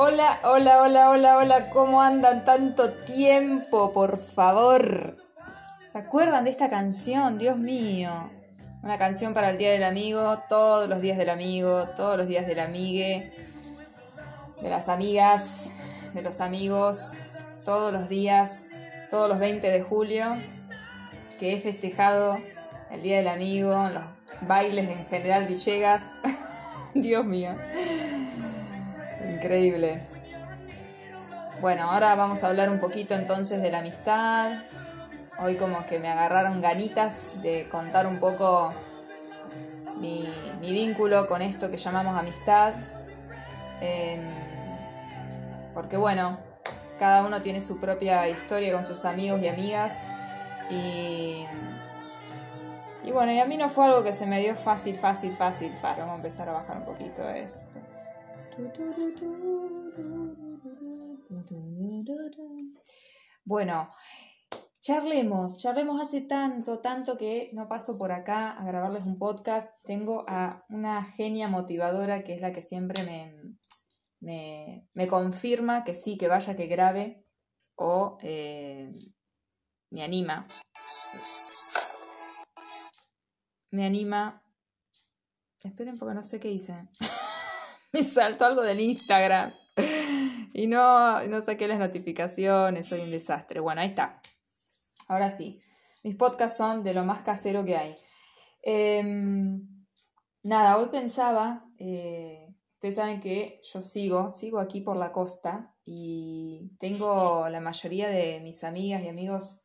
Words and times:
Hola, 0.00 0.38
hola, 0.44 0.80
hola, 0.82 1.10
hola, 1.10 1.38
hola, 1.38 1.70
¿cómo 1.70 2.00
andan 2.00 2.44
tanto 2.44 2.92
tiempo? 2.92 3.92
Por 3.92 4.22
favor. 4.22 5.16
¿Se 5.88 5.98
acuerdan 5.98 6.44
de 6.44 6.50
esta 6.50 6.70
canción? 6.70 7.36
Dios 7.36 7.56
mío. 7.58 8.30
Una 8.84 8.96
canción 8.96 9.34
para 9.34 9.50
el 9.50 9.58
Día 9.58 9.72
del 9.72 9.82
Amigo, 9.82 10.38
todos 10.48 10.88
los 10.88 11.02
días 11.02 11.18
del 11.18 11.30
amigo, 11.30 11.88
todos 11.96 12.16
los 12.16 12.28
días 12.28 12.46
del 12.46 12.60
amigue, 12.60 13.32
de 14.62 14.70
las 14.70 14.88
amigas, 14.88 15.72
de 16.14 16.22
los 16.22 16.40
amigos, 16.40 17.14
todos 17.64 17.92
los 17.92 18.08
días, 18.08 18.68
todos 19.10 19.28
los 19.28 19.40
20 19.40 19.68
de 19.68 19.82
julio, 19.82 20.36
que 21.40 21.54
he 21.54 21.58
festejado 21.58 22.38
el 22.92 23.02
Día 23.02 23.16
del 23.16 23.26
Amigo, 23.26 23.72
los 23.92 24.04
bailes 24.42 24.88
en 24.90 25.04
General 25.06 25.48
Villegas. 25.48 26.18
Dios 26.94 27.24
mío. 27.26 27.56
Increíble. 29.38 30.00
Bueno, 31.60 31.88
ahora 31.88 32.16
vamos 32.16 32.42
a 32.42 32.48
hablar 32.48 32.70
un 32.70 32.80
poquito 32.80 33.14
entonces 33.14 33.62
de 33.62 33.70
la 33.70 33.78
amistad. 33.78 34.50
Hoy 35.38 35.54
como 35.54 35.86
que 35.86 36.00
me 36.00 36.08
agarraron 36.08 36.60
ganitas 36.60 37.40
de 37.40 37.68
contar 37.70 38.08
un 38.08 38.18
poco 38.18 38.72
mi, 40.00 40.28
vínculo 40.60 41.28
con 41.28 41.40
esto 41.40 41.70
que 41.70 41.76
llamamos 41.76 42.18
amistad. 42.18 42.72
Em, 43.80 44.28
porque 45.72 45.96
bueno, 45.96 46.40
cada 46.98 47.22
uno 47.22 47.40
tiene 47.40 47.60
su 47.60 47.78
propia 47.78 48.28
historia 48.28 48.72
con 48.72 48.88
sus 48.88 49.04
amigos 49.04 49.40
y 49.40 49.46
amigas. 49.46 50.08
Y, 50.68 51.46
y 53.04 53.12
bueno, 53.12 53.30
y 53.30 53.38
a 53.38 53.44
mí 53.44 53.56
no 53.56 53.68
fue 53.68 53.84
algo 53.84 54.02
que 54.02 54.12
se 54.12 54.26
me 54.26 54.40
dio 54.40 54.56
fácil, 54.56 54.96
fácil, 54.96 55.32
fácil, 55.32 55.72
fácil. 55.80 56.00
Vamos 56.00 56.14
a 56.14 56.16
empezar 56.16 56.48
a 56.48 56.54
bajar 56.54 56.78
un 56.78 56.86
poquito 56.86 57.22
esto. 57.28 57.78
Bueno, 63.44 63.88
charlemos, 64.80 65.58
charlemos 65.58 66.00
hace 66.00 66.22
tanto, 66.22 66.80
tanto 66.80 67.16
que 67.16 67.50
no 67.52 67.68
paso 67.68 67.96
por 67.96 68.10
acá 68.10 68.50
a 68.50 68.64
grabarles 68.64 69.04
un 69.04 69.18
podcast. 69.18 69.82
Tengo 69.84 70.24
a 70.28 70.64
una 70.70 71.04
genia 71.04 71.48
motivadora 71.48 72.24
que 72.24 72.34
es 72.34 72.40
la 72.40 72.52
que 72.52 72.62
siempre 72.62 73.04
me, 74.20 74.86
me, 74.92 75.08
confirma 75.08 75.84
que 75.84 75.94
sí, 75.94 76.18
que 76.18 76.28
vaya, 76.28 76.56
que 76.56 76.66
grabe 76.66 77.24
o 77.76 78.18
eh, 78.22 78.92
me 79.90 80.02
anima. 80.02 80.46
Me 83.70 83.86
anima. 83.86 84.42
Esperen 85.62 85.96
porque 85.96 86.14
no 86.14 86.22
sé 86.22 86.40
qué 86.40 86.50
hice. 86.50 86.88
me 87.92 88.02
saltó 88.02 88.44
algo 88.44 88.62
del 88.62 88.80
Instagram. 88.80 89.50
Y 90.52 90.66
no, 90.66 91.24
no 91.28 91.40
saqué 91.40 91.68
las 91.68 91.78
notificaciones, 91.78 92.88
soy 92.88 93.00
un 93.00 93.10
desastre. 93.10 93.60
Bueno, 93.60 93.80
ahí 93.80 93.88
está. 93.88 94.20
Ahora 95.06 95.30
sí, 95.30 95.60
mis 96.02 96.16
podcasts 96.16 96.58
son 96.58 96.82
de 96.82 96.94
lo 96.94 97.04
más 97.04 97.22
casero 97.22 97.64
que 97.64 97.76
hay. 97.76 97.96
Em, 98.62 99.86
nada, 100.42 100.76
hoy 100.78 100.88
pensaba, 100.88 101.64
eh, 101.78 102.54
ustedes 102.74 102.96
saben 102.96 103.20
que 103.20 103.60
yo 103.62 103.82
sigo, 103.82 104.30
sigo 104.30 104.58
aquí 104.58 104.80
por 104.80 104.96
la 104.96 105.12
costa 105.12 105.74
y 105.84 106.72
tengo 106.78 107.48
la 107.48 107.60
mayoría 107.60 108.08
de 108.08 108.40
mis 108.40 108.64
amigas 108.64 109.02
y 109.02 109.08
amigos 109.08 109.60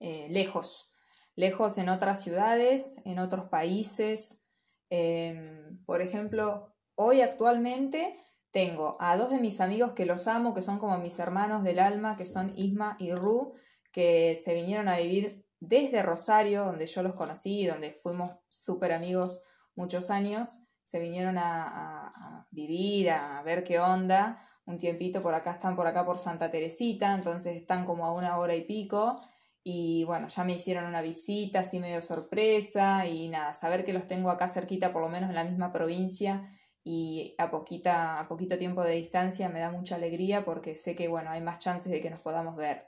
eh, 0.00 0.28
lejos, 0.30 0.90
lejos 1.34 1.78
en 1.78 1.88
otras 1.88 2.22
ciudades, 2.22 3.00
en 3.04 3.18
otros 3.18 3.46
países. 3.46 4.42
Em, 4.90 5.84
por 5.84 6.02
ejemplo, 6.02 6.74
Hoy 7.00 7.20
actualmente 7.20 8.16
tengo 8.50 8.96
a 8.98 9.16
dos 9.16 9.30
de 9.30 9.38
mis 9.38 9.60
amigos 9.60 9.92
que 9.92 10.04
los 10.04 10.26
amo, 10.26 10.52
que 10.52 10.62
son 10.62 10.80
como 10.80 10.98
mis 10.98 11.16
hermanos 11.20 11.62
del 11.62 11.78
alma, 11.78 12.16
que 12.16 12.26
son 12.26 12.52
Isma 12.56 12.96
y 12.98 13.12
Ru, 13.12 13.54
que 13.92 14.34
se 14.34 14.52
vinieron 14.52 14.88
a 14.88 14.96
vivir 14.96 15.46
desde 15.60 16.02
Rosario, 16.02 16.64
donde 16.64 16.88
yo 16.88 17.04
los 17.04 17.14
conocí, 17.14 17.64
donde 17.64 17.92
fuimos 18.02 18.32
súper 18.48 18.90
amigos 18.90 19.44
muchos 19.76 20.10
años, 20.10 20.58
se 20.82 20.98
vinieron 20.98 21.38
a, 21.38 22.48
vivir, 22.50 23.10
a 23.10 23.42
ver 23.42 23.62
qué 23.62 23.78
onda, 23.78 24.44
un 24.66 24.76
tiempito 24.76 25.22
por 25.22 25.36
acá, 25.36 25.52
están 25.52 25.76
por 25.76 25.86
acá 25.86 26.04
por 26.04 26.18
Santa 26.18 26.50
Teresita, 26.50 27.14
entonces 27.14 27.54
están 27.54 27.84
como 27.84 28.06
a 28.06 28.12
una 28.12 28.38
hora 28.38 28.56
y 28.56 28.64
pico, 28.64 29.20
y 29.62 30.02
bueno, 30.02 30.26
ya 30.26 30.42
me 30.42 30.54
hicieron 30.54 30.84
una 30.84 31.00
visita 31.00 31.60
así 31.60 31.78
medio 31.78 32.02
sorpresa, 32.02 33.06
y 33.06 33.28
nada, 33.28 33.52
saber 33.52 33.84
que 33.84 33.92
los 33.92 34.08
tengo 34.08 34.32
acá 34.32 34.48
cerquita, 34.48 34.92
por 34.92 35.02
lo 35.02 35.08
menos 35.08 35.30
en 35.30 35.36
la 35.36 35.44
misma 35.44 35.72
provincia, 35.72 36.42
y 36.84 37.34
a, 37.38 37.50
poquita, 37.50 38.20
a 38.20 38.28
poquito 38.28 38.58
tiempo 38.58 38.82
de 38.82 38.94
distancia 38.94 39.48
me 39.48 39.60
da 39.60 39.70
mucha 39.70 39.96
alegría 39.96 40.44
porque 40.44 40.76
sé 40.76 40.94
que 40.94 41.08
bueno, 41.08 41.30
hay 41.30 41.40
más 41.40 41.58
chances 41.58 41.92
de 41.92 42.00
que 42.00 42.10
nos 42.10 42.20
podamos 42.20 42.56
ver. 42.56 42.86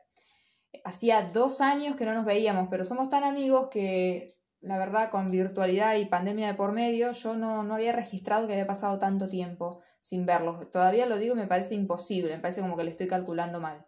Hacía 0.84 1.30
dos 1.32 1.60
años 1.60 1.96
que 1.96 2.04
no 2.04 2.14
nos 2.14 2.24
veíamos, 2.24 2.68
pero 2.70 2.84
somos 2.84 3.08
tan 3.08 3.24
amigos 3.24 3.68
que 3.70 4.38
la 4.60 4.78
verdad 4.78 5.10
con 5.10 5.30
virtualidad 5.30 5.96
y 5.96 6.04
pandemia 6.04 6.48
de 6.48 6.54
por 6.54 6.72
medio 6.72 7.12
yo 7.12 7.34
no, 7.34 7.62
no 7.62 7.74
había 7.74 7.92
registrado 7.92 8.46
que 8.46 8.52
había 8.52 8.66
pasado 8.66 8.98
tanto 8.98 9.28
tiempo 9.28 9.80
sin 10.00 10.26
verlos. 10.26 10.70
Todavía 10.70 11.06
lo 11.06 11.18
digo, 11.18 11.34
me 11.34 11.46
parece 11.46 11.74
imposible, 11.74 12.34
me 12.34 12.42
parece 12.42 12.62
como 12.62 12.76
que 12.76 12.84
le 12.84 12.90
estoy 12.90 13.08
calculando 13.08 13.60
mal. 13.60 13.86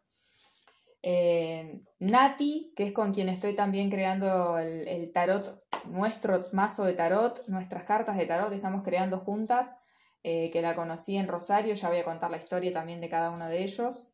Eh, 1.02 1.82
Nati, 1.98 2.72
que 2.76 2.84
es 2.84 2.92
con 2.92 3.12
quien 3.12 3.28
estoy 3.28 3.54
también 3.54 3.90
creando 3.90 4.58
el, 4.58 5.10
tarot, 5.12 5.64
nuestro 5.86 6.46
mazo 6.52 6.84
de 6.84 6.92
tarot, 6.92 7.44
nuestras 7.48 7.82
cartas 7.82 8.16
de 8.16 8.26
tarot, 8.26 8.52
estamos 8.52 8.82
creando 8.82 9.18
juntas. 9.18 9.82
Eh, 10.24 10.50
que 10.52 10.62
la 10.62 10.76
conocí 10.76 11.16
en 11.16 11.26
Rosario, 11.26 11.74
ya 11.74 11.88
voy 11.88 11.98
a 11.98 12.04
contar 12.04 12.30
la 12.30 12.36
historia 12.36 12.72
también 12.72 13.00
de 13.00 13.08
cada 13.08 13.30
uno 13.30 13.48
de 13.48 13.64
ellos. 13.64 14.12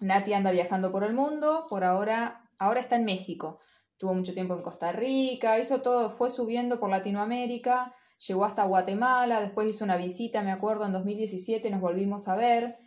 Nati 0.00 0.32
anda 0.32 0.50
viajando 0.52 0.90
por 0.90 1.04
el 1.04 1.12
mundo, 1.12 1.66
por 1.68 1.84
ahora, 1.84 2.48
ahora 2.58 2.80
está 2.80 2.96
en 2.96 3.04
México. 3.04 3.60
Tuvo 3.98 4.14
mucho 4.14 4.32
tiempo 4.32 4.54
en 4.54 4.62
Costa 4.62 4.90
Rica, 4.92 5.58
hizo 5.58 5.82
todo, 5.82 6.08
fue 6.08 6.30
subiendo 6.30 6.80
por 6.80 6.88
Latinoamérica, 6.88 7.94
llegó 8.26 8.46
hasta 8.46 8.64
Guatemala, 8.64 9.40
después 9.40 9.68
hizo 9.68 9.84
una 9.84 9.98
visita, 9.98 10.42
me 10.42 10.50
acuerdo, 10.50 10.86
en 10.86 10.92
2017 10.92 11.68
nos 11.70 11.80
volvimos 11.80 12.26
a 12.28 12.36
ver. 12.36 12.78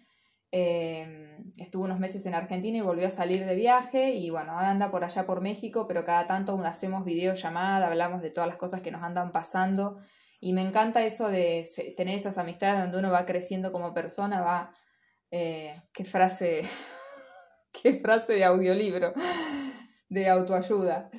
Eh, 0.51 1.37
estuvo 1.57 1.83
unos 1.83 1.99
meses 1.99 2.25
en 2.25 2.33
Argentina 2.33 2.77
y 2.77 2.81
volvió 2.81 3.05
a 3.05 3.11
salir 3.11 3.45
de 3.45 3.53
viaje 3.53 4.11
y 4.15 4.31
bueno, 4.31 4.53
ahora 4.53 4.71
anda 4.71 4.89
por 4.89 5.03
allá 5.03 5.27
por 5.27 5.41
México, 5.41 5.87
pero 5.87 6.03
cada 6.03 6.25
tanto 6.25 6.59
hacemos 6.65 7.05
videollamada, 7.05 7.85
hablamos 7.87 8.21
de 8.21 8.31
todas 8.31 8.47
las 8.47 8.57
cosas 8.57 8.81
que 8.81 8.91
nos 8.91 9.03
andan 9.03 9.31
pasando 9.31 9.99
y 10.39 10.53
me 10.53 10.61
encanta 10.61 11.03
eso 11.03 11.29
de 11.29 11.67
tener 11.95 12.15
esas 12.15 12.37
amistades 12.37 12.81
donde 12.81 12.99
uno 12.99 13.11
va 13.11 13.25
creciendo 13.25 13.71
como 13.71 13.93
persona, 13.93 14.41
va... 14.41 14.73
Eh, 15.29 15.81
qué 15.91 16.05
frase, 16.05 16.61
qué 17.83 17.95
frase 17.95 18.33
de 18.33 18.45
audiolibro, 18.45 19.13
de 20.07 20.29
autoayuda. 20.29 21.09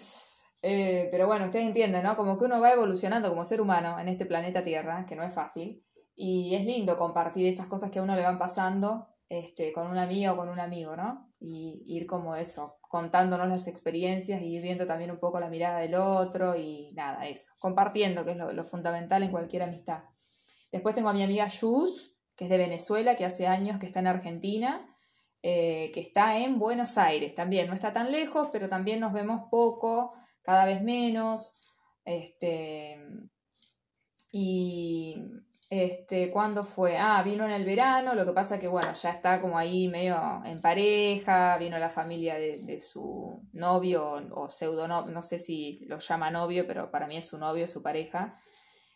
Eh, 0.62 1.08
pero 1.10 1.26
bueno, 1.26 1.44
ustedes 1.44 1.66
entienden, 1.66 2.02
¿no? 2.02 2.16
Como 2.16 2.38
que 2.38 2.46
uno 2.46 2.60
va 2.60 2.72
evolucionando 2.72 3.28
como 3.28 3.44
ser 3.44 3.60
humano 3.60 3.98
en 3.98 4.08
este 4.08 4.24
planeta 4.24 4.64
Tierra, 4.64 5.04
que 5.06 5.14
no 5.14 5.22
es 5.22 5.32
fácil. 5.32 5.84
Y 6.14 6.54
es 6.54 6.64
lindo 6.64 6.96
compartir 6.96 7.46
esas 7.46 7.66
cosas 7.66 7.90
que 7.90 7.98
a 7.98 8.02
uno 8.02 8.16
le 8.16 8.22
van 8.22 8.38
pasando 8.38 9.08
este, 9.28 9.72
con 9.72 9.88
una 9.88 10.02
amiga 10.02 10.32
o 10.32 10.36
con 10.36 10.48
un 10.48 10.60
amigo, 10.60 10.96
¿no? 10.96 11.30
Y 11.38 11.82
ir 11.86 12.06
como 12.06 12.34
eso, 12.34 12.78
contándonos 12.80 13.48
las 13.48 13.68
experiencias 13.68 14.42
y 14.42 14.58
viendo 14.60 14.86
también 14.86 15.10
un 15.10 15.18
poco 15.18 15.38
la 15.38 15.50
mirada 15.50 15.80
del 15.80 15.94
otro 15.94 16.56
y 16.56 16.92
nada, 16.94 17.26
eso, 17.26 17.52
compartiendo, 17.58 18.24
que 18.24 18.32
es 18.32 18.36
lo, 18.36 18.64
fundamental 18.64 19.22
en 19.22 19.30
cualquier 19.30 19.62
amistad. 19.62 20.04
Después 20.72 20.94
tengo 20.94 21.10
a 21.10 21.12
mi 21.12 21.22
amiga 21.22 21.46
Yus, 21.46 22.16
que 22.36 22.44
es 22.44 22.50
de 22.50 22.58
Venezuela, 22.58 23.14
que 23.16 23.24
hace 23.24 23.46
años 23.46 23.78
que 23.78 23.86
está 23.86 24.00
en 24.00 24.06
Argentina, 24.06 24.86
eh, 25.42 25.90
que 25.92 26.00
está 26.00 26.38
en 26.38 26.58
Buenos 26.58 26.98
Aires 26.98 27.34
también, 27.34 27.68
no 27.68 27.74
está 27.74 27.92
tan 27.92 28.10
lejos, 28.10 28.48
pero 28.52 28.68
también 28.68 29.00
nos 29.00 29.12
vemos 29.12 29.48
poco, 29.50 30.14
cada 30.42 30.64
vez 30.64 30.82
menos. 30.82 31.58
Este, 32.04 32.98
y 34.32 35.16
este, 35.70 36.30
¿cuándo 36.30 36.64
fue? 36.64 36.96
Ah, 36.96 37.22
vino 37.22 37.44
en 37.44 37.50
el 37.50 37.64
verano, 37.64 38.14
lo 38.14 38.24
que 38.24 38.32
pasa 38.32 38.58
que, 38.58 38.68
bueno, 38.68 38.92
ya 38.94 39.10
está 39.10 39.40
como 39.40 39.58
ahí 39.58 39.88
medio 39.88 40.42
en 40.44 40.62
pareja, 40.62 41.58
vino 41.58 41.78
la 41.78 41.90
familia 41.90 42.36
de, 42.36 42.80
su 42.80 43.42
novio 43.52 44.14
o, 44.32 44.48
pseudo 44.48 44.88
novio, 44.88 45.12
no 45.12 45.22
sé 45.22 45.38
si 45.38 45.84
lo 45.86 45.98
llama 45.98 46.30
novio, 46.30 46.66
pero 46.66 46.90
para 46.90 47.06
mí 47.06 47.18
es 47.18 47.26
su 47.28 47.38
novio, 47.38 47.68
su 47.68 47.82
pareja. 47.82 48.34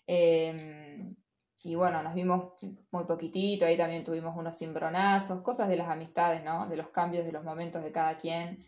Em, 0.07 1.15
y 1.63 1.75
bueno, 1.75 2.03
nos 2.03 2.15
vimos 2.15 2.55
muy 2.91 3.05
poquitito, 3.05 3.67
ahí 3.67 3.77
también 3.77 4.03
tuvimos 4.05 4.37
unos 4.37 4.59
cimbronazos, 4.59 5.43
cosas 5.43 5.69
de 5.69 5.77
las 5.77 5.89
amistades, 5.89 6.43
¿no? 6.43 6.69
De 6.69 6.77
los 6.77 6.89
cambios 6.89 7.27
de 7.27 7.33
los 7.33 7.45
momentos 7.45 7.83
de 7.83 7.93
cada 7.93 8.17
quien 8.17 8.67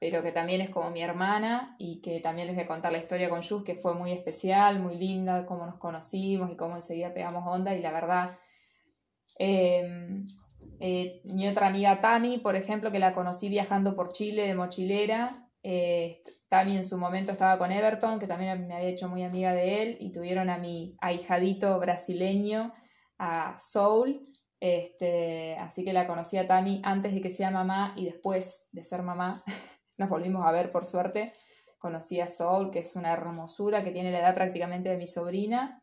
pero 0.00 0.22
que 0.22 0.32
también 0.32 0.62
es 0.62 0.70
como 0.70 0.90
mi 0.90 1.02
hermana 1.02 1.76
y 1.78 2.00
que 2.00 2.20
también 2.20 2.46
les 2.46 2.56
voy 2.56 2.64
a 2.64 2.68
contar 2.68 2.90
la 2.90 2.98
historia 2.98 3.28
con 3.28 3.42
Yus, 3.42 3.62
que 3.62 3.74
fue 3.74 3.94
muy 3.94 4.12
especial, 4.12 4.80
muy 4.80 4.96
linda, 4.96 5.44
cómo 5.44 5.66
nos 5.66 5.78
conocimos 5.78 6.50
y 6.50 6.56
cómo 6.56 6.76
enseguida 6.76 7.12
pegamos 7.12 7.44
onda 7.46 7.74
y 7.74 7.82
la 7.82 7.92
verdad, 7.92 8.38
em, 9.38 10.26
eh, 10.80 11.20
mi 11.24 11.46
otra 11.46 11.66
amiga 11.66 12.00
Tami, 12.00 12.38
por 12.38 12.56
ejemplo, 12.56 12.90
que 12.90 12.98
la 12.98 13.12
conocí 13.12 13.50
viajando 13.50 13.94
por 13.94 14.10
Chile 14.10 14.46
de 14.46 14.54
mochilera, 14.54 15.46
eh, 15.62 16.22
Tami 16.48 16.76
en 16.76 16.84
su 16.86 16.96
momento 16.96 17.32
estaba 17.32 17.58
con 17.58 17.70
Everton, 17.70 18.18
que 18.18 18.26
también 18.26 18.66
me 18.66 18.74
había 18.74 18.88
hecho 18.88 19.08
muy 19.08 19.22
amiga 19.22 19.52
de 19.52 19.82
él, 19.82 19.96
y 20.00 20.12
tuvieron 20.12 20.48
a 20.48 20.56
mi 20.56 20.96
ahijadito 21.00 21.78
brasileño, 21.78 22.72
a 23.18 23.54
Soul, 23.58 24.26
Este, 24.62 25.56
así 25.56 25.84
que 25.84 25.92
la 25.94 26.06
conocí 26.06 26.36
a 26.36 26.46
Tami 26.46 26.82
antes 26.84 27.14
de 27.14 27.22
que 27.22 27.30
sea 27.30 27.50
mamá 27.50 27.94
y 27.96 28.04
después 28.04 28.68
de 28.72 28.84
ser 28.84 29.02
mamá. 29.02 29.42
Nos 30.00 30.08
volvimos 30.08 30.46
a 30.46 30.50
ver 30.50 30.70
por 30.70 30.86
suerte. 30.86 31.34
Conocí 31.78 32.20
a 32.20 32.26
Sol, 32.26 32.70
que 32.70 32.78
es 32.78 32.96
una 32.96 33.12
hermosura, 33.12 33.84
que 33.84 33.90
tiene 33.90 34.10
la 34.10 34.20
edad 34.20 34.34
prácticamente 34.34 34.88
de 34.88 34.96
mi 34.96 35.06
sobrina. 35.06 35.82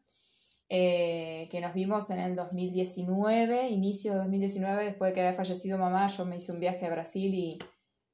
Eh, 0.69 1.47
que 1.51 1.61
nos 1.61 1.75
vimos 1.75 2.09
en 2.09 2.19
el 2.19 2.35
2019, 2.35 3.69
inicio 3.69 4.13
de 4.13 4.17
2019, 4.17 4.85
después 4.85 5.11
de 5.11 5.13
que 5.13 5.21
había 5.21 5.33
fallecido 5.35 5.77
mamá, 5.77 6.07
yo 6.07 6.25
me 6.25 6.37
hice 6.37 6.51
un 6.51 6.59
viaje 6.59 6.87
a 6.87 6.89
Brasil 6.89 7.31
y, 7.35 7.59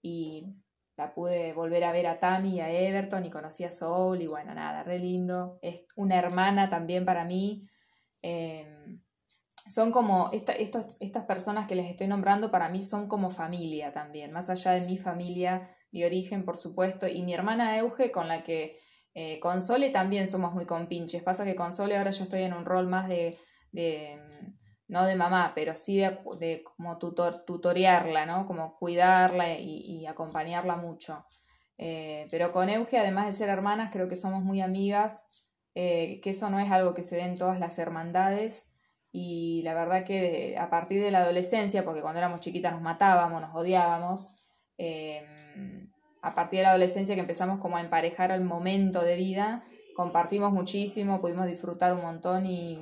y 0.02 0.54
la 0.98 1.14
pude 1.14 1.54
volver 1.54 1.86
a 1.86 1.94
ver 1.94 2.08
a 2.08 2.20
Tami 2.20 2.56
y 2.56 2.60
a 2.60 2.70
Everton 2.70 3.26
y 3.26 3.32
conocí 3.32 3.64
a 3.64 3.72
Soul 3.72 4.22
y 4.22 4.28
bueno, 4.28 4.54
nada, 4.54 4.84
re 4.84 5.00
lindo. 5.00 5.58
Es 5.62 5.86
una 5.96 6.18
hermana 6.20 6.68
también 6.68 7.06
para 7.06 7.24
mí. 7.24 7.66
Em, 8.22 9.02
son 9.70 9.94
como, 9.94 10.32
estos, 10.34 10.98
estas 11.00 11.24
personas 11.24 11.66
que 11.66 11.76
les 11.76 11.90
estoy 11.90 12.08
nombrando 12.08 12.52
para 12.52 12.68
mí 12.68 12.82
son 12.82 13.08
como 13.08 13.30
familia 13.30 13.94
también, 13.94 14.34
más 14.34 14.50
allá 14.50 14.74
de 14.74 14.82
mi 14.82 14.98
familia 14.98 15.70
de 15.94 16.06
origen, 16.06 16.44
por 16.44 16.58
supuesto, 16.58 17.08
y 17.08 17.22
mi 17.22 17.34
hermana 17.34 17.78
Euge 17.78 18.12
con 18.12 18.28
la 18.28 18.44
que 18.44 18.80
eh, 19.14 19.40
con 19.40 19.62
Sole 19.62 19.92
también 19.92 20.28
somos 20.28 20.54
muy 20.54 20.66
compinches. 20.66 21.22
Pasa 21.24 21.46
que 21.46 21.56
con 21.56 21.72
Sole 21.72 21.98
ahora 21.98 22.12
yo 22.12 22.24
estoy 22.24 22.42
en 22.42 22.54
un 22.54 22.66
rol 22.66 22.88
más 22.88 23.08
de, 23.08 23.38
de 23.72 24.20
no 24.88 25.06
de 25.06 25.16
mamá, 25.16 25.54
pero 25.56 25.76
sí 25.76 25.98
de, 25.98 26.64
como 26.64 26.98
tutor, 26.98 27.46
tutorearla, 27.46 28.26
¿no? 28.26 28.48
Como 28.48 28.76
cuidarla 28.78 29.58
y, 29.58 30.06
acompañarla 30.08 30.76
mucho. 30.76 31.26
Eh, 31.78 32.28
pero 32.32 32.52
con 32.52 32.70
Euge, 32.70 32.98
además 32.98 33.28
de 33.28 33.34
ser 33.34 33.50
hermanas, 33.50 33.90
creo 33.92 34.08
que 34.08 34.16
somos 34.16 34.44
muy 34.44 34.62
amigas, 34.62 35.28
eh, 35.76 36.20
que 36.22 36.32
eso 36.32 36.50
no 36.50 36.60
es 36.60 36.72
algo 36.72 36.94
que 36.94 37.04
se 37.04 37.16
den 37.16 37.38
todas 37.38 37.60
las 37.60 37.78
hermandades. 37.80 38.72
Y 39.12 39.62
la 39.64 39.76
verdad 39.76 40.06
que 40.06 40.58
a 40.58 40.70
partir 40.70 41.02
de 41.02 41.12
la 41.12 41.20
adolescencia, 41.20 41.86
porque 41.86 42.02
cuando 42.02 42.20
éramos 42.20 42.40
chiquitas 42.40 42.74
nos 42.74 42.82
matábamos, 42.82 43.42
nos 43.42 43.56
odiábamos, 43.56 44.36
em, 44.78 45.43
a 46.22 46.34
partir 46.34 46.60
de 46.60 46.64
la 46.64 46.70
adolescencia 46.70 47.16
que 47.16 47.22
empezamos 47.22 47.60
como 47.60 47.78
a 47.78 47.82
emparejar 47.82 48.32
el 48.32 48.42
momento 48.42 49.02
de 49.02 49.18
vida, 49.18 49.66
compartimos 49.94 50.54
muchísimo, 50.54 51.20
pudimos 51.20 51.48
disfrutar 51.48 51.94
un 51.94 52.02
montón 52.02 52.46
y, 52.46 52.80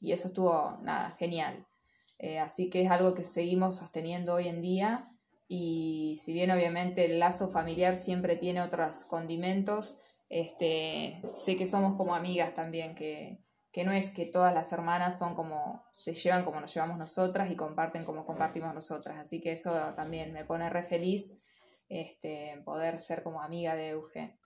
eso 0.00 0.28
estuvo, 0.28 0.78
nada, 0.82 1.16
genial. 1.18 1.66
Eh, 2.18 2.38
así 2.38 2.70
que 2.70 2.82
es 2.82 2.90
algo 2.90 3.14
que 3.14 3.24
seguimos 3.24 3.76
sosteniendo 3.76 4.34
hoy 4.34 4.48
en 4.48 4.62
día 4.62 5.06
y 5.48 6.16
si 6.22 6.32
bien 6.32 6.50
obviamente 6.50 7.04
el 7.04 7.18
lazo 7.18 7.48
familiar 7.48 7.96
siempre 7.96 8.36
tiene 8.36 8.62
otros 8.62 9.04
condimentos, 9.04 10.00
este, 10.28 11.20
sé 11.32 11.56
que 11.56 11.66
somos 11.66 11.96
como 11.96 12.14
amigas 12.14 12.54
también, 12.54 12.94
que, 12.94 13.40
que 13.72 13.84
no 13.84 13.92
es 13.92 14.10
que 14.10 14.24
todas 14.24 14.54
las 14.54 14.72
hermanas 14.72 15.18
son 15.18 15.34
como, 15.34 15.84
se 15.90 16.14
llevan 16.14 16.44
como 16.44 16.60
nos 16.60 16.72
llevamos 16.72 16.96
nosotras 16.96 17.50
y 17.50 17.56
comparten 17.56 18.04
como 18.04 18.24
compartimos 18.24 18.72
nosotras. 18.72 19.18
Así 19.18 19.40
que 19.40 19.52
eso 19.52 19.72
también 19.96 20.32
me 20.32 20.44
pone 20.44 20.70
re 20.70 20.82
feliz 20.82 21.36
este, 21.94 22.60
poder 22.64 22.98
ser 22.98 23.22
como 23.22 23.40
amiga 23.40 23.76
de 23.76 23.90
Euge. 23.90 24.36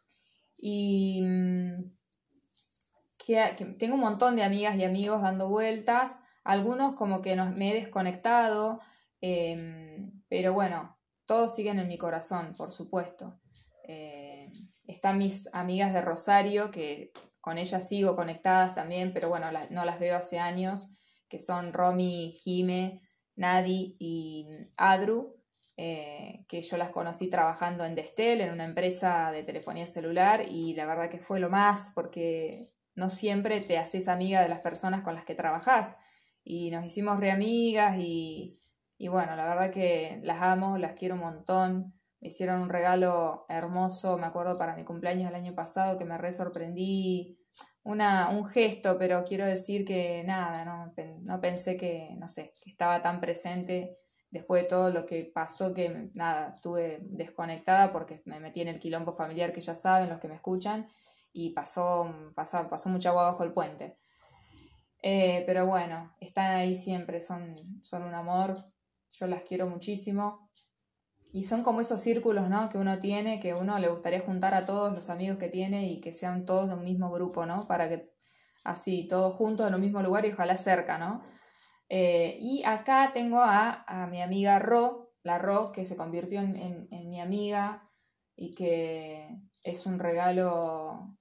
Y 0.56 1.22
mm, 1.22 1.92
que, 3.26 3.76
tengo 3.78 3.94
un 3.94 4.00
montón 4.00 4.36
de 4.36 4.42
amigas 4.42 4.76
y 4.76 4.84
amigos 4.84 5.22
dando 5.22 5.48
vueltas, 5.48 6.20
algunos 6.44 6.94
como 6.94 7.22
que 7.22 7.36
nos, 7.36 7.54
me 7.54 7.70
he 7.70 7.74
desconectado, 7.74 8.80
em, 9.22 10.22
pero 10.28 10.52
bueno, 10.52 10.98
todos 11.24 11.54
siguen 11.54 11.78
en 11.78 11.88
mi 11.88 11.96
corazón, 11.96 12.54
por 12.56 12.70
supuesto. 12.70 13.40
Eh, 13.84 14.50
están 14.86 15.16
mis 15.16 15.52
amigas 15.54 15.94
de 15.94 16.02
Rosario, 16.02 16.70
que 16.70 17.12
con 17.40 17.56
ellas 17.56 17.88
sigo 17.88 18.14
conectadas 18.14 18.74
también, 18.74 19.14
pero 19.14 19.30
bueno, 19.30 19.46
no 19.70 19.84
las 19.86 19.98
veo 19.98 20.16
hace 20.16 20.38
años, 20.38 20.96
que 21.28 21.38
son 21.38 21.72
Romy, 21.72 22.32
Jime, 22.32 23.00
Nadi 23.36 23.96
y 23.98 24.46
Adru, 24.76 25.37
eh, 25.80 26.44
que 26.48 26.60
yo 26.60 26.76
las 26.76 26.90
conocí 26.90 27.30
trabajando 27.30 27.84
en 27.84 27.94
Destel, 27.94 28.40
en 28.40 28.50
una 28.50 28.64
empresa 28.64 29.30
de 29.30 29.44
telefonía 29.44 29.86
celular, 29.86 30.44
y 30.48 30.74
la 30.74 30.84
verdad 30.86 31.08
que 31.08 31.20
fue 31.20 31.38
lo 31.38 31.50
más, 31.50 31.92
porque 31.94 32.72
no 32.96 33.10
siempre 33.10 33.60
te 33.60 33.78
haces 33.78 34.08
amiga 34.08 34.42
de 34.42 34.48
las 34.48 34.58
personas 34.58 35.02
con 35.02 35.14
las 35.14 35.24
que 35.24 35.36
trabajas. 35.36 35.96
Y 36.42 36.72
nos 36.72 36.84
hicimos 36.84 37.20
re 37.20 37.30
amigas 37.30 37.96
y, 37.96 38.60
y 38.96 39.06
bueno, 39.06 39.36
la 39.36 39.44
verdad 39.46 39.70
que 39.70 40.20
las 40.24 40.42
amo, 40.42 40.78
las 40.78 40.94
quiero 40.94 41.14
un 41.14 41.20
montón. 41.20 41.94
Me 42.20 42.26
hicieron 42.26 42.60
un 42.60 42.70
regalo 42.70 43.46
hermoso, 43.48 44.18
me 44.18 44.26
acuerdo 44.26 44.58
para 44.58 44.74
mi 44.74 44.82
cumpleaños 44.82 45.28
el 45.28 45.36
año 45.36 45.54
pasado 45.54 45.96
que 45.96 46.04
me 46.04 46.18
re 46.18 46.32
sorprendí. 46.32 47.38
Una, 47.84 48.30
un 48.30 48.44
gesto, 48.44 48.98
pero 48.98 49.22
quiero 49.22 49.46
decir 49.46 49.84
que 49.84 50.24
nada, 50.26 50.64
no, 50.64 50.92
no 51.22 51.40
pensé 51.40 51.76
que, 51.76 52.16
no 52.18 52.26
sé, 52.26 52.52
que 52.60 52.68
estaba 52.68 53.00
tan 53.00 53.20
presente 53.20 53.96
después 54.30 54.62
de 54.62 54.68
todo 54.68 54.90
lo 54.90 55.06
que 55.06 55.30
pasó, 55.32 55.72
que 55.72 56.10
nada, 56.14 56.54
estuve 56.56 56.98
desconectada 57.02 57.92
porque 57.92 58.22
me 58.26 58.40
metí 58.40 58.60
en 58.60 58.68
el 58.68 58.80
quilombo 58.80 59.12
familiar 59.12 59.52
que 59.52 59.60
ya 59.60 59.74
saben 59.74 60.08
los 60.08 60.18
que 60.18 60.28
me 60.28 60.34
escuchan 60.34 60.88
y 61.32 61.50
pasó, 61.50 62.32
pasó, 62.34 62.68
pasó 62.68 62.88
mucha 62.88 63.10
agua 63.10 63.30
bajo 63.30 63.44
el 63.44 63.52
puente. 63.52 63.98
Eh, 65.02 65.44
pero 65.46 65.66
bueno, 65.66 66.14
están 66.20 66.56
ahí 66.56 66.74
siempre, 66.74 67.20
son, 67.20 67.80
son 67.82 68.02
un 68.02 68.14
amor, 68.14 68.64
yo 69.12 69.26
las 69.26 69.42
quiero 69.42 69.68
muchísimo. 69.68 70.50
Y 71.32 71.42
son 71.42 71.62
como 71.62 71.80
esos 71.80 72.00
círculos 72.00 72.48
¿no? 72.48 72.68
que 72.70 72.78
uno 72.78 72.98
tiene, 72.98 73.38
que 73.38 73.54
uno 73.54 73.78
le 73.78 73.88
gustaría 73.88 74.20
juntar 74.20 74.54
a 74.54 74.64
todos 74.64 74.92
los 74.94 75.10
amigos 75.10 75.38
que 75.38 75.48
tiene 75.48 75.88
y 75.88 76.00
que 76.00 76.12
sean 76.12 76.46
todos 76.46 76.68
de 76.68 76.74
un 76.74 76.84
mismo 76.84 77.10
grupo, 77.10 77.44
¿no? 77.44 77.66
Para 77.66 77.88
que 77.90 78.10
así, 78.64 79.06
todos 79.06 79.34
juntos 79.34 79.68
en 79.68 79.74
un 79.74 79.80
mismo 79.82 80.02
lugar 80.02 80.24
y 80.24 80.32
ojalá 80.32 80.56
cerca, 80.56 80.96
¿no? 80.96 81.22
Eh, 81.88 82.36
y 82.40 82.62
acá 82.64 83.10
tengo 83.12 83.40
a, 83.40 83.84
a, 83.86 84.06
mi 84.06 84.20
amiga 84.20 84.58
Ro, 84.58 85.14
la 85.22 85.38
Ro, 85.38 85.72
que 85.72 85.84
se 85.84 85.96
convirtió 85.96 86.40
en, 86.40 86.88
en, 86.90 87.08
mi 87.08 87.20
amiga 87.20 87.90
y 88.36 88.54
que 88.54 89.28
es 89.62 89.86
un 89.86 89.98
regalo 89.98 91.16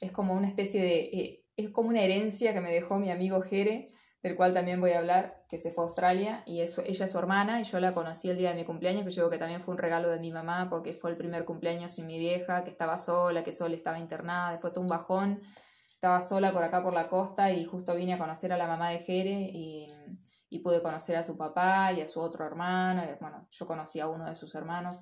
es 0.00 0.12
como 0.12 0.34
una 0.34 0.48
especie 0.48 0.82
de, 0.82 1.00
eh, 1.12 1.44
es 1.56 1.70
como 1.70 1.88
una 1.88 2.02
herencia 2.02 2.52
que 2.52 2.60
me 2.60 2.72
dejó 2.72 2.98
mi 2.98 3.10
amigo 3.10 3.40
Jere, 3.42 3.92
del 4.22 4.36
cual 4.36 4.54
también 4.54 4.80
voy 4.80 4.92
a 4.92 4.98
hablar, 4.98 5.44
que 5.48 5.58
se 5.58 5.72
fue 5.72 5.84
a 5.84 5.86
Australia, 5.88 6.42
y 6.46 6.60
ella 6.60 7.04
es 7.04 7.10
su 7.10 7.18
hermana, 7.18 7.60
y 7.60 7.64
yo 7.64 7.80
la 7.80 7.92
conocí 7.92 8.30
el 8.30 8.36
día 8.36 8.50
de 8.50 8.56
mi 8.56 8.64
cumpleaños, 8.64 9.04
que 9.04 9.10
yo 9.10 9.22
creo 9.22 9.30
que 9.30 9.38
también 9.38 9.60
fue 9.60 9.74
un 9.74 9.78
regalo 9.78 10.08
de 10.08 10.20
mi 10.20 10.30
mamá, 10.30 10.68
porque 10.70 10.94
fue 10.94 11.10
el 11.10 11.16
primer 11.16 11.44
cumpleaños 11.44 11.92
sin 11.92 12.06
mi 12.06 12.18
vieja, 12.18 12.62
que 12.62 12.70
estaba 12.70 12.98
sola, 12.98 13.42
que 13.42 13.52
sola 13.52 13.74
estaba 13.74 13.98
internada, 13.98 14.58
fue 14.58 14.70
todo 14.70 14.80
un 14.80 14.88
bajón, 14.88 15.40
estaba 16.02 16.20
sola 16.20 16.52
por 16.52 16.64
acá 16.64 16.82
por 16.82 16.94
la 16.94 17.08
costa, 17.08 17.52
y 17.52 17.64
justo 17.64 17.94
vine 17.94 18.14
a 18.14 18.18
conocer 18.18 18.52
a 18.52 18.56
la 18.56 18.66
mamá 18.66 18.90
de 18.90 18.98
Jere, 18.98 19.52
y, 19.54 19.88
pude 20.64 20.82
conocer 20.82 21.16
a 21.16 21.22
su 21.22 21.36
papá 21.36 21.92
y 21.92 22.00
a 22.00 22.08
su 22.08 22.20
otro 22.20 22.44
hermano, 22.44 23.04
y, 23.04 23.06
bueno, 23.20 23.46
yo 23.48 23.66
conocí 23.68 24.00
a 24.00 24.08
uno 24.08 24.26
de 24.26 24.34
sus 24.34 24.52
hermanos, 24.56 25.00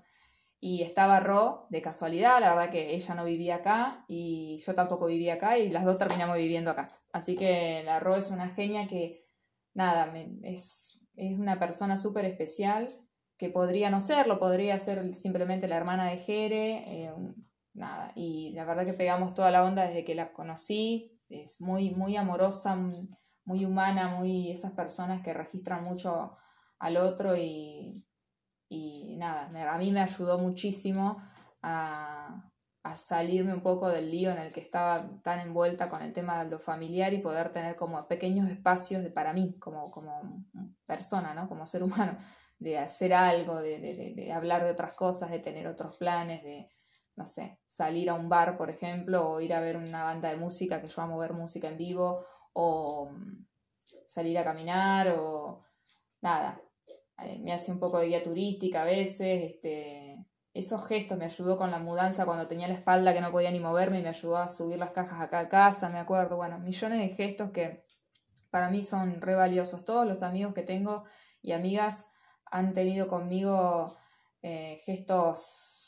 y 0.61 0.83
estaba 0.83 1.19
Ro 1.21 1.67
de 1.71 1.81
casualidad, 1.81 2.39
la 2.41 2.51
verdad 2.51 2.71
que 2.71 2.95
ella 2.95 3.15
no 3.15 3.25
vivía 3.25 3.57
acá 3.57 4.05
y 4.09 4.59
yo 4.59 4.75
tampoco 4.75 5.07
vivía 5.07 5.35
acá 5.35 5.57
y 5.57 5.71
las 5.71 5.87
dos 5.87 5.97
terminamos 5.97 6.37
viviendo 6.37 6.71
acá. 6.71 6.89
Así 7.15 7.35
que 7.35 7.83
la 7.83 7.99
Ro 7.99 8.17
es 8.17 8.31
una 8.31 8.51
genia 8.51 8.87
que, 8.87 9.25
nada, 9.73 10.13
es, 10.43 11.01
es 11.17 11.39
una 11.39 11.59
persona 11.59 11.97
súper 11.97 12.27
especial 12.27 13.01
que 13.39 13.49
podría 13.49 13.89
no 13.89 14.03
serlo, 14.03 14.39
podría 14.39 14.79
ser 14.79 15.15
simplemente 15.15 15.67
la 15.67 15.79
hermana 15.79 16.11
de 16.11 16.19
Jere, 16.19 17.05
eh, 17.05 17.15
nada, 17.75 18.13
y 18.15 18.53
la 18.53 18.65
verdad 18.65 18.85
que 18.85 18.95
pegamos 18.95 19.35
toda 19.35 19.51
la 19.51 19.65
onda 19.65 19.87
desde 19.87 20.05
que 20.05 20.15
la 20.15 20.33
conocí, 20.33 21.21
es 21.29 21.61
muy, 21.61 21.91
muy 21.91 22.17
amorosa, 22.17 22.77
muy 23.45 23.65
humana, 23.65 24.09
muy 24.09 24.51
esas 24.51 24.73
personas 24.73 25.23
que 25.23 25.33
registran 25.33 25.85
mucho 25.85 26.37
al 26.79 26.97
otro 26.97 27.37
y 27.37 28.07
y 28.71 29.17
nada, 29.17 29.51
a 29.75 29.79
mí 29.79 29.91
me 29.91 30.01
ayudó 30.01 30.39
muchísimo 30.39 31.21
a, 31.61 32.47
salirme 32.97 33.53
un 33.53 33.61
poco 33.61 33.89
del 33.89 34.11
lío 34.11 34.31
en 34.31 34.39
el 34.39 34.53
que 34.53 34.61
estaba 34.61 35.09
tan 35.23 35.39
envuelta 35.39 35.89
con 35.89 36.03
el 36.03 36.13
tema 36.13 36.43
de 36.43 36.51
lo 36.51 36.59
familiar 36.59 37.13
y 37.13 37.19
poder 37.19 37.51
tener 37.51 37.77
como 37.77 38.09
pequeños 38.09 38.49
espacios 38.51 39.03
de, 39.03 39.11
para 39.11 39.33
mí, 39.33 39.57
como, 39.59 39.91
como 39.91 40.45
persona, 40.87 41.35
¿no? 41.35 41.49
como 41.49 41.67
ser 41.67 41.83
humano, 41.83 42.17
de 42.59 42.79
hacer 42.79 43.13
algo, 43.13 43.61
de, 43.61 44.15
de, 44.15 44.33
hablar 44.33 44.65
de 44.65 44.71
otras 44.71 44.95
cosas, 44.95 45.31
de 45.31 45.39
tener 45.41 45.67
otros 45.69 45.97
planes, 45.97 46.43
de, 46.43 46.69
no 47.21 47.27
sé, 47.27 47.59
salir 47.67 48.09
a 48.09 48.15
un 48.15 48.31
bar, 48.31 48.57
por 48.57 48.71
ejemplo, 48.71 49.29
o 49.29 49.41
ir 49.43 49.53
a 49.53 49.61
ver 49.61 49.77
una 49.77 50.05
banda 50.05 50.31
de 50.31 50.37
música, 50.37 50.81
que 50.81 50.89
yo 50.89 51.03
amo 51.03 51.19
ver 51.19 51.35
música 51.35 51.69
en 51.69 51.77
vivo, 51.77 52.25
o 52.55 53.11
salir 54.07 54.39
a 54.39 54.45
caminar, 54.45 55.09
o 55.19 55.63
nada, 56.23 56.63
eh, 57.19 57.39
me 57.41 57.53
hace 57.53 57.73
un 57.73 57.79
poco 57.79 57.99
de 57.99 58.07
guía 58.07 58.23
turística 58.23 58.81
a 58.81 58.85
veces, 58.87 59.43
este, 59.43 60.25
esos 60.55 60.87
gestos 60.87 61.19
me 61.19 61.27
ayudó 61.27 61.59
con 61.59 61.71
la 61.71 61.79
mudanza 61.79 62.25
cuando 62.25 62.49
tenía 62.49 62.69
la 62.69 62.75
espalda 62.75 63.13
que 63.13 63.21
no 63.21 63.31
podía 63.31 63.51
ni 63.51 63.61
moverme 63.61 63.99
y 63.99 64.03
me 64.03 64.09
ayudó 64.09 64.39
a 64.39 64.49
subir 64.49 64.79
las 64.79 64.93
cajas 64.93 65.21
acá 65.21 65.41
a 65.41 65.49
casa, 65.51 65.91
me 65.91 65.99
acuerdo, 65.99 66.37
bueno, 66.39 66.59
millones 66.59 67.01
de 67.01 67.15
gestos 67.15 67.51
que 67.51 67.85
para 68.49 68.71
mí 68.71 68.81
son 68.81 69.21
re 69.21 69.35
valiosos. 69.35 69.85
Todos 69.85 70.07
los 70.07 70.23
amigos 70.23 70.55
que 70.55 70.63
tengo 70.63 71.05
y 71.43 71.53
amigas 71.53 72.11
han 72.47 72.73
tenido 72.73 73.09
conmigo 73.09 73.99
eh, 74.41 74.81
gestos, 74.87 75.80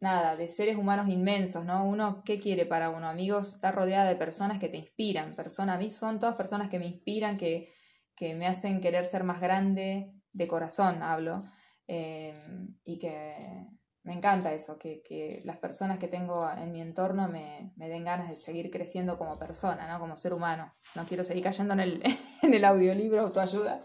nada, 0.00 0.36
de 0.36 0.48
seres 0.48 0.76
humanos 0.76 1.08
inmensos, 1.08 1.64
¿no? 1.64 1.84
Uno, 1.84 2.22
¿qué 2.24 2.38
quiere 2.38 2.66
para 2.66 2.90
uno? 2.90 3.08
Amigos, 3.08 3.54
está 3.54 3.72
rodeada 3.72 4.08
de 4.08 4.16
personas 4.16 4.58
que 4.58 4.68
te 4.68 4.76
inspiran, 4.76 5.34
personas, 5.34 5.76
a 5.76 5.78
mí 5.78 5.90
son 5.90 6.20
todas 6.20 6.36
personas 6.36 6.68
que 6.68 6.78
me 6.78 6.86
inspiran, 6.86 7.36
que 7.36 7.68
que 8.16 8.34
me 8.34 8.46
hacen 8.46 8.80
querer 8.80 9.04
ser 9.04 9.22
más 9.22 9.40
grande, 9.40 10.12
de 10.32 10.48
corazón 10.48 11.02
hablo, 11.02 11.44
eh, 11.86 12.34
y 12.82 12.98
que 12.98 13.66
me 14.02 14.14
encanta 14.14 14.52
eso, 14.52 14.78
que, 14.78 15.42
las 15.44 15.58
personas 15.58 15.98
que 15.98 16.08
tengo 16.08 16.50
en 16.50 16.72
mi 16.72 16.80
entorno 16.80 17.28
me, 17.28 17.72
den 17.76 18.04
ganas 18.04 18.30
de 18.30 18.36
seguir 18.36 18.70
creciendo 18.70 19.18
como 19.18 19.38
persona, 19.38 19.86
¿no? 19.86 20.00
como 20.00 20.16
ser 20.16 20.32
humano. 20.32 20.74
No 20.94 21.04
quiero 21.04 21.24
seguir 21.24 21.44
cayendo 21.44 21.74
en 21.74 21.80
el, 21.80 22.02
en 22.42 22.54
el 22.54 22.64
audiolibro 22.64 23.20
autoayuda. 23.22 23.82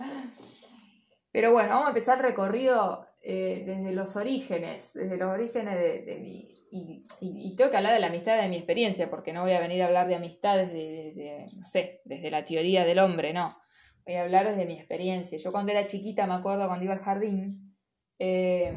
Pero 1.32 1.51
bueno, 1.51 1.70
vamos 1.70 1.86
a 1.88 1.89
empezar 1.89 2.18
el 2.18 2.24
recorrido 2.24 3.08
eh, 3.24 3.63
desde 3.66 3.94
los 3.94 4.16
orígenes, 4.16 4.94
desde 4.94 5.18
los 5.18 5.32
orígenes 5.32 5.75
de, 5.75 6.18
mi... 6.22 6.58
Y, 6.74 7.56
tengo 7.56 7.70
que 7.70 7.78
hablar 7.78 7.94
de 7.94 8.00
la 8.00 8.08
amistad 8.08 8.42
de 8.42 8.48
mi 8.48 8.56
experiencia, 8.56 9.10
porque 9.10 9.34
no 9.34 9.42
voy 9.42 9.51
a 9.51 9.60
venir 9.60 9.84
a 9.84 9.88
hablar 9.88 10.08
de 10.08 10.16
amistad 10.16 10.56
desde, 10.58 11.48
no 11.54 11.63
sé, 11.63 12.01
desde 12.06 12.32
la 12.32 12.46
teoría 12.46 12.86
del 12.86 13.00
hombre, 13.00 13.34
no. 13.34 13.58
Voy 14.06 14.16
a 14.16 14.22
hablar 14.22 14.50
desde 14.50 14.66
mi 14.66 14.74
experiencia. 14.74 15.38
Yo 15.38 15.51
cuando 15.51 15.72
era 15.74 15.86
chiquita, 15.86 16.25
me 16.25 16.34
acuerdo 16.34 16.68
cuando 16.68 16.86
iba 16.86 16.94
al 16.94 17.01
jardín, 17.01 17.75
eh, 18.18 18.74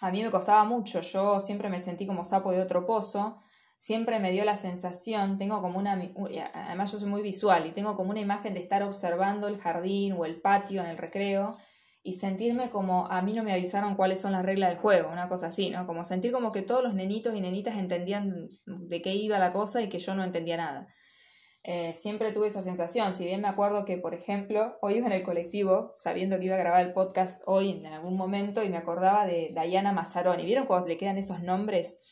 a 0.00 0.10
mí 0.10 0.22
me 0.22 0.30
costaba 0.30 0.64
mucho, 0.64 1.00
yo 1.00 1.40
siempre 1.40 1.70
me 1.70 1.78
sentí 1.78 2.06
como 2.06 2.24
sapo 2.24 2.50
de 2.50 2.60
otro 2.60 2.84
pozo, 2.84 3.40
siempre 3.76 4.18
me 4.18 4.32
dio 4.32 4.44
la 4.44 4.56
sensación, 4.56 5.38
tengo 5.38 5.62
como 5.62 5.78
una, 5.78 5.92
además 6.52 6.92
yo 6.92 6.98
soy 6.98 7.08
muy 7.08 7.22
visual 7.22 7.66
y 7.66 7.72
tengo 7.72 7.96
como 7.96 8.10
una 8.10 8.20
imagen 8.20 8.52
de 8.52 8.60
estar 8.60 8.82
observando 8.82 9.46
el 9.46 9.58
jardín 9.58 10.14
o 10.18 10.24
el 10.24 10.40
patio 10.40 10.82
en 10.82 10.88
el 10.88 10.98
recreo 10.98 11.56
y 12.06 12.12
sentirme 12.12 12.68
como 12.68 13.06
a 13.10 13.22
mí 13.22 13.32
no 13.32 13.42
me 13.42 13.54
avisaron 13.54 13.96
cuáles 13.96 14.20
son 14.20 14.32
las 14.32 14.44
reglas 14.44 14.68
del 14.68 14.78
juego, 14.78 15.10
una 15.10 15.26
cosa 15.30 15.46
así, 15.46 15.70
¿no? 15.70 15.86
Como 15.86 16.04
sentir 16.04 16.32
como 16.32 16.52
que 16.52 16.60
todos 16.60 16.84
los 16.84 16.92
nenitos 16.92 17.34
y 17.34 17.40
nenitas 17.40 17.78
entendían 17.78 18.50
de 18.66 19.00
qué 19.00 19.14
iba 19.14 19.38
la 19.38 19.52
cosa 19.52 19.80
y 19.80 19.88
que 19.88 19.98
yo 19.98 20.14
no 20.14 20.22
entendía 20.22 20.58
nada. 20.58 20.86
Eh, 21.62 21.94
siempre 21.94 22.30
tuve 22.32 22.48
esa 22.48 22.62
sensación, 22.62 23.14
si 23.14 23.24
bien 23.24 23.40
me 23.40 23.48
acuerdo 23.48 23.86
que, 23.86 23.96
por 23.96 24.12
ejemplo, 24.12 24.76
hoy 24.82 24.96
iba 24.96 25.06
en 25.06 25.12
el 25.12 25.22
colectivo, 25.22 25.92
sabiendo 25.94 26.38
que 26.38 26.44
iba 26.44 26.56
a 26.56 26.58
grabar 26.58 26.84
el 26.84 26.92
podcast 26.92 27.40
hoy 27.46 27.70
en 27.70 27.86
algún 27.86 28.18
momento, 28.18 28.62
y 28.62 28.68
me 28.68 28.76
acordaba 28.76 29.26
de 29.26 29.54
Diana 29.58 29.92
Mazzaroni. 29.92 30.44
¿Vieron 30.44 30.66
cuando 30.66 30.88
le 30.88 30.98
quedan 30.98 31.16
esos 31.16 31.40
nombres? 31.40 32.02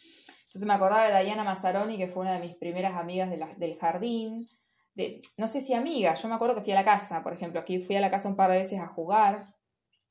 Entonces 0.45 0.67
me 0.67 0.73
acordaba 0.73 1.07
de 1.07 1.23
Diana 1.23 1.45
Mazzaroni, 1.45 1.99
que 1.99 2.09
fue 2.09 2.23
una 2.23 2.33
de 2.33 2.41
mis 2.41 2.57
primeras 2.57 2.95
amigas 2.95 3.29
del 3.59 3.77
jardín. 3.79 4.49
De, 4.95 5.21
no 5.37 5.47
sé 5.47 5.61
si 5.61 5.75
amiga, 5.75 6.15
yo 6.15 6.29
me 6.29 6.35
acuerdo 6.35 6.55
que 6.55 6.63
fui 6.63 6.73
a 6.73 6.77
la 6.77 6.85
casa, 6.85 7.23
por 7.23 7.35
ejemplo, 7.35 7.61
aquí 7.61 7.79
fui 7.79 7.97
a 7.97 8.01
la 8.01 8.09
casa 8.09 8.31
un 8.31 8.37
par 8.37 8.51
de 8.51 8.57
veces 8.57 8.81
a 8.81 8.87
jugar. 8.87 9.45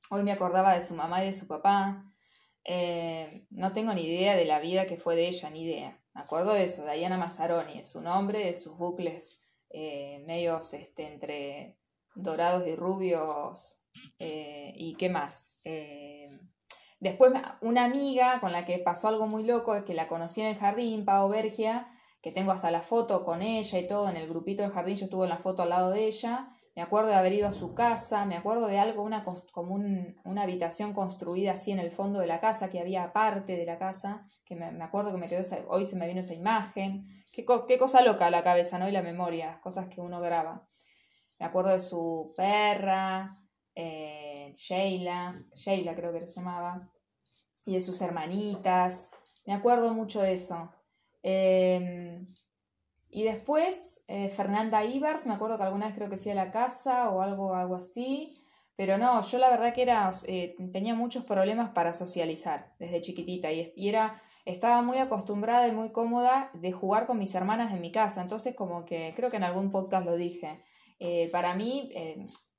Hoy 0.10 0.24
me 0.24 0.32
acordaba 0.32 0.74
de 0.74 0.82
su 0.82 0.96
mamá 0.96 1.24
y 1.24 1.28
de 1.28 1.34
su 1.34 1.48
papá. 1.48 2.06
Eh, 2.64 3.46
no 3.50 3.72
tengo 3.74 3.94
ni 3.94 4.04
idea 4.04 4.36
de 4.36 4.46
la 4.46 4.60
vida 4.60 4.86
que 4.86 4.98
fue 4.98 5.16
de 5.16 5.28
ella, 5.28 5.50
ni 5.50 5.64
idea. 5.64 6.00
Me 6.14 6.22
acuerdo 6.22 6.54
de 6.54 6.66
eso, 6.66 6.86
Diana 6.86 7.18
Mazzaroni, 7.18 7.78
de 7.78 7.86
su 7.86 8.02
nombre, 8.02 8.46
de 8.46 8.54
sus 8.54 8.78
bucles 8.78 9.42
eh, 9.70 10.24
medios 10.26 10.74
este, 10.74 11.08
entre 11.08 11.78
dorados 12.16 12.68
y 12.68 12.76
rubios. 12.76 13.80
Eh, 14.20 14.74
¿Y 14.76 14.96
qué 14.96 15.10
más? 15.10 15.58
Después, 17.00 17.34
una 17.62 17.86
amiga 17.86 18.40
con 18.40 18.52
la 18.52 18.66
que 18.66 18.78
pasó 18.80 19.08
algo 19.08 19.28
muy 19.28 19.44
loco 19.44 19.76
es 19.76 19.84
que 19.84 19.94
la 19.94 20.08
conocí 20.08 20.42
en 20.42 20.48
el 20.48 20.56
jardín, 20.56 21.04
Pau 21.04 21.30
Bergia, 21.30 21.88
que 22.22 22.32
tengo 22.32 22.52
hasta 22.52 22.70
la 22.70 22.82
foto 22.82 23.26
con 23.26 23.42
ella 23.42 23.80
y 23.80 23.88
todo, 23.88 24.08
en 24.08 24.18
el 24.18 24.30
grupito 24.30 24.62
del 24.62 24.72
jardín 24.72 24.96
yo 24.96 25.06
estuve 25.06 25.24
en 25.24 25.30
la 25.30 25.40
foto 25.40 25.64
al 25.64 25.70
lado 25.70 25.90
de 25.90 26.06
ella. 26.06 26.50
Me 26.76 26.82
acuerdo 26.82 27.10
de 27.10 27.16
haber 27.16 27.34
ido 27.34 27.48
a 27.48 27.52
su 27.52 27.74
casa, 27.74 28.26
me 28.26 28.38
acuerdo 28.38 28.68
de 28.68 28.80
algo, 28.80 29.04
una, 29.04 29.24
como 29.52 29.76
una 29.76 30.42
habitación 30.44 30.94
construida 30.94 31.54
así 31.54 31.72
en 31.72 31.80
el 31.80 31.92
fondo 31.92 32.20
de 32.20 32.28
la 32.28 32.40
casa, 32.40 32.70
que 32.70 32.80
había 32.80 33.04
aparte 33.04 33.58
de 33.58 33.66
la 33.66 33.78
casa, 33.78 34.26
que 34.46 34.56
me, 34.56 34.82
acuerdo 34.82 35.12
que 35.12 35.18
me 35.18 35.28
quedó 35.28 35.44
hoy 35.68 35.84
se 35.84 35.98
me 35.98 36.08
vino 36.08 36.22
esa 36.22 36.34
imagen. 36.34 37.06
Qué, 37.34 37.46
qué 37.68 37.78
cosa 37.78 38.02
loca 38.02 38.30
la 38.30 38.44
cabeza, 38.44 38.80
¿no? 38.80 38.88
Y 38.88 38.92
la 38.94 39.02
memoria, 39.02 39.60
cosas 39.62 39.88
que 39.90 40.00
uno 40.00 40.22
graba. 40.22 40.66
Me 41.40 41.46
acuerdo 41.46 41.72
de 41.72 41.82
su 41.82 42.34
perra, 42.38 43.36
eh, 43.76 44.54
Sheila, 44.56 45.44
Sheila 45.54 45.96
creo 45.96 46.14
que 46.14 46.28
se 46.28 46.40
llamaba, 46.40 46.90
y 47.66 47.74
de 47.74 47.82
sus 47.82 48.00
hermanitas. 48.02 49.10
Me 49.46 49.54
acuerdo 49.54 49.94
mucho 49.94 50.22
de 50.22 50.34
eso. 50.34 50.72
Eh, 51.24 52.26
y 53.12 53.24
después, 53.24 54.02
eh, 54.08 54.30
Fernanda 54.30 54.86
Ibers, 54.86 55.26
me 55.26 55.34
acuerdo 55.34 55.58
que 55.58 55.64
alguna 55.64 55.88
vez 55.88 55.96
creo 55.96 56.10
que 56.10 56.18
fui 56.18 56.32
a 56.32 56.36
la 56.36 56.50
casa 56.50 57.10
o 57.10 57.22
algo, 57.22 57.56
algo 57.56 57.76
así. 57.76 58.42
Pero 58.78 58.98
no, 58.98 59.22
yo 59.22 59.38
la 59.38 59.50
verdad 59.50 59.74
que 59.74 59.82
era, 59.82 60.10
eh, 60.28 60.56
tenía 60.72 60.96
muchos 60.96 61.26
problemas 61.26 61.72
para 61.72 61.92
socializar 61.92 62.74
desde 62.80 63.02
chiquitita 63.02 63.52
y, 63.52 63.74
era, 63.90 64.14
estaba 64.46 64.82
muy 64.82 64.98
acostumbrada 64.98 65.68
y 65.68 65.74
muy 65.74 65.92
cómoda 65.92 66.52
de 66.54 66.72
jugar 66.72 67.06
con 67.06 67.20
mis 67.20 67.36
hermanas 67.36 67.74
en 67.74 67.82
mi 67.82 67.92
casa. 67.92 68.22
Entonces 68.22 68.56
como 68.56 68.86
que 68.86 69.14
creo 69.14 69.30
que 69.30 69.38
en 69.38 69.44
algún 69.44 69.72
podcast 69.72 70.06
lo 70.06 70.16
dije. 70.16 70.64
Eh, 71.00 71.30
para 71.34 71.54
mí, 71.54 71.92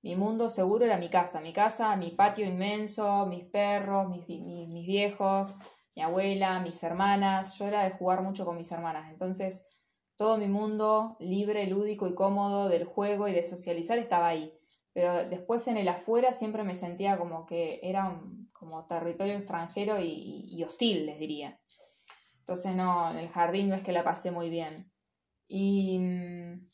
mi 0.03 0.17
mundo 0.17 0.51
seguro 0.51 0.85
era 0.85 0.99
mi 0.99 1.09
casa. 1.09 1.41
Mi 1.41 1.55
casa, 1.55 1.97
mi 1.97 2.11
patio 2.11 2.47
inmenso, 2.47 3.25
mis 3.27 3.45
perros, 3.45 4.09
mis, 4.09 4.29
mis 4.29 4.87
viejos, 4.87 5.57
mi 5.97 6.03
abuela, 6.03 6.61
mis 6.61 6.83
hermanas. 6.83 7.59
Yo 7.59 7.67
era 7.67 7.85
de 7.85 7.91
jugar 7.93 8.23
mucho 8.23 8.45
con 8.45 8.57
mis 8.57 8.71
hermanas. 8.71 9.11
Entonces 9.11 9.67
todo 10.23 10.39
mi 10.39 10.47
mundo 10.47 11.17
libre, 11.19 11.67
lúdico 11.67 12.07
y 12.07 12.15
cómodo 12.15 12.69
del 12.69 12.85
juego 12.85 13.27
y 13.27 13.33
de 13.33 13.43
socializar 13.43 13.99
estaba 13.99 14.29
ahí. 14.29 14.57
Pero 14.93 15.29
después 15.29 15.67
en 15.67 15.77
el 15.77 15.89
afuera 15.89 16.33
siempre 16.33 16.63
me 16.63 16.77
sentía 16.77 17.19
como 17.19 17.45
que 17.45 17.81
era 17.83 18.05
un, 18.05 18.49
como 18.53 18.87
territorio 18.87 19.35
extranjero 19.35 19.99
y, 19.99 20.63
hostil, 20.63 21.07
les 21.07 21.19
diría. 21.19 21.59
Entonces 22.39 22.77
no, 22.77 23.11
en 23.11 23.17
el 23.17 23.31
jardín 23.31 23.69
no 23.69 23.75
es 23.75 23.83
que 23.83 23.91
la 23.91 24.05
pasé 24.05 24.31
muy 24.31 24.49
bien. 24.49 24.93
Y 25.49 25.99
mm, 25.99 26.69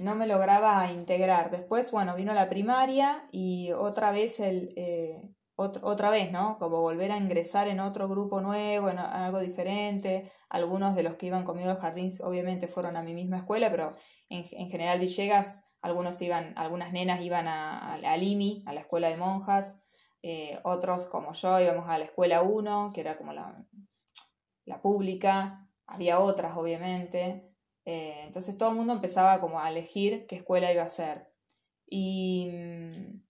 no 0.00 0.14
me 0.14 0.26
lograba 0.26 0.92
integrar. 0.92 1.50
Después, 1.50 1.90
bueno, 1.92 2.14
vino 2.14 2.34
la 2.34 2.50
primaria 2.50 3.26
y 3.32 3.72
otra 3.72 4.10
vez 4.10 4.38
el, 4.38 4.74
eh, 4.76 5.33
otra 5.56 6.10
vez, 6.10 6.32
¿no? 6.32 6.58
Como 6.58 6.80
volver 6.80 7.12
a 7.12 7.16
ingresar 7.16 7.68
en 7.68 7.80
otro 7.80 8.08
grupo 8.08 8.40
nuevo, 8.40 8.88
en 8.88 8.98
algo 8.98 9.38
diferente. 9.40 10.30
Algunos 10.48 10.96
de 10.96 11.02
los 11.02 11.14
que 11.14 11.26
iban 11.26 11.44
conmigo 11.44 11.70
al 11.70 11.78
jardín 11.78 12.10
obviamente 12.22 12.68
fueron 12.68 12.96
a 12.96 13.02
mi 13.02 13.14
misma 13.14 13.38
escuela, 13.38 13.70
pero 13.70 13.94
en, 14.28 14.44
general 14.44 14.98
Villegas, 14.98 15.70
algunos 15.80 16.20
iban, 16.22 16.54
algunas 16.56 16.92
nenas 16.92 17.20
iban 17.20 17.46
a, 17.46 17.94
a, 17.94 18.16
Limi, 18.16 18.64
a 18.66 18.72
la 18.72 18.80
escuela 18.80 19.08
de 19.08 19.16
monjas, 19.16 19.84
eh, 20.22 20.58
otros 20.64 21.06
como 21.06 21.32
yo 21.34 21.60
íbamos 21.60 21.88
a 21.88 21.98
la 21.98 22.04
escuela 22.04 22.42
1, 22.42 22.92
que 22.94 23.00
era 23.00 23.16
como 23.16 23.32
la, 23.32 23.64
la 24.64 24.80
pública, 24.80 25.68
había 25.86 26.18
otras 26.18 26.56
obviamente. 26.56 27.50
Eh, 27.84 28.22
entonces 28.24 28.56
todo 28.56 28.70
el 28.70 28.76
mundo 28.76 28.94
empezaba 28.94 29.40
como 29.40 29.60
a 29.60 29.68
elegir 29.70 30.26
qué 30.26 30.36
escuela 30.36 30.72
iba 30.72 30.82
a 30.82 30.88
ser. 30.88 31.30
Y 31.86 32.48
mm, 32.50 33.23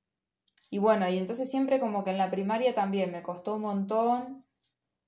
y 0.75 0.79
bueno, 0.79 1.09
y 1.09 1.19
entonces 1.19 1.49
siempre 1.49 1.79
como 1.79 2.03
que 2.03 2.11
en 2.11 2.19
la 2.19 2.33
primaria 2.33 2.75
también 2.75 3.13
me 3.13 3.23
costó 3.23 3.55
un 3.55 3.61
montón. 3.63 4.45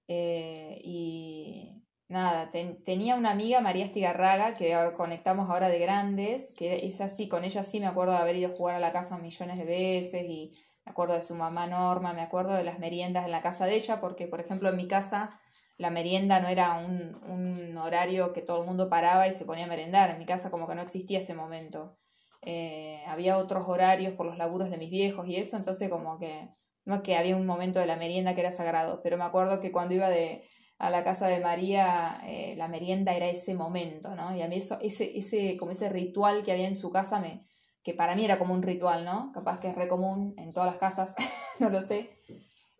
Eh, 0.06 0.80
y 0.85 1.82
nada, 2.08 2.50
tenía 2.85 3.16
una 3.16 3.32
amiga, 3.32 3.61
María 3.61 3.87
Estigarraga, 3.87 4.54
que 4.54 4.75
ahora 4.75 4.94
conectamos 4.94 5.50
ahora 5.50 5.68
de 5.68 5.80
grandes, 5.80 6.52
que 6.56 6.87
es 6.87 7.00
así, 7.00 7.28
con 7.28 7.42
ella 7.42 7.64
sí 7.64 7.80
me 7.80 7.87
acuerdo 7.87 8.12
de 8.12 8.18
haber 8.18 8.37
ido 8.37 8.52
a 8.52 8.56
jugar 8.56 8.76
a 8.76 8.78
la 8.78 8.92
casa 8.92 9.18
millones 9.18 9.58
de 9.58 9.64
veces 9.64 10.25
y 10.28 10.52
me 10.85 10.92
acuerdo 10.92 11.14
de 11.14 11.23
su 11.23 11.35
mamá 11.35 11.66
Norma, 11.66 12.12
me 12.12 12.23
acuerdo 12.23 12.54
de 12.54 12.62
las 12.62 12.78
meriendas 12.78 13.25
en 13.25 13.32
la 13.32 13.40
casa 13.42 13.66
de 13.66 13.75
ella, 13.75 14.00
porque 14.00 14.28
por 14.28 14.40
ejemplo 14.40 14.68
en 14.68 14.76
mi 14.76 14.87
casa 14.87 15.40
la 15.78 15.90
merienda 15.90 16.38
no 16.38 16.46
era 16.46 16.78
un, 16.78 17.16
un 17.25 17.76
horario 17.76 18.32
que 18.32 18.42
todo 18.42 18.61
el 18.61 18.68
mundo 18.68 18.88
paraba 18.88 19.26
y 19.26 19.32
se 19.32 19.44
ponía 19.44 19.64
a 19.64 19.68
merendar, 19.68 20.11
en 20.11 20.18
mi 20.18 20.26
casa 20.26 20.49
como 20.52 20.68
que 20.68 20.76
no 20.76 20.82
existía 20.82 21.18
ese 21.18 21.35
momento. 21.35 21.99
Eh, 22.48 23.02
había 23.08 23.38
otros 23.38 23.68
horarios 23.68 24.14
por 24.14 24.24
los 24.24 24.38
laburos 24.38 24.70
de 24.70 24.78
mis 24.78 24.88
viejos 24.88 25.26
y 25.26 25.34
eso, 25.34 25.56
entonces 25.56 25.90
como 25.90 26.16
que 26.18 26.48
no 26.84 26.94
es 26.94 27.00
que 27.02 27.16
había 27.16 27.36
un 27.36 27.44
momento 27.44 27.80
de 27.80 27.86
la 27.86 27.96
merienda 27.96 28.36
que 28.36 28.40
era 28.40 28.52
sagrado, 28.52 29.00
pero 29.02 29.18
me 29.18 29.24
acuerdo 29.24 29.60
que 29.60 29.72
cuando 29.72 29.94
iba 29.94 30.08
de, 30.08 30.44
a 30.78 30.88
la 30.88 31.02
casa 31.02 31.26
de 31.26 31.40
María, 31.40 32.20
eh, 32.24 32.54
la 32.56 32.68
merienda 32.68 33.14
era 33.14 33.26
ese 33.26 33.54
momento, 33.54 34.14
¿no? 34.14 34.36
Y 34.36 34.42
a 34.42 34.48
mí 34.48 34.56
eso, 34.56 34.78
ese, 34.80 35.18
ese, 35.18 35.56
como 35.56 35.72
ese 35.72 35.88
ritual 35.88 36.44
que 36.44 36.52
había 36.52 36.68
en 36.68 36.76
su 36.76 36.92
casa, 36.92 37.18
me, 37.18 37.44
que 37.82 37.94
para 37.94 38.14
mí 38.14 38.24
era 38.24 38.38
como 38.38 38.54
un 38.54 38.62
ritual, 38.62 39.04
¿no? 39.04 39.32
Capaz 39.32 39.58
que 39.58 39.70
es 39.70 39.74
re 39.74 39.88
común 39.88 40.34
en 40.38 40.52
todas 40.52 40.68
las 40.70 40.78
casas, 40.78 41.16
no 41.58 41.68
lo 41.68 41.82
sé, 41.82 42.10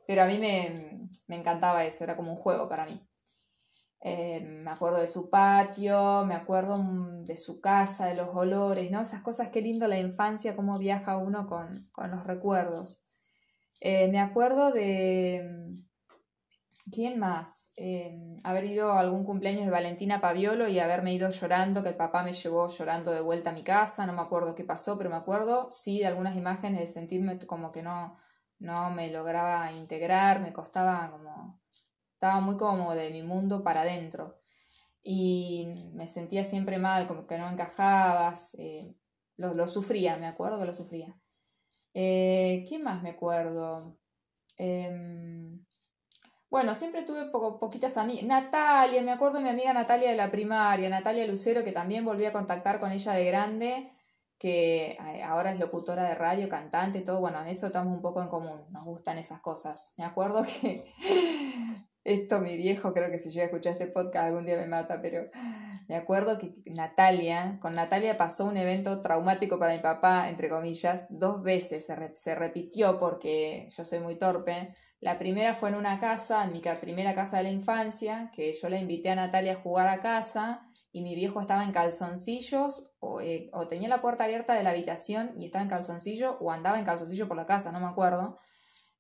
pero 0.06 0.23
a 0.23 0.26
mí 0.26 0.38
me, 0.38 1.08
me 1.26 1.37
encantaba 1.37 1.85
eso, 1.85 2.04
era 2.04 2.16
como 2.16 2.30
un 2.30 2.38
juego 2.38 2.68
para 2.68 2.87
mí. 2.87 3.00
Eh, 4.00 4.41
me 4.41 4.71
acuerdo 4.71 4.99
de 5.00 5.09
su 5.09 5.31
patio, 5.31 6.25
me 6.26 6.35
acuerdo 6.35 6.79
de 7.25 7.37
su 7.37 7.61
casa, 7.61 8.07
de 8.07 8.15
los 8.15 8.29
olores, 8.35 8.91
¿no? 8.91 9.00
Esas 9.00 9.23
cosas, 9.23 9.49
qué 9.49 9.61
lindo 9.61 9.88
la 9.88 9.99
infancia, 9.99 10.55
cómo 10.55 10.79
viaja 10.79 11.17
uno 11.17 11.47
con, 11.47 11.91
los 12.11 12.25
recuerdos. 12.25 13.03
Eh, 13.81 14.09
me 14.09 14.21
acuerdo 14.21 14.73
de... 14.73 15.43
Mm, 15.45 15.87
¿Quién 16.93 17.19
más? 17.19 17.73
Eh, 17.76 18.17
haber 18.45 18.65
ido 18.67 18.93
a 18.93 19.00
algún 19.00 19.25
cumpleaños 19.25 19.65
de 19.65 19.73
Valentina 19.73 20.21
Paviolo 20.21 20.69
y 20.69 20.79
haberme 20.79 21.12
ido 21.15 21.31
llorando, 21.31 21.83
que 21.83 21.88
el 21.88 21.97
papá 21.97 22.23
me 22.23 22.33
llevó 22.33 22.69
llorando 22.69 23.11
de 23.11 23.21
vuelta 23.21 23.50
a 23.50 23.53
mi 23.53 23.65
casa, 23.65 24.07
no 24.07 24.12
me 24.12 24.23
acuerdo 24.23 24.55
qué 24.55 24.62
pasó, 24.62 24.97
pero 24.97 25.11
me 25.11 25.17
acuerdo, 25.17 25.69
sí, 25.73 25.99
de 25.99 26.07
algunas 26.07 26.37
imágenes 26.37 26.81
de 26.81 26.87
sentirme 26.87 27.38
como 27.41 27.73
que 27.73 27.83
no, 27.83 28.17
no 28.61 28.91
me 28.91 29.11
lograba 29.11 29.73
integrar, 29.73 30.41
me 30.41 30.53
costaba 30.53 31.11
como 31.11 31.61
estaba 32.16 32.40
muy 32.40 32.56
como 32.56 32.94
de 32.94 33.11
mi 33.11 33.23
mundo 33.23 33.62
para 33.62 33.82
adentro 33.82 34.40
y 35.02 35.66
me 35.92 36.08
sentía 36.08 36.44
siempre 36.44 36.78
mal, 36.78 37.06
como 37.06 37.26
que 37.26 37.38
no 37.38 37.49
encajabas. 37.49 38.56
Eh, 38.58 38.96
lo, 39.37 39.68
sufría, 39.68 40.16
me 40.16 40.26
acuerdo 40.26 40.58
que 40.58 40.64
lo 40.64 40.75
sufría. 40.75 41.14
Eh, 41.94 42.64
¿Qué 42.68 42.78
más 42.78 43.02
me 43.02 43.11
acuerdo? 43.11 43.99
Em, 44.56 45.64
bueno, 46.50 46.75
siempre 46.75 47.02
tuve 47.02 47.26
poquitas 47.30 47.96
amigas. 47.99 48.25
Natalia, 48.25 49.02
me 49.02 49.12
acuerdo 49.12 49.38
de 49.38 49.44
mi 49.44 49.50
amiga 49.50 49.73
Natalia 49.73 50.11
de 50.11 50.16
la 50.16 50.30
primaria, 50.30 50.88
Natalia 50.88 51.26
Lucero, 51.26 51.62
que 51.62 51.73
también 51.73 52.04
volví 52.04 52.25
a 52.25 52.32
contactar 52.32 52.80
con 52.80 52.90
ella 52.90 53.12
de 53.12 53.25
grande, 53.26 53.92
que 54.38 54.92
eh, 54.92 55.23
ahora 55.23 55.52
es 55.52 55.61
locutora 55.61 56.04
de 56.04 56.14
radio, 56.14 56.49
cantante, 56.49 57.02
todo. 57.02 57.20
Bueno, 57.20 57.42
en 57.42 57.49
eso 57.49 57.66
estamos 57.66 57.94
un 57.94 58.02
poco 58.02 58.23
en 58.23 58.28
común, 58.28 58.64
nos 58.70 58.85
gustan 58.85 59.18
esas 59.18 59.40
cosas. 59.40 59.94
Me 59.99 60.04
acuerdo 60.04 60.42
que 60.61 60.92
esto 62.07 62.41
mi 62.41 62.57
viejo 62.57 62.95
creo 62.95 63.11
que 63.11 63.19
si 63.19 63.31
llega 63.31 63.43
a 63.43 63.47
escuchar 63.47 63.73
este 63.73 63.89
podcast 63.89 64.27
algún 64.27 64.47
día 64.47 64.57
me 64.57 64.69
mata, 64.69 65.03
pero 65.03 65.29
me 65.89 65.97
acuerdo 65.97 66.39
que 66.39 66.55
Natalia, 66.67 67.59
con 67.61 67.75
Natalia 67.75 68.17
pasó 68.17 68.47
un 68.47 68.57
evento 68.57 69.01
traumático 69.01 69.59
para 69.59 69.75
mi 69.75 69.81
papá, 69.81 70.29
entre 70.29 70.49
comillas, 70.49 71.07
dos 71.11 71.43
veces, 71.43 71.85
se, 71.85 72.15
se 72.15 72.35
repitió 72.37 72.97
porque 72.97 73.69
yo 73.77 73.85
soy 73.85 73.99
muy 73.99 74.17
torpe. 74.17 74.75
La 75.01 75.19
primera 75.19 75.55
fue 75.55 75.71
en 75.71 75.75
una 75.75 75.99
casa, 75.99 76.45
en 76.45 76.53
mi 76.53 76.61
primera 76.61 77.13
casa 77.13 77.39
de 77.39 77.43
la 77.43 77.51
infancia, 77.51 78.31
que 78.33 78.53
yo 78.53 78.69
la 78.69 78.79
invité 78.79 79.11
a 79.11 79.17
Natalia 79.17 79.55
a 79.55 79.61
jugar 79.61 79.89
a 79.89 79.99
casa 79.99 80.63
y 80.93 81.03
mi 81.03 81.17
viejo 81.17 81.41
estaba 81.41 81.65
en 81.65 81.73
calzoncillos 81.73 82.91
o, 83.01 83.21
eh, 83.21 83.51
o 83.53 83.67
tenía 83.67 83.89
la 83.89 84.01
puerta 84.01 84.25
abierta 84.25 84.55
de 84.55 84.63
la 84.63 84.71
habitación 84.71 85.33
y 85.37 85.47
estaba 85.47 85.63
en 85.63 85.69
calzoncillo 85.69 86.39
o 86.39 86.53
andaba 86.53 86.79
en 86.79 86.85
calzoncillo 86.85 87.27
por 87.27 87.37
la 87.37 87.47
casa, 87.47 87.73
no 87.73 87.81
me 87.81 87.87
acuerdo. 87.87 88.39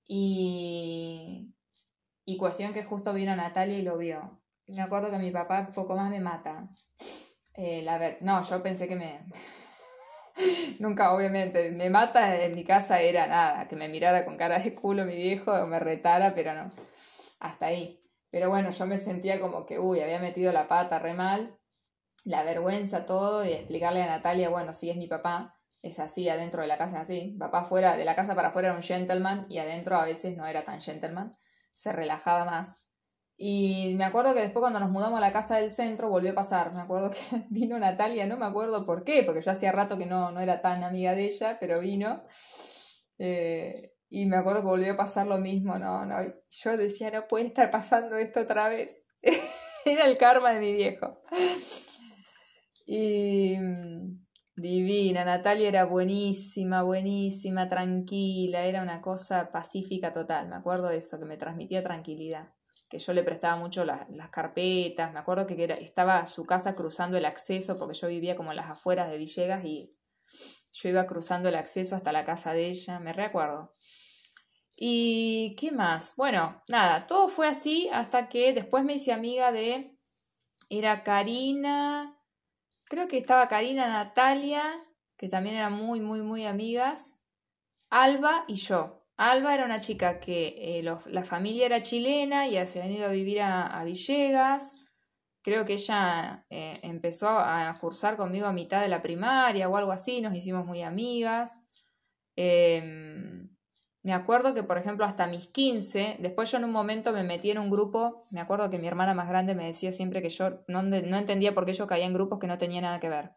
Y 0.08 1.55
y 2.26 2.36
cuestión 2.36 2.74
que 2.74 2.84
justo 2.84 3.14
vino 3.14 3.34
Natalia 3.36 3.78
y 3.78 3.82
lo 3.82 3.96
vio. 3.96 4.42
Me 4.66 4.82
acuerdo 4.82 5.12
que 5.12 5.18
mi 5.18 5.30
papá 5.30 5.70
poco 5.72 5.94
más 5.94 6.10
me 6.10 6.20
mata. 6.20 6.68
Eh, 7.54 7.82
la 7.82 7.98
ver 7.98 8.18
no, 8.20 8.42
yo 8.42 8.62
pensé 8.62 8.88
que 8.88 8.96
me... 8.96 9.24
Nunca, 10.80 11.14
obviamente, 11.14 11.70
me 11.70 11.88
mata 11.88 12.42
en 12.42 12.54
mi 12.54 12.64
casa 12.64 13.00
era 13.00 13.28
nada, 13.28 13.68
que 13.68 13.76
me 13.76 13.88
mirara 13.88 14.24
con 14.24 14.36
cara 14.36 14.58
de 14.58 14.74
culo 14.74 15.06
mi 15.06 15.14
viejo 15.14 15.52
o 15.52 15.66
me 15.68 15.78
retara, 15.78 16.34
pero 16.34 16.52
no. 16.52 16.72
Hasta 17.38 17.66
ahí. 17.66 18.02
Pero 18.30 18.50
bueno, 18.50 18.70
yo 18.70 18.86
me 18.86 18.98
sentía 18.98 19.40
como 19.40 19.64
que, 19.64 19.78
uy, 19.78 20.00
había 20.00 20.18
metido 20.18 20.52
la 20.52 20.66
pata 20.66 20.98
re 20.98 21.14
mal, 21.14 21.56
la 22.24 22.42
vergüenza, 22.42 23.06
todo, 23.06 23.44
y 23.44 23.52
explicarle 23.52 24.02
a 24.02 24.06
Natalia, 24.06 24.48
bueno, 24.48 24.74
sí 24.74 24.90
es 24.90 24.96
mi 24.96 25.06
papá, 25.06 25.56
es 25.80 26.00
así, 26.00 26.28
adentro 26.28 26.62
de 26.62 26.68
la 26.68 26.76
casa 26.76 26.96
es 26.96 27.02
así. 27.02 27.36
Papá 27.38 27.62
fuera, 27.62 27.96
de 27.96 28.04
la 28.04 28.16
casa 28.16 28.34
para 28.34 28.48
afuera 28.48 28.68
era 28.68 28.76
un 28.76 28.82
gentleman 28.82 29.46
y 29.48 29.58
adentro 29.58 29.96
a 29.96 30.04
veces 30.04 30.36
no 30.36 30.44
era 30.44 30.64
tan 30.64 30.80
gentleman 30.80 31.36
se 31.76 31.92
relajaba 31.92 32.44
más. 32.44 32.80
Y 33.36 33.94
me 33.96 34.04
acuerdo 34.04 34.32
que 34.34 34.40
después 34.40 34.62
cuando 34.62 34.80
nos 34.80 34.90
mudamos 34.90 35.18
a 35.18 35.20
la 35.20 35.30
casa 35.30 35.56
del 35.56 35.70
centro 35.70 36.08
volvió 36.08 36.32
a 36.32 36.34
pasar. 36.34 36.72
Me 36.72 36.80
acuerdo 36.80 37.10
que 37.10 37.18
vino 37.50 37.78
Natalia, 37.78 38.26
no 38.26 38.38
me 38.38 38.46
acuerdo 38.46 38.86
por 38.86 39.04
qué, 39.04 39.22
porque 39.22 39.42
yo 39.42 39.50
hacía 39.50 39.72
rato 39.72 39.98
que 39.98 40.06
no, 40.06 40.32
no 40.32 40.40
era 40.40 40.62
tan 40.62 40.82
amiga 40.82 41.14
de 41.14 41.26
ella, 41.26 41.58
pero 41.60 41.80
vino. 41.80 42.24
Eh, 43.18 43.92
y 44.08 44.26
me 44.26 44.36
acuerdo 44.36 44.62
que 44.62 44.68
volvió 44.68 44.94
a 44.94 44.96
pasar 44.96 45.26
lo 45.26 45.38
mismo, 45.38 45.78
no, 45.78 46.06
no. 46.06 46.16
Yo 46.48 46.76
decía, 46.76 47.10
no 47.10 47.28
puede 47.28 47.46
estar 47.46 47.70
pasando 47.70 48.16
esto 48.16 48.40
otra 48.40 48.68
vez. 48.68 49.06
era 49.84 50.06
el 50.06 50.16
karma 50.16 50.52
de 50.52 50.60
mi 50.60 50.72
viejo. 50.72 51.20
Y 52.86 53.58
mm, 53.58 54.25
Divina, 54.56 55.22
Natalia 55.22 55.68
era 55.68 55.84
buenísima, 55.84 56.82
buenísima, 56.82 57.68
tranquila, 57.68 58.64
era 58.64 58.80
una 58.80 59.02
cosa 59.02 59.52
pacífica 59.52 60.14
total, 60.14 60.48
me 60.48 60.56
acuerdo 60.56 60.88
de 60.88 60.96
eso, 60.96 61.18
que 61.18 61.26
me 61.26 61.36
transmitía 61.36 61.82
tranquilidad, 61.82 62.54
que 62.88 62.98
yo 62.98 63.12
le 63.12 63.22
prestaba 63.22 63.56
mucho 63.56 63.84
las 63.84 64.30
carpetas, 64.30 65.12
me 65.12 65.18
acuerdo 65.18 65.46
que 65.46 65.62
estaba 65.82 66.24
su 66.24 66.46
casa 66.46 66.74
cruzando 66.74 67.18
el 67.18 67.26
acceso, 67.26 67.78
porque 67.78 67.98
yo 67.98 68.08
vivía 68.08 68.34
como 68.34 68.50
en 68.50 68.56
las 68.56 68.70
afueras 68.70 69.10
de 69.10 69.18
Villegas 69.18 69.62
y 69.62 69.90
yo 70.72 70.88
iba 70.88 71.04
cruzando 71.06 71.50
el 71.50 71.56
acceso 71.56 71.94
hasta 71.94 72.10
la 72.10 72.24
casa 72.24 72.54
de 72.54 72.68
ella, 72.68 72.98
me 72.98 73.12
recuerdo. 73.12 73.74
¿Y 74.74 75.54
qué 75.56 75.70
más? 75.70 76.14
Bueno, 76.16 76.62
nada, 76.68 77.06
todo 77.06 77.28
fue 77.28 77.46
así 77.46 77.90
hasta 77.92 78.30
que 78.30 78.54
después 78.54 78.84
me 78.84 78.94
hice 78.94 79.12
amiga 79.12 79.52
de... 79.52 79.92
Era 80.68 81.04
Karina, 81.04 82.15
creo 82.88 83.08
que 83.08 83.18
estaba 83.18 83.48
Karina, 83.48 83.88
Natalia, 83.88 84.84
que 85.16 85.28
también 85.28 85.56
eran 85.56 85.72
muy, 85.72 86.00
muy, 86.00 86.22
muy 86.22 86.46
amigas, 86.46 87.20
Alba 87.90 88.44
y 88.48 88.56
yo. 88.56 89.04
Alba 89.16 89.54
era 89.54 89.64
una 89.64 89.80
chica 89.80 90.20
que 90.20 90.78
eh, 90.78 90.82
la 90.82 91.24
familia 91.24 91.66
era 91.66 91.82
chilena 91.82 92.46
y 92.48 92.66
se 92.66 92.80
ha 92.80 92.84
venido 92.84 93.06
a 93.06 93.12
vivir 93.12 93.40
a, 93.40 93.82
Villegas. 93.84 94.74
Creo 95.42 95.64
que 95.64 95.74
ella 95.74 96.44
eh, 96.50 96.80
empezó 96.82 97.28
a 97.30 97.76
cursar 97.80 98.16
conmigo 98.16 98.46
a 98.46 98.52
mitad 98.52 98.82
de 98.82 98.88
la 98.88 99.00
primaria 99.00 99.68
o 99.68 99.76
algo 99.76 99.92
así, 99.92 100.20
nos 100.20 100.34
hicimos 100.34 100.66
muy 100.66 100.82
amigas. 100.82 101.60
Em, 102.36 103.55
me 104.06 104.12
acuerdo 104.12 104.54
que, 104.54 104.62
por 104.62 104.78
ejemplo, 104.78 105.04
hasta 105.04 105.26
mis 105.26 105.48
15, 105.48 106.18
después 106.20 106.48
yo 106.52 106.58
en 106.58 106.64
un 106.64 106.70
momento 106.70 107.12
me 107.12 107.24
metí 107.24 107.50
en 107.50 107.58
un 107.58 107.70
grupo, 107.70 108.22
me 108.30 108.40
acuerdo 108.40 108.70
que 108.70 108.78
mi 108.78 108.86
hermana 108.86 109.14
más 109.14 109.28
grande 109.28 109.56
me 109.56 109.66
decía 109.66 109.90
siempre 109.90 110.22
que 110.22 110.28
yo 110.28 110.60
no, 110.68 110.78
entendía 110.78 111.56
por 111.56 111.66
qué 111.66 111.72
yo 111.72 111.88
caía 111.88 112.06
en 112.06 112.12
grupos 112.12 112.38
que 112.38 112.46
no 112.46 112.56
tenía 112.56 112.80
nada 112.80 113.00
que 113.00 113.08
ver. 113.08 113.32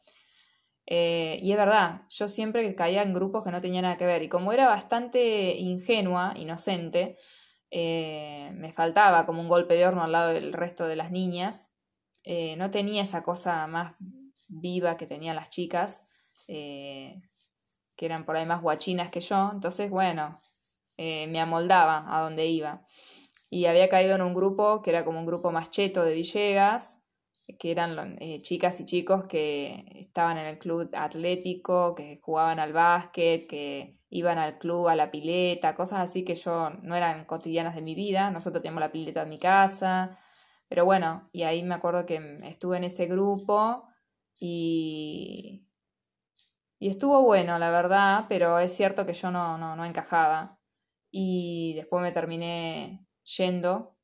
Eh, 0.85 1.39
y 1.41 1.53
es 1.53 1.57
verdad, 1.57 2.03
yo 2.09 2.27
siempre 2.27 2.75
caía 2.75 3.01
en 3.01 3.15
grupos 3.15 3.43
que 3.43 3.49
no 3.49 3.61
tenían 3.61 3.81
nada 3.81 3.97
que 3.97 4.05
ver. 4.05 4.21
Y 4.21 4.29
como 4.29 4.53
era 4.53 4.67
bastante 4.67 5.55
ingenua, 5.57 6.33
inocente, 6.35 7.17
eh, 7.71 8.51
me 8.53 8.71
faltaba 8.71 9.25
como 9.25 9.41
un 9.41 9.49
golpe 9.49 9.73
de 9.73 9.87
horno 9.87 10.03
al 10.03 10.11
lado 10.11 10.33
del 10.33 10.53
resto 10.53 10.85
de 10.85 10.97
las 10.97 11.09
niñas. 11.09 11.71
Eh, 12.23 12.55
no 12.57 12.69
tenía 12.69 13.01
esa 13.01 13.23
cosa 13.23 13.65
más 13.65 13.95
viva 14.47 14.97
que 14.97 15.07
tenían 15.07 15.35
las 15.35 15.49
chicas, 15.49 16.07
que 16.45 17.15
eran 17.97 18.23
por 18.23 18.37
ahí 18.37 18.45
más 18.45 18.61
guachinas 18.61 19.09
que 19.09 19.19
yo. 19.19 19.49
Entonces, 19.51 19.89
bueno, 19.89 20.39
eh, 21.01 21.27
me 21.27 21.39
amoldaba 21.39 22.03
a 22.13 22.21
donde 22.21 22.47
iba. 22.47 22.85
Y 23.49 23.67
había 23.67 23.87
caído 23.87 24.15
en 24.15 24.21
un 24.21 24.33
grupo 24.33 24.81
que 24.81 24.89
era 24.89 25.05
como 25.05 25.17
un 25.19 25.25
grupo 25.25 25.49
más 25.49 25.69
cheto 25.69 26.03
de 26.03 26.13
Villegas, 26.13 27.05
que 27.57 27.71
eran 27.71 28.17
eh, 28.19 28.41
chicas 28.41 28.81
y 28.81 28.85
chicos 28.85 29.23
que 29.23 29.85
estaban 29.95 30.37
en 30.37 30.45
el 30.47 30.59
club 30.59 30.89
atlético, 30.93 31.95
que 31.95 32.17
jugaban 32.21 32.59
al 32.59 32.73
básquet, 32.73 33.47
que 33.47 33.97
iban 34.09 34.37
al 34.39 34.57
club, 34.59 34.89
a 34.89 34.95
la 34.97 35.09
pileta, 35.09 35.73
cosas 35.73 35.99
así 36.01 36.25
que 36.25 36.35
yo 36.35 36.69
no 36.81 36.95
eran 36.97 37.23
cotidianas 37.23 37.75
de 37.75 37.81
mi 37.81 37.95
vida. 37.95 38.29
Nosotros 38.29 38.61
teníamos 38.61 38.81
la 38.81 38.91
pileta 38.91 39.21
en 39.23 39.29
mi 39.29 39.39
casa. 39.39 40.17
Pero 40.67 40.83
bueno, 40.83 41.29
y 41.31 41.43
ahí 41.43 41.63
me 41.63 41.75
acuerdo 41.75 42.05
que 42.05 42.39
estuve 42.43 42.75
en 42.75 42.83
ese 42.83 43.05
grupo 43.07 43.87
y, 44.37 45.65
y 46.77 46.89
estuvo 46.89 47.23
bueno, 47.23 47.57
la 47.57 47.71
verdad, 47.71 48.25
pero 48.27 48.59
es 48.59 48.73
cierto 48.75 49.05
que 49.05 49.13
yo 49.13 49.31
no, 49.31 49.57
no, 49.57 49.77
no 49.77 49.85
encajaba 49.85 50.58
y 51.11 51.73
después 51.75 52.01
me 52.01 52.11
terminé 52.11 53.05
yendo. 53.37 53.95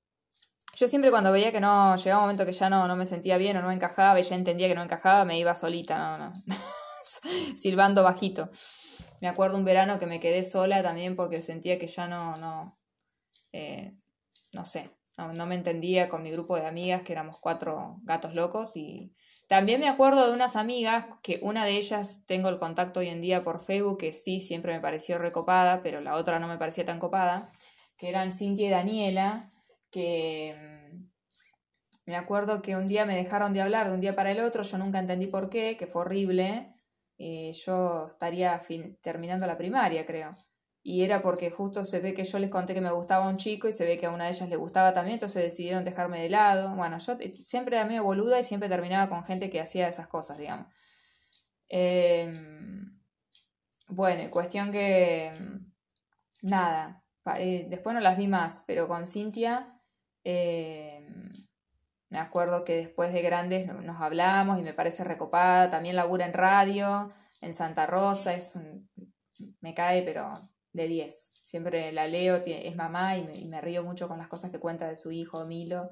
Yo 0.75 0.87
siempre 0.87 1.11
cuando 1.11 1.31
veía 1.31 1.51
que 1.51 1.61
no, 1.61 1.95
llegaba 1.95 2.21
un 2.21 2.25
momento 2.25 2.45
que 2.45 2.51
ya 2.51 2.69
no, 2.69 2.87
no 2.87 2.95
me 2.95 3.05
sentía 3.05 3.37
bien 3.37 3.55
o 3.57 3.61
no 3.61 3.71
encajaba 3.71 4.19
y 4.19 4.23
ya 4.23 4.35
entendía 4.35 4.67
que 4.67 4.75
no 4.75 4.83
encajaba, 4.83 5.23
me 5.23 5.39
iba 5.39 5.55
solita, 5.55 6.17
no, 6.17 6.29
no. 6.29 6.43
silbando 7.55 8.03
bajito. 8.03 8.49
Me 9.21 9.27
acuerdo 9.27 9.57
un 9.57 9.65
verano 9.65 9.99
que 9.99 10.07
me 10.07 10.19
quedé 10.19 10.43
sola 10.43 10.83
también 10.83 11.15
porque 11.15 11.41
sentía 11.41 11.79
que 11.79 11.87
ya 11.87 12.07
no, 12.07 12.35
no, 12.37 12.77
eh, 13.53 13.95
no 14.51 14.65
sé, 14.65 14.91
no, 15.17 15.31
no, 15.33 15.45
me 15.45 15.55
entendía 15.55 16.09
con 16.09 16.23
mi 16.23 16.31
grupo 16.31 16.57
de 16.57 16.65
amigas, 16.65 17.03
que 17.03 17.13
éramos 17.13 17.39
cuatro 17.39 17.99
gatos 18.03 18.35
locos 18.35 18.75
y 18.75 19.15
también 19.47 19.79
me 19.79 19.87
acuerdo 19.87 20.27
de 20.27 20.33
unas 20.33 20.55
amigas, 20.55 21.05
que 21.21 21.39
una 21.41 21.65
de 21.65 21.77
ellas 21.77 22.23
tengo 22.25 22.49
el 22.49 22.57
contacto 22.57 22.99
hoy 22.99 23.09
en 23.09 23.21
día 23.21 23.43
por 23.43 23.59
Facebook, 23.59 23.99
que 23.99 24.13
sí, 24.13 24.39
siempre 24.39 24.73
me 24.73 24.79
pareció 24.79 25.17
recopada, 25.17 25.81
pero 25.83 26.01
la 26.01 26.15
otra 26.15 26.39
no 26.39 26.47
me 26.47 26.57
parecía 26.57 26.85
tan 26.85 26.99
copada, 26.99 27.51
que 27.97 28.09
eran 28.09 28.31
Cintia 28.31 28.67
y 28.67 28.71
Daniela, 28.71 29.51
que 29.91 30.55
mm, 30.93 31.05
me 32.07 32.15
acuerdo 32.15 32.61
que 32.61 32.75
un 32.75 32.87
día 32.87 33.05
me 33.05 33.15
dejaron 33.15 33.53
de 33.53 33.61
hablar 33.61 33.87
de 33.87 33.93
un 33.93 34.01
día 34.01 34.15
para 34.15 34.31
el 34.31 34.39
otro, 34.39 34.63
yo 34.63 34.77
nunca 34.77 34.99
entendí 34.99 35.27
por 35.27 35.49
qué, 35.49 35.77
que 35.77 35.87
fue 35.87 36.01
horrible. 36.01 36.73
Eh, 37.17 37.53
yo 37.53 38.07
estaría 38.07 38.61
terminando 39.01 39.47
la 39.47 39.57
primaria, 39.57 40.05
creo 40.05 40.35
y 40.87 41.03
era 41.03 41.23
porque 41.23 41.49
justo 41.49 41.83
se 41.83 41.99
ve 41.99 42.13
que 42.13 42.23
yo 42.23 42.37
les 42.37 42.51
conté 42.51 42.75
que 42.75 42.79
me 42.79 42.91
gustaba 42.91 43.27
un 43.27 43.37
chico 43.37 43.67
y 43.67 43.71
se 43.71 43.87
ve 43.87 43.97
que 43.97 44.05
a 44.05 44.11
una 44.11 44.25
de 44.25 44.29
ellas 44.29 44.47
le 44.49 44.55
gustaba 44.55 44.93
también, 44.93 45.15
entonces 45.15 45.41
decidieron 45.41 45.83
dejarme 45.83 46.21
de 46.21 46.29
lado. 46.29 46.75
Bueno, 46.75 46.99
yo 46.99 47.17
siempre 47.41 47.75
era 47.75 47.87
medio 47.87 48.03
boluda 48.03 48.39
y 48.39 48.43
siempre 48.43 48.69
terminaba 48.69 49.09
con 49.09 49.23
gente 49.23 49.49
que 49.49 49.59
hacía 49.59 49.87
esas 49.87 50.05
cosas, 50.07 50.37
digamos. 50.37 50.67
Em, 51.69 53.01
bueno, 53.87 54.29
cuestión 54.29 54.71
que... 54.71 55.33
Nada, 56.43 57.03
eh, 57.39 57.65
después 57.67 57.95
no 57.95 57.99
las 57.99 58.15
vi 58.15 58.27
más, 58.27 58.63
pero 58.67 58.87
con 58.87 59.07
Cintia 59.07 59.81
em, 60.23 61.47
me 62.09 62.19
acuerdo 62.19 62.63
que 62.63 62.75
después 62.75 63.11
de 63.11 63.23
grandes 63.23 63.65
nos 63.65 63.99
hablamos 64.01 64.59
y 64.59 64.61
me 64.61 64.75
parece 64.75 65.03
recopada, 65.03 65.71
también 65.71 65.95
labura 65.95 66.27
en 66.27 66.33
radio, 66.33 67.11
en 67.41 67.55
Santa 67.55 67.87
Rosa, 67.87 68.35
es 68.35 68.55
un... 68.55 68.87
me 69.61 69.73
cae, 69.73 70.03
pero 70.03 70.47
de 70.75 70.87
10. 70.87 71.33
Siempre 71.43 71.91
la 71.91 72.07
leo, 72.07 72.41
es 72.45 72.75
mamá 72.75 73.17
y 73.17 73.45
me, 73.45 73.61
río 73.61 73.83
mucho 73.83 74.07
con 74.07 74.17
las 74.17 74.27
cosas 74.27 74.51
que 74.51 74.59
cuenta 74.59 74.87
de 74.87 74.95
su 74.95 75.11
hijo, 75.11 75.45
Milo. 75.45 75.91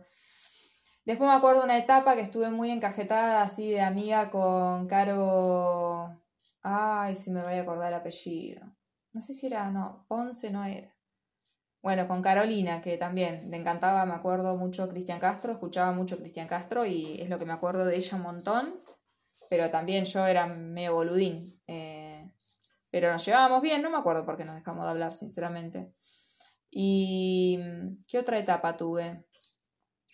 Después 1.05 1.29
me 1.29 1.35
acuerdo 1.35 1.63
una 1.63 1.77
etapa 1.77 2.15
que 2.15 2.21
estuve 2.21 2.49
muy 2.49 2.71
encajetada 2.71 3.43
así 3.43 3.71
de 3.71 3.81
amiga 3.81 4.29
con 4.29 4.87
Caro, 4.87 6.19
Ay, 6.61 7.15
si 7.15 7.29
me 7.29 7.41
voy 7.41 7.53
a 7.53 7.61
acordar 7.61 7.89
el 7.89 7.99
apellido. 7.99 8.63
No 9.11 9.21
sé 9.21 9.33
si 9.33 9.47
era, 9.47 9.69
no, 9.69 10.05
Ponce 10.07 10.49
no 10.49 10.63
era. 10.63 10.95
Bueno, 11.81 12.07
con 12.07 12.21
Carolina, 12.21 12.81
que 12.81 12.97
también 12.97 13.51
le 13.51 13.57
encantaba, 13.57 14.05
me 14.05 14.13
acuerdo 14.13 14.55
mucho 14.55 14.87
Cristian 14.87 15.19
Castro, 15.19 15.51
escuchaba 15.51 15.91
mucho 15.91 16.17
Cristian 16.17 16.47
Castro 16.47 16.85
y 16.85 17.21
es 17.21 17.29
lo 17.29 17.37
que 17.37 17.45
me 17.45 17.51
acuerdo 17.51 17.85
de 17.85 17.97
ella 17.97 18.15
un 18.15 18.23
montón, 18.23 18.81
pero 19.49 19.69
también 19.69 20.05
yo 20.05 20.25
era 20.25 20.47
medio 20.47 20.95
boludín. 20.95 21.61
Eh, 21.67 21.92
pero 22.93 23.11
nos 23.11 23.25
llevábamos 23.25 23.63
bien, 23.63 23.81
no 23.81 23.89
me 23.89 23.97
acuerdo 23.97 24.23
por 24.23 24.37
qué 24.37 24.45
nos 24.45 24.53
dejamos 24.53 24.85
de 24.85 24.91
hablar, 24.91 25.15
sinceramente. 25.15 25.91
¿Y 26.69 27.57
qué 28.07 28.19
otra 28.19 28.37
etapa 28.37 28.77
tuve? 28.77 29.25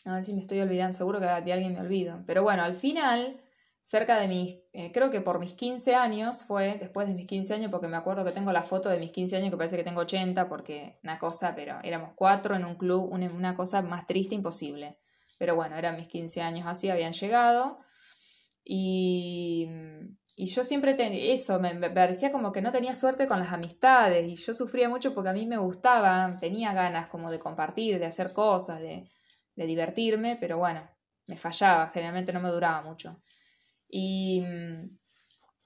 A 0.06 0.15
ver 0.15 0.24
si 0.24 0.34
me 0.34 0.39
estoy 0.39 0.62
olvidando, 0.62 0.94
seguro 0.94 1.20
que 1.20 1.26
de 1.26 1.52
alguien 1.52 1.74
me 1.74 1.82
olvido. 1.82 2.24
Pero 2.26 2.42
bueno, 2.42 2.63
al 2.63 2.78
final 2.78 3.38
cerca 3.82 4.18
de 4.18 4.30
mis, 4.30 4.60
eh, 4.72 4.94
creo 4.94 5.10
que 5.10 5.20
por 5.20 5.39
mis 5.39 5.56
15 5.56 5.94
años 5.94 6.46
fue, 6.46 6.78
después 6.80 7.06
de 7.10 7.15
mis 7.15 7.28
15 7.28 7.54
años, 7.54 7.70
porque 7.70 7.89
me 7.89 7.98
acuerdo 7.98 8.24
que 8.24 8.32
tengo 8.32 8.54
la 8.54 8.63
foto 8.63 8.88
de 8.88 8.98
mis 8.98 9.12
15 9.12 9.36
años 9.36 9.52
que 9.52 9.58
parece 9.58 9.76
que 9.76 9.84
tengo 9.84 10.00
80, 10.00 10.48
porque 10.48 11.00
una 11.04 11.20
cosa, 11.20 11.54
pero 11.54 11.80
éramos 11.84 12.12
cuatro 12.15 12.56
en 12.56 12.63
un 12.63 12.76
club, 12.76 13.12
una, 13.12 13.58
cosa 13.58 13.82
más 13.82 14.08
triste 14.08 14.36
imposible. 14.36 15.00
Pero 15.38 15.54
bueno, 15.54 15.76
eran 15.76 15.98
mis 15.98 16.08
15 16.08 16.42
años 16.42 16.65
así, 16.65 16.89
habían 16.89 17.12
llegado. 17.12 17.80
Y, 18.63 19.68
y 20.41 20.45
yo 20.45 20.63
siempre 20.63 20.95
eso, 21.34 21.60
me, 21.60 21.89
parecía 21.89 22.32
como 22.32 22.54
que 22.54 22.62
no 22.62 22.71
tenía 22.71 22.95
suerte 22.95 23.28
con 23.28 23.39
las 23.39 23.52
amistades 23.52 24.25
y 24.25 24.36
yo 24.36 24.54
sufría 24.54 24.88
mucho 24.88 25.13
porque 25.13 25.32
a 25.32 25.34
mí 25.34 25.45
me 25.45 25.58
gustaba, 25.58 26.38
tenía 26.39 26.71
ganas 26.71 27.10
como 27.10 27.30
de 27.30 27.39
compartir, 27.39 27.99
de 27.99 28.06
hacer 28.06 28.32
cosas, 28.32 28.80
de, 28.80 29.04
de 29.58 29.65
divertirme, 29.65 30.38
pero 30.39 30.58
bueno, 30.58 30.89
me 31.28 31.36
fallaba, 31.36 31.89
generalmente 31.89 32.32
no 32.32 32.39
me 32.39 32.52
duraba 32.52 32.82
mucho. 32.82 33.21
Y, 33.89 34.41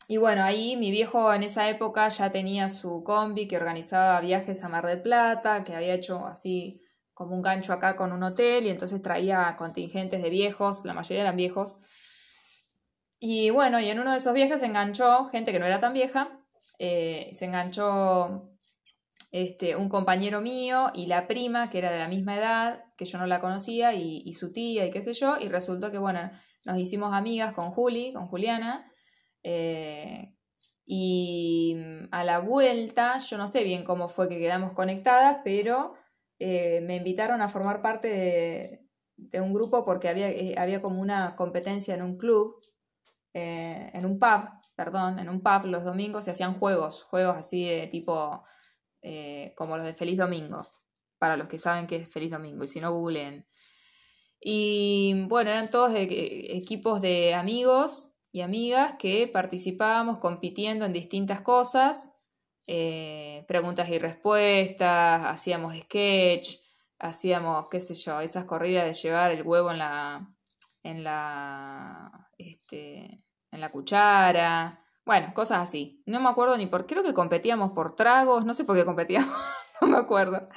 y 0.08 0.18
bueno, 0.18 0.44
ahí 0.44 0.76
mi 0.76 0.90
viejo 0.90 1.32
en 1.32 1.44
esa 1.44 1.70
época 1.70 2.10
ya 2.10 2.32
tenía 2.32 2.68
su 2.68 3.04
combi 3.04 3.48
que 3.48 3.58
organizaba 3.58 4.22
viajes 4.22 4.64
a 4.64 4.70
Mar 4.70 4.88
del 4.88 5.04
Plata, 5.04 5.64
que 5.64 5.76
había 5.76 5.94
hecho 5.94 6.26
así 6.26 6.82
como 7.14 7.36
un 7.36 7.44
gancho 7.44 7.74
acá 7.74 7.96
con 7.96 8.12
un 8.12 8.24
hotel 8.24 8.66
y 8.66 8.70
entonces 8.70 9.04
traía 9.04 9.56
contingentes 9.56 10.24
de 10.24 10.32
viejos, 10.32 10.84
la 10.84 10.96
mayoría 10.96 11.22
eran 11.22 11.36
viejos. 11.36 11.78
Y 13.26 13.52
bueno, 13.52 13.80
y 13.80 13.90
en 13.90 14.00
uno 14.00 14.12
de 14.12 14.18
esos 14.18 14.34
viajes 14.34 14.60
se 14.60 14.66
enganchó 14.66 15.24
gente 15.28 15.54
que 15.54 15.60
no 15.60 15.66
era 15.66 15.80
tan 15.80 15.94
vieja, 15.94 16.42
eh, 16.78 17.30
se 17.32 17.46
enganchó 17.46 18.52
este, 19.32 19.78
un 19.78 19.88
compañero 19.88 20.42
mío 20.42 20.92
y 20.94 21.06
la 21.06 21.26
prima, 21.26 21.70
que 21.70 21.78
era 21.78 21.90
de 21.90 22.00
la 22.00 22.10
misma 22.10 22.36
edad, 22.36 22.84
que 22.98 23.06
yo 23.06 23.18
no 23.18 23.26
la 23.26 23.40
conocía, 23.40 23.94
y, 23.94 24.34
su 24.34 24.52
tía 24.52 24.86
y 24.86 24.92
qué 24.92 25.02
sé 25.02 25.14
yo, 25.14 25.38
y 25.40 25.48
resultó 25.48 25.90
que, 25.90 26.00
bueno, 26.00 26.32
nos 26.66 26.78
hicimos 26.78 27.14
amigas 27.14 27.54
con 27.54 27.72
Juli, 27.72 28.12
con 28.12 28.28
Juliana, 28.28 28.92
eh, 29.42 30.36
y 30.84 31.78
a 32.12 32.26
la 32.26 32.40
vuelta, 32.40 33.20
yo 33.20 33.38
no 33.38 33.48
sé 33.48 33.64
bien 33.64 33.86
cómo 33.86 34.10
fue 34.10 34.28
que 34.28 34.38
quedamos 34.38 34.74
conectadas, 34.74 35.38
pero 35.46 35.94
eh, 36.40 36.82
me 36.82 36.98
invitaron 36.98 37.42
a 37.42 37.48
formar 37.48 37.82
parte 37.82 38.84
de, 39.16 39.40
un 39.40 39.54
grupo 39.54 39.86
porque 39.86 40.10
había, 40.10 40.28
había, 40.62 40.82
como 40.82 41.00
una 41.00 41.38
competencia 41.38 41.96
en 41.96 42.02
un 42.02 42.18
club, 42.18 42.60
en 43.34 44.06
un 44.06 44.20
pub, 44.20 44.50
perdón, 44.76 45.20
en 45.20 45.30
un 45.30 45.42
pub 45.42 45.66
los 45.66 45.84
domingos 45.84 46.26
se 46.26 46.32
hacían 46.32 46.54
juegos, 46.54 47.04
juegos 47.04 47.38
así 47.38 47.66
de 47.66 47.88
tipo 47.88 48.44
como 49.56 49.76
los 49.76 49.86
de 49.86 49.94
Feliz 49.94 50.18
Domingo, 50.18 50.68
para 51.18 51.36
los 51.38 51.48
que 51.48 51.60
saben 51.60 51.88
que 51.88 51.98
es 51.98 52.10
Feliz 52.10 52.32
Domingo, 52.32 52.64
y 52.64 52.68
si 52.68 52.80
no 52.80 52.92
googleen. 52.94 53.46
Y 54.40 55.26
bueno, 55.28 55.52
eran 55.52 55.70
todos 55.70 55.94
equipos 55.96 57.00
de 57.02 57.34
amigos 57.34 58.14
y 58.34 58.42
amigas 58.42 58.96
que 59.00 59.28
participábamos 59.28 60.18
compitiendo 60.18 60.86
en 60.86 60.92
distintas 60.92 61.42
cosas, 61.42 62.14
eh, 62.68 63.46
preguntas 63.48 63.88
y 63.90 64.00
respuestas, 64.00 65.26
hacíamos 65.26 65.76
sketch, 65.76 66.58
hacíamos, 67.00 67.68
qué 67.70 67.80
sé 67.80 67.94
yo, 67.96 68.20
esas 68.20 68.46
corridas 68.46 68.86
de 68.86 68.94
llevar 68.94 69.32
el 69.32 69.44
huevo 69.44 69.72
en 69.72 69.78
la, 69.78 70.36
en 70.82 71.04
la, 71.04 72.30
este, 72.38 73.23
en 73.54 73.62
la 73.62 73.72
cuchara, 73.72 74.84
bueno, 75.06 75.34
cosas 75.34 75.60
así. 75.60 76.02
No 76.06 76.22
me 76.22 76.30
acuerdo 76.30 76.58
ni 76.58 76.68
por, 76.68 76.86
creo 76.86 77.04
que 77.04 77.14
competíamos 77.14 77.74
por 77.74 77.96
tragos, 77.96 78.46
no 78.46 78.54
sé 78.54 78.64
por 78.64 78.76
qué 78.76 78.86
competíamos. 78.86 79.36
no 79.82 79.88
me 79.88 79.98
acuerdo. 79.98 80.48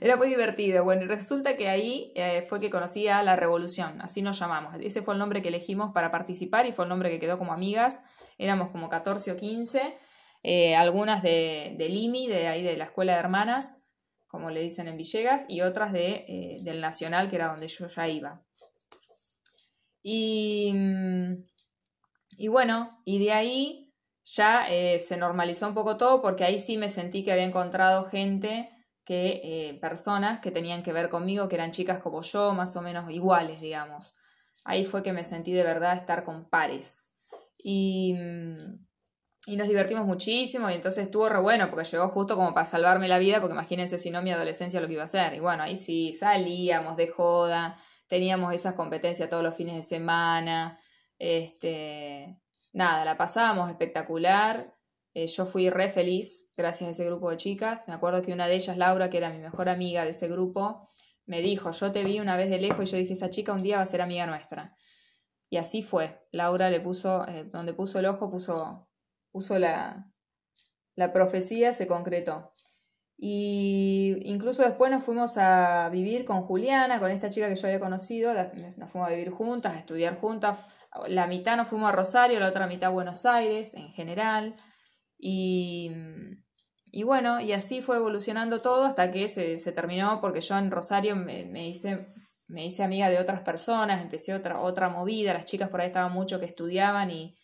Era 0.00 0.16
muy 0.16 0.28
divertido. 0.28 0.84
Bueno, 0.84 1.02
y 1.02 1.08
resulta 1.08 1.56
que 1.56 1.68
ahí 1.68 2.12
eh, 2.14 2.44
fue 2.48 2.60
que 2.60 2.70
conocí 2.70 3.08
a 3.08 3.22
La 3.22 3.34
Revolución, 3.34 4.00
así 4.00 4.22
nos 4.22 4.38
llamamos. 4.38 4.74
Ese 4.80 5.02
fue 5.02 5.14
el 5.14 5.18
nombre 5.18 5.42
que 5.42 5.48
elegimos 5.48 5.92
para 5.92 6.10
participar 6.10 6.66
y 6.66 6.72
fue 6.72 6.84
el 6.84 6.88
nombre 6.88 7.10
que 7.10 7.18
quedó 7.18 7.38
como 7.38 7.52
amigas. 7.52 8.04
Éramos 8.38 8.70
como 8.70 8.88
14 8.88 9.32
o 9.32 9.36
15, 9.36 9.98
eh, 10.44 10.76
algunas 10.76 11.22
de, 11.22 11.74
de 11.76 11.88
Limi, 11.88 12.28
de 12.28 12.46
ahí 12.46 12.62
de 12.62 12.76
la 12.76 12.84
Escuela 12.84 13.14
de 13.14 13.18
Hermanas, 13.18 13.88
como 14.28 14.50
le 14.50 14.62
dicen 14.62 14.86
en 14.86 14.96
Villegas, 14.96 15.46
y 15.48 15.62
otras 15.62 15.92
de, 15.92 16.24
eh, 16.28 16.60
del 16.62 16.80
Nacional, 16.80 17.28
que 17.28 17.36
era 17.36 17.48
donde 17.48 17.66
yo 17.66 17.88
ya 17.88 18.06
iba. 18.06 18.44
Y, 20.02 20.72
mm, 20.72 21.47
y 22.38 22.46
bueno, 22.48 23.02
y 23.04 23.18
de 23.18 23.32
ahí 23.32 23.92
ya 24.24 24.68
eh, 24.70 25.00
se 25.00 25.16
normalizó 25.16 25.66
un 25.66 25.74
poco 25.74 25.96
todo 25.96 26.22
porque 26.22 26.44
ahí 26.44 26.60
sí 26.60 26.78
me 26.78 26.88
sentí 26.88 27.24
que 27.24 27.32
había 27.32 27.44
encontrado 27.44 28.04
gente 28.04 28.70
que 29.04 29.40
eh, 29.42 29.78
personas 29.80 30.38
que 30.38 30.52
tenían 30.52 30.84
que 30.84 30.92
ver 30.92 31.08
conmigo, 31.08 31.48
que 31.48 31.56
eran 31.56 31.72
chicas 31.72 31.98
como 31.98 32.22
yo, 32.22 32.52
más 32.52 32.76
o 32.76 32.82
menos 32.82 33.10
iguales, 33.10 33.60
digamos. 33.60 34.14
Ahí 34.62 34.84
fue 34.84 35.02
que 35.02 35.12
me 35.12 35.24
sentí 35.24 35.52
de 35.52 35.64
verdad 35.64 35.96
estar 35.96 36.22
con 36.22 36.48
pares. 36.48 37.12
Y, 37.58 38.14
mm, 38.14 38.86
y 39.46 39.56
nos 39.56 39.66
divertimos 39.66 40.06
muchísimo 40.06 40.70
y 40.70 40.74
entonces 40.74 41.06
estuvo 41.06 41.28
re 41.28 41.40
bueno 41.40 41.70
porque 41.70 41.88
llegó 41.88 42.08
justo 42.10 42.36
como 42.36 42.54
para 42.54 42.66
salvarme 42.66 43.08
la 43.08 43.18
vida, 43.18 43.40
porque 43.40 43.54
imagínense 43.54 43.98
si 43.98 44.10
no 44.10 44.22
mi 44.22 44.30
adolescencia 44.30 44.80
lo 44.80 44.86
que 44.86 44.92
iba 44.92 45.02
a 45.02 45.06
hacer. 45.06 45.34
Y 45.34 45.40
bueno, 45.40 45.64
ahí 45.64 45.74
sí 45.74 46.12
salíamos 46.12 46.96
de 46.96 47.08
joda, 47.08 47.76
teníamos 48.06 48.54
esas 48.54 48.74
competencias 48.74 49.28
todos 49.28 49.42
los 49.42 49.56
fines 49.56 49.74
de 49.74 49.82
semana. 49.82 50.78
Este, 51.18 52.40
nada, 52.72 53.04
la 53.04 53.16
pasábamos 53.16 53.70
espectacular. 53.70 54.74
Eh, 55.14 55.26
yo 55.26 55.46
fui 55.46 55.70
re 55.70 55.90
feliz 55.90 56.52
gracias 56.56 56.88
a 56.88 56.90
ese 56.92 57.04
grupo 57.04 57.30
de 57.30 57.36
chicas. 57.36 57.88
Me 57.88 57.94
acuerdo 57.94 58.22
que 58.22 58.32
una 58.32 58.46
de 58.46 58.54
ellas, 58.54 58.76
Laura, 58.76 59.10
que 59.10 59.18
era 59.18 59.30
mi 59.30 59.38
mejor 59.38 59.68
amiga 59.68 60.04
de 60.04 60.10
ese 60.10 60.28
grupo, 60.28 60.88
me 61.26 61.40
dijo, 61.40 61.70
yo 61.72 61.92
te 61.92 62.04
vi 62.04 62.20
una 62.20 62.36
vez 62.36 62.50
de 62.50 62.60
lejos 62.60 62.84
y 62.84 62.92
yo 62.92 62.96
dije, 62.98 63.14
esa 63.14 63.30
chica 63.30 63.52
un 63.52 63.62
día 63.62 63.76
va 63.78 63.82
a 63.82 63.86
ser 63.86 64.00
amiga 64.00 64.26
nuestra. 64.26 64.76
Y 65.50 65.56
así 65.56 65.82
fue. 65.82 66.26
Laura 66.32 66.70
le 66.70 66.80
puso, 66.80 67.26
eh, 67.26 67.44
donde 67.44 67.74
puso 67.74 67.98
el 67.98 68.06
ojo, 68.06 68.30
puso, 68.30 68.88
puso 69.30 69.58
la, 69.58 70.10
la 70.94 71.12
profecía, 71.12 71.74
se 71.74 71.86
concretó. 71.86 72.52
Y 73.16 74.16
incluso 74.24 74.62
después 74.62 74.92
nos 74.92 75.02
fuimos 75.02 75.38
a 75.38 75.88
vivir 75.90 76.24
con 76.24 76.42
Juliana, 76.42 77.00
con 77.00 77.10
esta 77.10 77.30
chica 77.30 77.48
que 77.48 77.56
yo 77.56 77.66
había 77.66 77.80
conocido, 77.80 78.32
nos 78.76 78.90
fuimos 78.90 79.08
a 79.08 79.12
vivir 79.12 79.30
juntas, 79.30 79.74
a 79.74 79.78
estudiar 79.78 80.16
juntas, 80.20 80.60
la 81.08 81.26
mitad 81.26 81.56
nos 81.56 81.68
fuimos 81.68 81.88
a 81.88 81.92
Rosario, 81.92 82.40
la 82.40 82.48
otra 82.48 82.66
mitad 82.66 82.88
a 82.88 82.92
Buenos 82.92 83.26
Aires 83.26 83.74
en 83.74 83.90
general. 83.92 84.56
Y, 85.18 85.90
y 86.90 87.02
bueno, 87.02 87.40
y 87.40 87.52
así 87.52 87.82
fue 87.82 87.96
evolucionando 87.96 88.62
todo 88.62 88.84
hasta 88.84 89.10
que 89.10 89.28
se, 89.28 89.58
se 89.58 89.72
terminó, 89.72 90.20
porque 90.20 90.40
yo 90.40 90.56
en 90.56 90.70
Rosario 90.70 91.16
me, 91.16 91.44
me, 91.44 91.68
hice, 91.68 92.08
me 92.46 92.66
hice 92.66 92.82
amiga 92.82 93.10
de 93.10 93.18
otras 93.18 93.40
personas, 93.40 94.02
empecé 94.02 94.34
otra, 94.34 94.60
otra 94.60 94.88
movida, 94.88 95.34
las 95.34 95.44
chicas 95.44 95.68
por 95.68 95.80
ahí 95.80 95.88
estaban 95.88 96.12
mucho 96.12 96.40
que 96.40 96.46
estudiaban 96.46 97.10
y, 97.10 97.36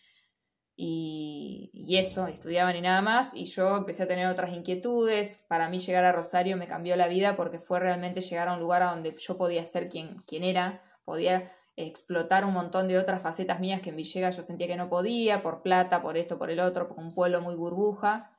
y, 0.77 1.71
y, 1.73 1.99
eso, 1.99 2.27
estudiaban 2.27 2.77
y 2.77 2.81
nada 2.81 3.03
más, 3.03 3.33
y 3.35 3.45
yo 3.45 3.77
empecé 3.77 4.05
a 4.05 4.09
tener 4.09 4.27
otras 4.29 4.53
inquietudes. 4.53 5.45
Para 5.49 5.69
mí 5.69 5.79
llegar 5.79 6.05
a 6.05 6.13
Rosario 6.13 6.57
me 6.57 6.67
cambió 6.67 6.97
la 6.97 7.09
vida 7.09 7.37
porque 7.37 7.59
fue 7.61 7.81
realmente 7.81 8.21
llegar 8.21 8.49
a 8.49 8.55
un 8.55 8.61
lugar 8.61 8.83
a 8.83 8.91
donde 8.91 9.15
yo 9.19 9.37
podía 9.37 9.65
ser 9.65 9.89
quien, 9.89 10.17
quien 10.27 10.45
era, 10.45 10.83
podía 11.05 11.51
explotar 11.77 12.45
un 12.45 12.53
montón 12.53 12.89
de 12.89 12.99
otras 12.99 13.21
facetas 13.21 13.61
mías 13.61 13.81
que 13.81 13.91
en 13.91 13.97
Villegas 13.97 14.37
yo 14.37 14.43
sentía 14.43 14.67
que 14.67 14.77
no 14.77 14.89
podía, 14.89 15.43
por 15.43 15.63
plata, 15.63 16.03
por 16.03 16.17
esto, 16.17 16.39
por 16.39 16.51
el 16.51 16.61
otro, 16.61 16.89
por 16.89 16.99
un 16.99 17.15
pueblo 17.15 17.41
muy 17.41 17.55
burbuja. 17.55 18.31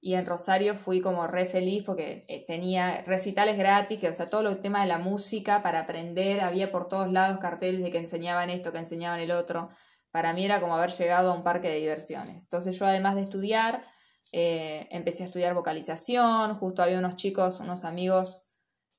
Y 0.00 0.14
en 0.14 0.26
Rosario 0.26 0.74
fui 0.74 1.00
como 1.00 1.26
re 1.26 1.46
feliz 1.46 1.82
porque 1.84 2.24
eh, 2.28 2.44
tenía 2.46 3.02
recitales 3.02 3.58
gratis, 3.58 3.98
que, 3.98 4.08
o 4.08 4.14
sea, 4.14 4.30
todo 4.30 4.48
el 4.48 4.60
tema 4.60 4.82
de 4.82 4.86
la 4.86 4.98
música 4.98 5.62
para 5.62 5.80
aprender, 5.80 6.40
había 6.40 6.70
por 6.70 6.88
todos 6.88 7.10
lados 7.10 7.38
carteles 7.38 7.82
de 7.82 7.90
que 7.90 7.98
enseñaban 7.98 8.50
esto, 8.50 8.72
que 8.72 8.78
enseñaban 8.78 9.20
el 9.20 9.32
otro. 9.32 9.68
Para 10.12 10.32
mí 10.32 10.44
era 10.44 10.60
como 10.60 10.76
haber 10.76 10.90
llegado 10.90 11.32
a 11.32 11.34
un 11.34 11.42
parque 11.42 11.68
de 11.68 11.76
diversiones. 11.76 12.44
Entonces 12.44 12.78
yo 12.78 12.86
además 12.86 13.16
de 13.16 13.22
estudiar, 13.22 13.84
eh, 14.32 14.86
empecé 14.90 15.24
a 15.24 15.26
estudiar 15.26 15.54
vocalización, 15.54 16.54
justo 16.56 16.82
había 16.82 16.98
unos 16.98 17.16
chicos, 17.16 17.58
unos 17.58 17.84
amigos 17.84 18.45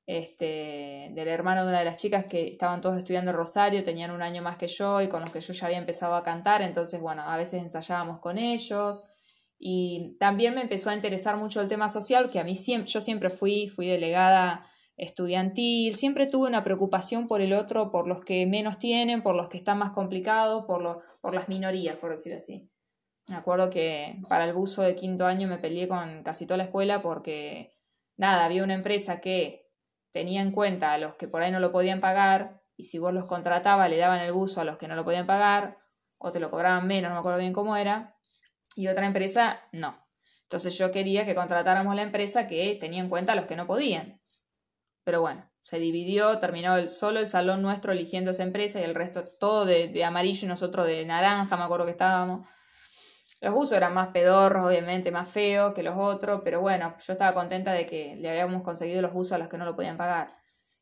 este, 0.08 1.10
del 1.12 1.28
hermano 1.28 1.64
de 1.64 1.68
una 1.68 1.80
de 1.80 1.84
las 1.84 1.98
chicas 1.98 2.24
que 2.24 2.48
estaban 2.48 2.80
todos 2.80 2.96
estudiando 2.96 3.30
Rosario, 3.30 3.84
tenían 3.84 4.10
un 4.10 4.22
año 4.22 4.40
más 4.40 4.56
que 4.56 4.66
yo 4.66 5.02
y 5.02 5.08
con 5.08 5.20
los 5.20 5.30
que 5.30 5.42
yo 5.42 5.52
ya 5.52 5.66
había 5.66 5.76
empezado 5.76 6.14
a 6.14 6.22
cantar, 6.22 6.62
entonces 6.62 6.98
bueno, 6.98 7.20
a 7.26 7.36
veces 7.36 7.60
ensayábamos 7.60 8.18
con 8.18 8.38
ellos 8.38 9.06
y 9.58 10.16
también 10.18 10.54
me 10.54 10.62
empezó 10.62 10.88
a 10.88 10.94
interesar 10.94 11.36
mucho 11.36 11.60
el 11.60 11.68
tema 11.68 11.90
social, 11.90 12.30
que 12.30 12.40
a 12.40 12.44
mí 12.44 12.54
siempre, 12.54 12.90
yo 12.90 13.02
siempre 13.02 13.28
fui, 13.28 13.68
fui 13.68 13.86
delegada 13.86 14.64
estudiantil, 14.96 15.94
siempre 15.94 16.26
tuve 16.26 16.48
una 16.48 16.64
preocupación 16.64 17.28
por 17.28 17.42
el 17.42 17.52
otro, 17.52 17.90
por 17.90 18.08
los 18.08 18.24
que 18.24 18.46
menos 18.46 18.78
tienen, 18.78 19.22
por 19.22 19.36
los 19.36 19.50
que 19.50 19.58
están 19.58 19.76
más 19.76 19.90
complicados, 19.90 20.64
por, 20.64 21.02
por 21.20 21.34
las 21.34 21.50
minorías, 21.50 21.96
por 21.96 22.12
decir 22.12 22.32
así. 22.32 22.70
Me 23.26 23.36
acuerdo 23.36 23.68
que 23.68 24.22
para 24.26 24.46
el 24.46 24.54
buzo 24.54 24.80
de 24.80 24.96
quinto 24.96 25.26
año 25.26 25.48
me 25.48 25.58
peleé 25.58 25.86
con 25.86 26.22
casi 26.22 26.46
toda 26.46 26.56
la 26.56 26.64
escuela 26.64 27.02
porque, 27.02 27.76
nada, 28.16 28.46
había 28.46 28.64
una 28.64 28.72
empresa 28.72 29.20
que 29.20 29.67
tenía 30.18 30.42
en 30.42 30.50
cuenta 30.50 30.92
a 30.92 30.98
los 30.98 31.14
que 31.14 31.28
por 31.28 31.42
ahí 31.42 31.52
no 31.52 31.60
lo 31.60 31.70
podían 31.70 32.00
pagar 32.00 32.60
y 32.76 32.84
si 32.84 32.98
vos 32.98 33.12
los 33.12 33.26
contratabas 33.26 33.88
le 33.88 33.98
daban 33.98 34.18
el 34.18 34.32
buzo 34.32 34.60
a 34.60 34.64
los 34.64 34.76
que 34.76 34.88
no 34.88 34.96
lo 34.96 35.04
podían 35.04 35.26
pagar 35.26 35.78
o 36.18 36.32
te 36.32 36.40
lo 36.40 36.50
cobraban 36.50 36.88
menos, 36.88 37.10
no 37.10 37.14
me 37.14 37.20
acuerdo 37.20 37.38
bien 37.38 37.52
cómo 37.52 37.76
era, 37.76 38.16
y 38.74 38.88
otra 38.88 39.06
empresa 39.06 39.60
no. 39.70 40.04
Entonces 40.42 40.76
yo 40.76 40.90
quería 40.90 41.24
que 41.24 41.36
contratáramos 41.36 41.94
la 41.94 42.02
empresa 42.02 42.48
que 42.48 42.76
tenía 42.80 43.00
en 43.00 43.08
cuenta 43.08 43.34
a 43.34 43.36
los 43.36 43.44
que 43.44 43.54
no 43.54 43.68
podían. 43.68 44.20
Pero 45.04 45.20
bueno, 45.20 45.48
se 45.62 45.78
dividió, 45.78 46.36
terminó 46.40 46.76
el, 46.76 46.88
solo 46.88 47.20
el 47.20 47.28
salón 47.28 47.62
nuestro 47.62 47.92
eligiendo 47.92 48.32
esa 48.32 48.42
empresa 48.42 48.80
y 48.80 48.82
el 48.82 48.96
resto 48.96 49.24
todo 49.24 49.66
de, 49.66 49.86
de 49.86 50.04
amarillo 50.04 50.46
y 50.46 50.48
nosotros 50.48 50.84
de 50.88 51.06
naranja, 51.06 51.56
me 51.56 51.62
acuerdo 51.62 51.84
que 51.84 51.92
estábamos. 51.92 52.48
Los 53.40 53.54
buzos 53.54 53.76
eran 53.76 53.94
más 53.94 54.08
pedorros, 54.08 54.66
obviamente, 54.66 55.12
más 55.12 55.28
feos 55.28 55.72
que 55.72 55.84
los 55.84 55.96
otros, 55.96 56.40
pero 56.42 56.60
bueno, 56.60 56.94
yo 56.98 57.12
estaba 57.12 57.34
contenta 57.34 57.72
de 57.72 57.86
que 57.86 58.16
le 58.16 58.30
habíamos 58.30 58.62
conseguido 58.62 59.00
los 59.00 59.12
buzos 59.12 59.32
a 59.32 59.38
los 59.38 59.48
que 59.48 59.58
no 59.58 59.64
lo 59.64 59.76
podían 59.76 59.96
pagar. 59.96 60.34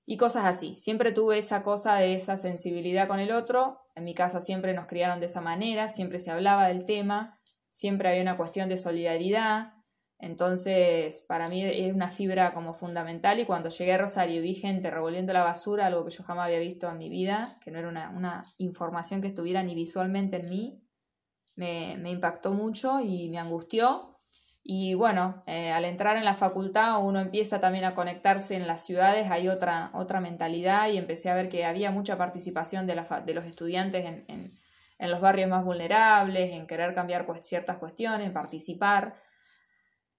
Y 0.07 0.16
cosas 0.16 0.47
así. 0.47 0.77
Siempre 0.77 1.12
tuve 1.12 1.37
esa 1.37 1.62
cosa 1.62 1.97
de 1.97 2.14
esa 2.14 2.37
sensibilidad 2.37 3.09
con 3.09 3.19
el 3.19 3.33
otro. 3.33 3.83
En 3.95 4.05
mi 4.05 4.14
casa 4.14 4.40
siempre 4.40 4.73
nos 4.73 4.87
criaron 4.87 5.21
de 5.21 5.27
esa 5.27 5.40
manera, 5.40 5.88
siempre 5.88 6.19
se 6.19 6.31
hablaba 6.31 6.69
del 6.69 6.85
tema, 6.87 7.38
siempre 7.69 8.09
había 8.09 8.23
una 8.23 8.37
cuestión 8.37 8.69
de 8.69 8.79
solidaridad. 8.79 9.75
Entonces, 10.19 11.27
para 11.29 11.51
mí 11.51 11.62
es 11.62 11.92
una 11.92 12.11
fibra 12.11 12.55
como 12.55 12.73
fundamental 12.73 13.38
y 13.38 13.45
cuando 13.45 13.69
llegué 13.69 13.92
a 13.92 13.99
Rosario 13.99 14.37
y 14.37 14.40
vi 14.40 14.55
gente 14.55 14.90
revolviendo 14.90 15.35
la 15.35 15.42
basura, 15.42 15.87
algo 15.87 16.05
que 16.05 16.11
yo 16.11 16.25
jamás 16.25 16.47
había 16.47 16.61
visto 16.61 16.88
en 16.88 16.97
mi 16.97 17.11
vida, 17.11 17.59
que 17.62 17.71
no 17.71 17.79
era 17.79 17.88
una, 17.88 18.11
una 18.11 18.45
información 18.57 19.21
que 19.21 19.29
estuviera 19.29 19.62
ni 19.62 19.75
visualmente 19.75 20.37
en 20.37 20.49
mí, 20.49 20.86
me, 21.57 22.11
impactó 22.11 22.53
mucho 22.53 23.01
y 23.01 23.29
me 23.29 23.38
angustió. 23.38 24.16
Y 24.62 24.95
bueno, 24.95 25.45
eh, 25.47 25.71
al 25.73 25.85
entrar 25.85 26.16
en 26.16 26.25
la 26.25 26.35
facultad 26.35 27.05
uno 27.05 27.21
empieza 27.21 27.61
también 27.61 27.85
a 27.85 27.95
conectarse 27.95 28.57
en 28.57 28.66
las 28.66 28.85
ciudades, 28.85 29.31
hay 29.31 29.49
otra, 29.49 29.90
otra 29.95 30.21
mentalidad 30.21 30.88
y 30.88 30.97
empecé 30.97 31.31
a 31.31 31.35
ver 31.35 31.49
que 31.49 31.64
había 31.64 31.92
mucha 31.92 32.19
participación 32.19 32.87
de, 32.87 32.97
los 32.97 33.45
estudiantes 33.45 34.05
en, 34.05 34.59
los 34.99 35.21
barrios 35.21 35.49
más 35.49 35.64
vulnerables, 35.64 36.53
en 36.53 36.66
querer 36.66 36.95
cambiar 36.95 37.27
ciertas 37.42 37.79
cuestiones, 37.79 38.27
en 38.27 38.33
participar. 38.33 39.14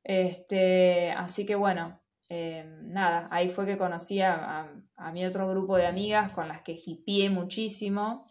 Este, 0.04 1.12
así 1.12 1.46
que 1.46 1.56
bueno, 1.56 2.00
eh, 2.30 2.66
nada, 2.82 3.28
ahí 3.32 3.50
fue 3.50 3.66
que 3.66 3.78
conocí 3.78 4.22
a, 4.22 4.72
mi 5.14 5.26
otro 5.26 5.50
grupo 5.50 5.78
de 5.78 5.88
amigas 5.88 6.30
con 6.30 6.48
las 6.48 6.62
que 6.62 6.78
hipié 6.86 7.30
muchísimo. 7.30 8.26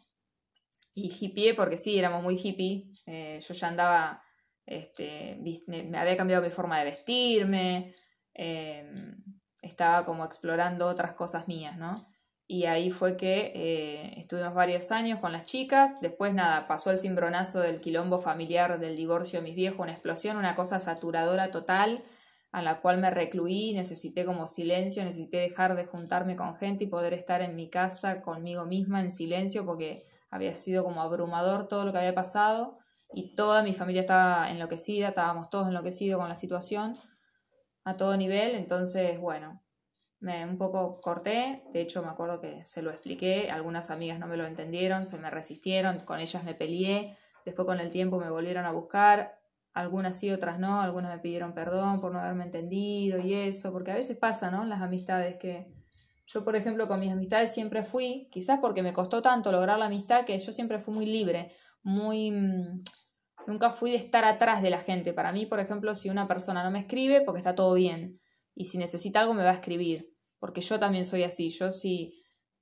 Y 0.95 1.12
hipié 1.21 1.55
porque 1.55 1.77
sí, 1.77 1.99
éramos 1.99 2.23
muy 2.23 2.40
hippie, 2.42 2.96
eh, 3.07 3.40
yo 3.40 3.55
ya 3.55 3.69
andaba, 3.69 4.23
este, 4.66 5.40
me, 5.69 5.97
había 5.97 6.16
cambiado 6.16 6.42
mi 6.42 6.51
forma 6.51 6.79
de 6.79 6.85
vestirme, 6.85 7.95
eh, 8.35 8.85
estaba 9.62 10.05
como 10.05 10.25
explorando 10.25 10.87
otras 10.87 11.14
cosas 11.14 11.49
mías, 11.49 11.77
¿no? 11.79 12.09
Y 12.49 12.66
ahí 12.66 12.90
fue 12.90 13.16
que 13.16 13.53
eh, 13.55 14.21
estuvimos 14.21 14.55
varios 14.55 14.92
años 14.92 15.19
con 15.19 15.33
las 15.33 15.45
chicas, 15.45 16.01
después 16.01 16.33
nada, 16.33 16.69
pasó 16.69 16.92
el 16.92 16.99
cimbronazo 16.99 17.61
del 17.61 17.81
quilombo 17.81 18.19
familiar 18.19 18.79
del 18.79 18.97
divorcio 18.97 19.40
de 19.40 19.45
mis 19.45 19.57
viejos, 19.57 19.81
una 19.81 19.92
explosión, 19.92 20.37
una 20.37 20.55
cosa 20.55 20.79
saturadora 20.79 21.51
total, 21.51 22.05
a 22.53 22.62
la 22.62 22.81
cual 22.81 22.99
me 22.99 23.11
recluí, 23.11 23.73
necesité 23.75 24.25
como 24.25 24.47
silencio, 24.47 25.05
necesité 25.05 25.38
dejar 25.38 25.75
de 25.75 25.87
juntarme 25.87 26.37
con 26.37 26.57
gente 26.57 26.85
y 26.85 26.87
poder 26.87 27.14
estar 27.14 27.42
en 27.42 27.57
mi 27.57 27.69
casa 27.69 28.23
conmigo 28.23 28.64
misma 28.64 29.01
en 29.01 29.11
silencio 29.11 29.66
porque 29.66 30.05
había 30.31 30.55
sido 30.55 30.85
como 30.85 31.03
abrumador 31.03 31.66
todo 31.66 31.85
lo 31.85 31.92
que 31.92 31.99
había 31.99 32.14
pasado 32.14 32.79
y 33.12 33.35
toda 33.35 33.62
mi 33.62 33.73
familia 33.73 34.03
estaba 34.03 34.51
enloquecida, 34.51 35.09
estábamos 35.09 35.51
todos 35.51 35.69
enloquecidos 35.69 36.21
con 36.21 36.29
la 36.29 36.37
situación 36.37 36.97
a 37.85 37.97
todo 37.97 38.16
nivel, 38.16 38.55
entonces 38.55 39.21
bueno, 39.21 39.62
me 40.21 40.45
un 40.45 40.59
poco 40.59 41.01
corté, 41.01 41.62
de 41.73 41.81
hecho 41.81 42.03
me 42.03 42.09
acuerdo 42.09 42.40
que 42.40 42.64
se 42.64 42.83
lo 42.83 42.90
expliqué, 42.90 43.51
algunas 43.51 43.90
amigas 43.90 44.19
no 44.19 44.27
me 44.27 44.37
lo 44.37 44.47
entendieron, 44.47 45.07
se 45.07 45.19
me 45.19 45.31
resistieron, 45.31 46.01
con 46.01 46.19
ellas 46.19 46.42
me 46.42 46.55
peleé, 46.55 47.16
después 47.45 47.66
con 47.66 47.79
el 47.81 47.90
tiempo 47.90 48.19
me 48.19 48.31
volvieron 48.31 48.64
a 48.64 48.73
buscar, 48.73 49.38
algunas 49.73 50.19
sí, 50.19 50.33
otras 50.33 50.59
no, 50.59 50.81
algunas 50.81 51.14
me 51.14 51.21
pidieron 51.21 51.53
perdón 51.53 52.01
por 52.01 52.12
no 52.12 52.19
haberme 52.19 52.45
entendido 52.45 53.19
y 53.21 53.35
eso, 53.35 53.73
porque 53.73 53.92
a 53.92 53.95
veces 53.95 54.16
pasa, 54.16 54.51
¿no? 54.51 54.64
Las 54.64 54.81
amistades 54.81 55.37
que 55.37 55.71
yo, 56.27 56.45
por 56.45 56.57
ejemplo, 56.57 56.89
con 56.89 56.99
mis 56.99 57.12
amistades 57.12 57.55
siempre 57.55 57.85
fui, 57.85 58.29
quizás 58.33 58.59
porque 58.61 58.83
me 58.83 58.93
costó 58.93 59.23
tanto 59.23 59.53
lograr 59.53 59.79
la 59.79 59.87
amistad, 59.87 60.25
que 60.25 60.37
yo 60.37 60.53
siempre 60.53 60.81
fui 60.81 60.93
muy 60.93 61.07
libre, 61.07 61.53
muy... 61.83 62.33
Mm, 62.33 62.83
nunca 63.47 63.71
fui 63.71 63.93
de 63.93 63.97
estar 63.97 64.25
atrás 64.25 64.61
de 64.61 64.71
la 64.71 64.81
gente. 64.81 65.12
Para 65.12 65.31
mí, 65.31 65.47
por 65.47 65.61
ejemplo, 65.61 65.95
si 65.95 66.11
una 66.11 66.27
persona 66.27 66.65
no 66.65 66.73
me 66.73 66.81
escribe, 66.81 67.21
porque 67.21 67.39
está 67.39 67.55
todo 67.55 67.75
bien. 67.75 68.21
Y 68.57 68.65
si 68.65 68.77
necesita 68.77 69.21
algo, 69.21 69.35
me 69.35 69.45
va 69.45 69.51
a 69.51 69.55
escribir. 69.55 70.12
Porque 70.41 70.61
yo 70.61 70.81
también 70.81 71.07
soy 71.07 71.23
así. 71.23 71.51
Yo 71.51 71.71
si, 71.71 72.12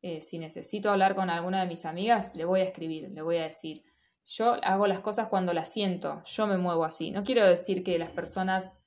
eh, 0.02 0.20
si 0.20 0.38
necesito 0.38 0.90
hablar 0.90 1.14
con 1.14 1.30
alguna 1.30 1.62
de 1.62 1.66
mis 1.66 1.86
amigas, 1.86 2.36
le 2.36 2.44
voy 2.44 2.60
a 2.60 2.64
escribir, 2.64 3.10
le 3.10 3.22
voy 3.22 3.36
a 3.38 3.44
decir. 3.44 3.82
Yo 4.26 4.56
hago 4.62 4.86
las 4.86 5.00
cosas 5.00 5.28
cuando 5.28 5.54
las 5.54 5.72
siento. 5.72 6.22
Yo 6.26 6.46
me 6.46 6.58
muevo 6.58 6.84
así. 6.84 7.10
No 7.10 7.24
quiero 7.24 7.46
decir 7.46 7.82
que 7.82 7.98
las 7.98 8.10
personas 8.10 8.83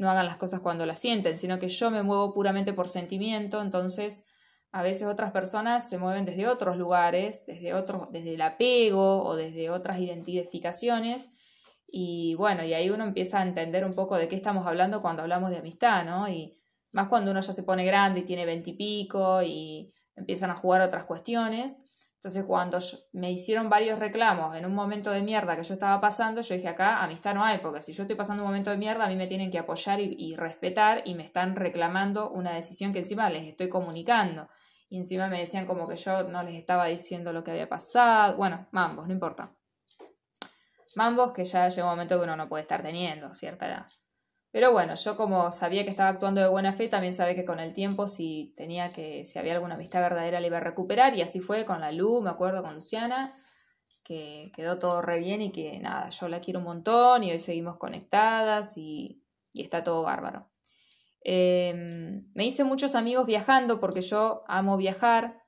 no 0.00 0.10
hagan 0.10 0.24
las 0.24 0.36
cosas 0.36 0.60
cuando 0.60 0.86
las 0.86 0.98
sienten, 0.98 1.36
sino 1.36 1.58
que 1.58 1.68
yo 1.68 1.90
me 1.90 2.02
muevo 2.02 2.32
puramente 2.32 2.72
por 2.72 2.88
sentimiento. 2.88 3.60
Entonces, 3.60 4.24
a 4.72 4.82
veces 4.82 5.06
otras 5.06 5.30
personas 5.30 5.90
se 5.90 5.98
mueven 5.98 6.24
desde 6.24 6.48
otros 6.48 6.78
lugares, 6.78 7.44
desde, 7.46 7.74
otros, 7.74 8.10
desde 8.10 8.34
el 8.34 8.40
apego 8.40 9.22
o 9.22 9.36
desde 9.36 9.68
otras 9.68 10.00
identificaciones. 10.00 11.28
Y 11.86 12.34
bueno, 12.36 12.64
y 12.64 12.72
ahí 12.72 12.88
uno 12.88 13.04
empieza 13.04 13.40
a 13.40 13.42
entender 13.42 13.84
un 13.84 13.92
poco 13.92 14.16
de 14.16 14.26
qué 14.26 14.36
estamos 14.36 14.66
hablando 14.66 15.02
cuando 15.02 15.20
hablamos 15.20 15.50
de 15.50 15.58
amistad, 15.58 16.06
¿no? 16.06 16.26
Y 16.30 16.56
más 16.92 17.08
cuando 17.08 17.32
uno 17.32 17.42
ya 17.42 17.52
se 17.52 17.62
pone 17.62 17.84
grande 17.84 18.20
y 18.20 18.24
tiene 18.24 18.46
veintipico 18.46 19.42
y, 19.42 19.48
y, 19.48 19.94
empiezan 20.16 20.50
a 20.50 20.56
jugar 20.56 20.80
otras 20.80 21.04
cuestiones. 21.04 21.82
Entonces, 22.20 22.44
cuando 22.44 22.78
me 23.12 23.32
hicieron 23.32 23.70
varios 23.70 23.98
reclamos 23.98 24.54
en 24.54 24.66
un 24.66 24.74
momento 24.74 25.10
de 25.10 25.22
mierda 25.22 25.56
que 25.56 25.62
yo 25.62 25.72
estaba 25.72 26.02
pasando, 26.02 26.42
yo 26.42 26.54
dije 26.54 26.68
acá 26.68 27.02
amistad 27.02 27.34
no 27.34 27.42
hay, 27.42 27.60
porque 27.60 27.80
si 27.80 27.94
yo 27.94 28.02
estoy 28.02 28.14
pasando 28.14 28.42
un 28.42 28.48
momento 28.50 28.70
de 28.70 28.76
mierda, 28.76 29.06
a 29.06 29.08
mí 29.08 29.16
me 29.16 29.26
tienen 29.26 29.50
que 29.50 29.58
apoyar 29.58 30.00
y, 30.00 30.36
respetar 30.36 31.00
y 31.06 31.14
me 31.14 31.24
están 31.24 31.56
reclamando 31.56 32.30
una 32.30 32.52
decisión 32.52 32.92
que 32.92 32.98
encima 32.98 33.30
les 33.30 33.46
estoy 33.46 33.70
comunicando 33.70 34.50
y 34.90 34.98
encima 34.98 35.28
me 35.28 35.40
decían 35.40 35.64
como 35.64 35.88
que 35.88 35.96
yo 35.96 36.24
no 36.24 36.42
les 36.42 36.56
estaba 36.56 36.84
diciendo 36.84 37.32
lo 37.32 37.42
que 37.42 37.52
había 37.52 37.70
pasado. 37.70 38.36
Bueno, 38.36 38.68
mambos, 38.70 39.06
no 39.06 39.14
importa. 39.14 39.56
Mambos 40.96 41.32
que 41.32 41.46
ya 41.46 41.70
llega 41.70 41.84
un 41.84 41.92
momento 41.92 42.18
que 42.18 42.24
uno 42.24 42.36
no 42.36 42.50
puede 42.50 42.60
estar 42.60 42.82
teniendo 42.82 43.34
cierta 43.34 43.66
edad. 43.66 43.86
Pero 44.52 44.72
bueno, 44.72 44.96
yo 44.96 45.16
como 45.16 45.52
sabía 45.52 45.84
que 45.84 45.90
estaba 45.90 46.08
actuando 46.08 46.40
de 46.40 46.48
buena 46.48 46.72
fe, 46.72 46.88
también 46.88 47.12
sabía 47.14 47.36
que 47.36 47.44
con 47.44 47.60
el 47.60 47.72
tiempo 47.72 48.06
si 48.06 48.52
tenía 48.56 48.92
que, 48.92 49.24
si 49.24 49.38
había 49.38 49.54
alguna 49.54 49.74
amistad 49.76 50.00
verdadera, 50.00 50.40
la 50.40 50.46
iba 50.46 50.56
a 50.56 50.60
recuperar. 50.60 51.16
Y 51.16 51.22
así 51.22 51.40
fue 51.40 51.64
con 51.64 51.80
la 51.80 51.92
Lu, 51.92 52.20
me 52.20 52.30
acuerdo, 52.30 52.62
con 52.62 52.74
Luciana, 52.74 53.34
que 54.02 54.50
quedó 54.54 54.78
todo 54.78 55.02
re 55.02 55.20
bien 55.20 55.40
y 55.40 55.52
que 55.52 55.78
nada, 55.78 56.08
yo 56.10 56.28
la 56.28 56.40
quiero 56.40 56.58
un 56.58 56.64
montón 56.64 57.22
y 57.22 57.30
hoy 57.30 57.38
seguimos 57.38 57.76
conectadas 57.76 58.76
y, 58.76 59.22
y 59.52 59.62
está 59.62 59.84
todo 59.84 60.02
bárbaro. 60.02 60.50
Eh, 61.22 62.22
me 62.34 62.46
hice 62.46 62.64
muchos 62.64 62.94
amigos 62.94 63.26
viajando 63.26 63.78
porque 63.78 64.00
yo 64.00 64.42
amo 64.48 64.76
viajar 64.76 65.42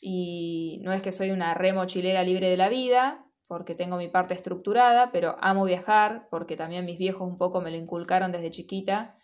y 0.00 0.80
no 0.82 0.92
es 0.92 1.02
que 1.02 1.12
soy 1.12 1.30
una 1.30 1.54
re 1.54 1.72
mochilera 1.72 2.22
libre 2.22 2.48
de 2.48 2.56
la 2.56 2.68
vida, 2.68 3.26
porque 3.48 3.74
tengo 3.74 3.96
mi 3.96 4.08
parte 4.08 4.34
estructurada, 4.34 5.10
pero 5.10 5.36
amo 5.40 5.64
viajar 5.64 6.28
porque 6.30 6.56
también 6.56 6.84
mis 6.84 6.98
viejos 6.98 7.26
un 7.26 7.38
poco 7.38 7.60
me 7.60 7.70
lo 7.70 7.76
inculcaron 7.76 8.30
desde 8.30 8.50
chiquita 8.50 9.16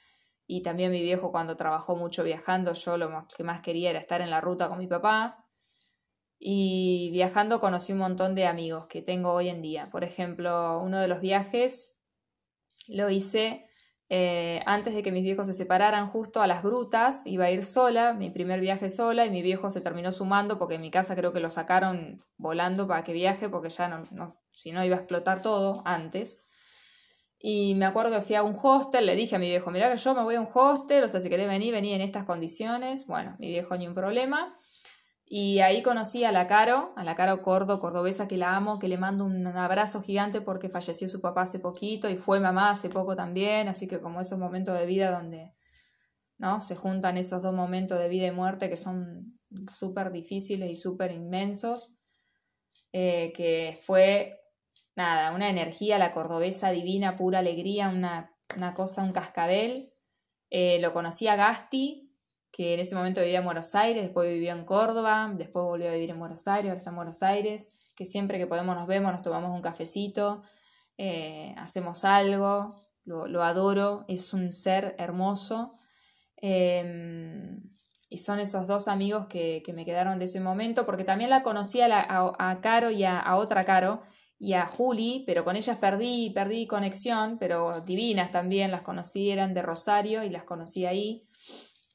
y 0.46 0.62
también 0.62 0.90
mi 0.90 1.02
viejo 1.02 1.30
cuando 1.30 1.56
trabajó 1.56 1.96
mucho 1.96 2.24
viajando, 2.24 2.72
yo 2.72 2.96
lo 2.96 3.26
que 3.36 3.44
más 3.44 3.60
quería 3.60 3.90
era 3.90 4.00
estar 4.00 4.20
en 4.20 4.30
la 4.30 4.40
ruta 4.40 4.68
con 4.68 4.78
mi 4.78 4.86
papá. 4.86 5.46
Y 6.38 7.10
viajando 7.12 7.60
conocí 7.60 7.92
un 7.92 8.00
montón 8.00 8.34
de 8.34 8.46
amigos 8.46 8.86
que 8.86 9.00
tengo 9.00 9.32
hoy 9.32 9.48
en 9.48 9.62
día. 9.62 9.88
Por 9.90 10.04
ejemplo, 10.04 10.80
uno 10.82 11.00
de 11.00 11.08
los 11.08 11.20
viajes 11.20 11.96
lo 12.88 13.08
hice 13.08 13.66
eh, 14.10 14.60
antes 14.66 14.94
de 14.94 15.02
que 15.02 15.12
mis 15.12 15.24
viejos 15.24 15.46
se 15.46 15.54
separaran 15.54 16.08
justo 16.08 16.42
a 16.42 16.46
las 16.46 16.62
grutas, 16.62 17.26
iba 17.26 17.46
a 17.46 17.50
ir 17.50 17.64
sola, 17.64 18.12
mi 18.12 18.30
primer 18.30 18.60
viaje 18.60 18.90
sola, 18.90 19.24
y 19.24 19.30
mi 19.30 19.42
viejo 19.42 19.70
se 19.70 19.80
terminó 19.80 20.12
sumando 20.12 20.58
porque 20.58 20.74
en 20.74 20.82
mi 20.82 20.90
casa 20.90 21.16
creo 21.16 21.32
que 21.32 21.40
lo 21.40 21.50
sacaron 21.50 22.22
volando 22.36 22.86
para 22.86 23.02
que 23.02 23.12
viaje, 23.12 23.48
porque 23.48 23.70
ya 23.70 23.88
no, 23.88 24.36
si 24.52 24.72
no 24.72 24.84
iba 24.84 24.96
a 24.96 25.00
explotar 25.00 25.40
todo 25.40 25.82
antes. 25.84 26.44
Y 27.38 27.74
me 27.74 27.84
acuerdo 27.84 28.10
que 28.10 28.22
fui 28.22 28.36
a 28.36 28.42
un 28.42 28.56
hostel, 28.60 29.06
le 29.06 29.16
dije 29.16 29.36
a 29.36 29.38
mi 29.38 29.48
viejo, 29.48 29.70
mira 29.70 29.90
que 29.90 29.96
yo 29.96 30.14
me 30.14 30.22
voy 30.22 30.34
a 30.36 30.40
un 30.40 30.48
hostel, 30.52 31.04
o 31.04 31.08
sea, 31.08 31.20
si 31.20 31.28
querés 31.28 31.48
venir, 31.48 31.74
vení 31.74 31.92
en 31.92 32.00
estas 32.00 32.24
condiciones. 32.24 33.06
Bueno, 33.06 33.36
mi 33.38 33.48
viejo 33.48 33.76
ni 33.76 33.86
un 33.86 33.94
problema. 33.94 34.56
Y 35.26 35.60
ahí 35.60 35.82
conocí 35.82 36.24
a 36.24 36.32
la 36.32 36.46
Caro, 36.46 36.92
a 36.96 37.04
la 37.04 37.14
Caro 37.14 37.40
Cordo, 37.40 37.80
cordobesa, 37.80 38.28
que 38.28 38.36
la 38.36 38.56
amo, 38.56 38.78
que 38.78 38.88
le 38.88 38.98
mando 38.98 39.24
un 39.24 39.46
abrazo 39.46 40.02
gigante 40.02 40.42
porque 40.42 40.68
falleció 40.68 41.08
su 41.08 41.20
papá 41.20 41.42
hace 41.42 41.60
poquito 41.60 42.10
y 42.10 42.16
fue 42.16 42.40
mamá 42.40 42.70
hace 42.70 42.90
poco 42.90 43.16
también, 43.16 43.68
así 43.68 43.88
que 43.88 44.00
como 44.00 44.20
esos 44.20 44.38
momentos 44.38 44.78
de 44.78 44.84
vida 44.84 45.10
donde 45.10 45.54
¿no? 46.36 46.60
se 46.60 46.76
juntan 46.76 47.16
esos 47.16 47.42
dos 47.42 47.54
momentos 47.54 47.98
de 47.98 48.08
vida 48.08 48.26
y 48.26 48.32
muerte 48.32 48.68
que 48.68 48.76
son 48.76 49.38
súper 49.72 50.10
difíciles 50.10 50.70
y 50.70 50.76
súper 50.76 51.10
inmensos, 51.10 51.96
eh, 52.92 53.32
que 53.34 53.80
fue 53.82 54.40
nada, 54.96 55.32
una 55.32 55.48
energía, 55.48 55.98
la 55.98 56.12
cordobesa 56.12 56.70
divina, 56.70 57.16
pura 57.16 57.40
alegría, 57.40 57.88
una, 57.88 58.36
una 58.56 58.74
cosa, 58.74 59.02
un 59.02 59.12
cascabel. 59.12 59.92
Eh, 60.50 60.78
lo 60.80 60.92
conocí 60.92 61.26
a 61.26 61.36
Gasti, 61.36 62.03
que 62.54 62.74
en 62.74 62.78
ese 62.78 62.94
momento 62.94 63.20
vivía 63.20 63.38
en 63.38 63.44
Buenos 63.44 63.74
Aires, 63.74 64.04
después 64.04 64.30
vivió 64.30 64.52
en 64.52 64.64
Córdoba, 64.64 65.28
después 65.36 65.64
volvió 65.64 65.88
a 65.88 65.94
vivir 65.94 66.10
en 66.10 66.20
Buenos 66.20 66.46
Aires, 66.46 66.70
ahora 66.70 66.78
está 66.78 66.90
en 66.90 66.96
Buenos 66.96 67.22
Aires, 67.24 67.68
que 67.96 68.06
siempre 68.06 68.38
que 68.38 68.46
podemos 68.46 68.76
nos 68.76 68.86
vemos, 68.86 69.10
nos 69.10 69.22
tomamos 69.22 69.52
un 69.52 69.60
cafecito, 69.60 70.42
eh, 70.96 71.52
hacemos 71.58 72.04
algo, 72.04 72.80
lo, 73.04 73.42
adoro, 73.42 74.04
es 74.06 74.32
un 74.32 74.52
ser 74.52 74.94
hermoso. 74.98 75.74
Em, 76.36 77.60
y 78.08 78.18
son 78.18 78.38
esos 78.38 78.68
dos 78.68 78.86
amigos 78.86 79.26
que, 79.26 79.64
me 79.74 79.84
quedaron 79.84 80.20
de 80.20 80.26
ese 80.26 80.40
momento, 80.40 80.86
porque 80.86 81.02
también 81.02 81.30
la 81.30 81.42
conocí 81.42 81.80
a, 81.80 82.06
a, 82.38 82.60
Caro 82.60 82.92
y 82.92 83.02
a, 83.02 83.34
otra 83.34 83.64
Caro 83.64 84.02
y 84.38 84.52
a 84.52 84.66
Juli, 84.66 85.24
pero 85.26 85.44
con 85.44 85.56
ellas 85.56 85.78
perdí, 85.78 86.30
perdí 86.30 86.68
conexión, 86.68 87.36
pero 87.40 87.80
divinas 87.80 88.30
también, 88.30 88.70
las 88.70 88.82
conocí, 88.82 89.32
eran 89.32 89.54
de 89.54 89.62
Rosario 89.62 90.22
y 90.22 90.30
las 90.30 90.44
conocí 90.44 90.86
ahí. 90.86 91.26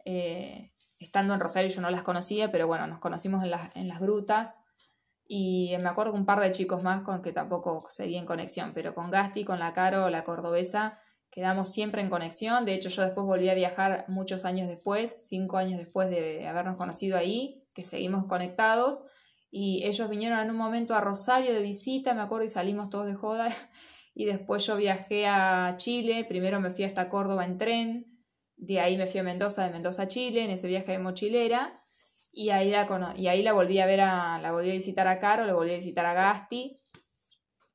Eh, 0.05 0.73
estando 0.99 1.33
en 1.33 1.39
Rosario 1.39 1.69
yo 1.69 1.81
no 1.81 1.89
las 1.89 2.03
conocía, 2.03 2.51
pero 2.51 2.67
bueno, 2.67 2.88
nos 2.88 2.99
conocimos 2.99 3.43
en 3.43 3.51
las, 3.51 3.75
en 3.75 3.88
las 3.88 3.99
grutas. 3.99 4.65
Y 5.27 5.75
me 5.79 5.89
acuerdo 5.89 6.13
un 6.13 6.25
par 6.25 6.39
de 6.39 6.51
chicos 6.51 6.81
más 6.81 7.03
con 7.03 7.21
que 7.21 7.31
tampoco 7.31 7.85
seguí 7.89 8.15
en 8.15 8.25
conexión, 8.25 8.73
pero 8.73 8.95
con 8.95 9.12
Gasti, 9.12 9.45
con 9.45 9.59
la 9.59 9.73
Caro, 9.73 10.09
la 10.09 10.23
cordobesa, 10.23 10.97
quedamos 11.29 11.69
siempre 11.69 12.01
en 12.01 12.09
conexión. 12.09 12.65
De 12.65 12.73
hecho, 12.73 12.89
yo 12.89 13.03
después 13.03 13.27
volví 13.27 13.47
a 13.47 13.53
viajar 13.53 14.05
muchos 14.07 14.43
años 14.43 14.67
después, 14.67 15.27
cinco 15.27 15.57
años 15.57 15.77
después 15.77 16.09
de 16.09 16.47
habernos 16.47 16.77
conocido 16.77 17.15
ahí, 17.17 17.63
que 17.73 17.83
seguimos 17.83 18.25
conectados. 18.25 19.05
Y 19.51 19.83
ellos 19.85 20.09
vinieron 20.09 20.39
en 20.39 20.49
un 20.49 20.57
momento 20.57 20.95
a 20.95 21.01
Rosario 21.01 21.53
de 21.53 21.62
visita, 21.62 22.13
me 22.13 22.21
acuerdo, 22.21 22.45
y 22.45 22.49
salimos 22.49 22.89
todos 22.89 23.05
de 23.05 23.15
joda. 23.15 23.47
Y 24.15 24.25
después 24.25 24.65
yo 24.65 24.75
viajé 24.75 25.27
a 25.27 25.75
Chile, 25.77 26.25
primero 26.27 26.59
me 26.59 26.71
fui 26.71 26.83
hasta 26.83 27.07
Córdoba 27.07 27.45
en 27.45 27.57
tren, 27.57 28.18
de 28.60 28.80
ahí 28.80 28.98
me 28.98 29.08
fui 29.08 29.19
a 29.19 29.24
Mendoza, 29.24 29.63
de 29.63 29.72
Mendoza 29.72 30.04
a 30.04 30.08
Chile, 30.08 30.43
en 30.43 30.52
ese 30.52 30.67
viaje 30.67 30.91
de 30.91 31.00
mochilera. 31.00 31.82
Y 32.32 32.50
ahí 32.50 32.69
la, 32.69 33.13
y 33.15 33.28
ahí 33.28 33.41
la 33.41 33.54
volví 33.54 33.80
a 33.80 33.86
ver, 33.86 34.02
a, 34.02 34.38
la 34.39 34.52
volví 34.52 34.69
a 34.69 34.74
visitar 34.74 35.08
a 35.08 35.17
Caro, 35.17 35.45
la 35.45 35.54
volví 35.54 35.72
a 35.72 35.76
visitar 35.76 36.06
a 36.06 36.13
Gasti, 36.13 36.82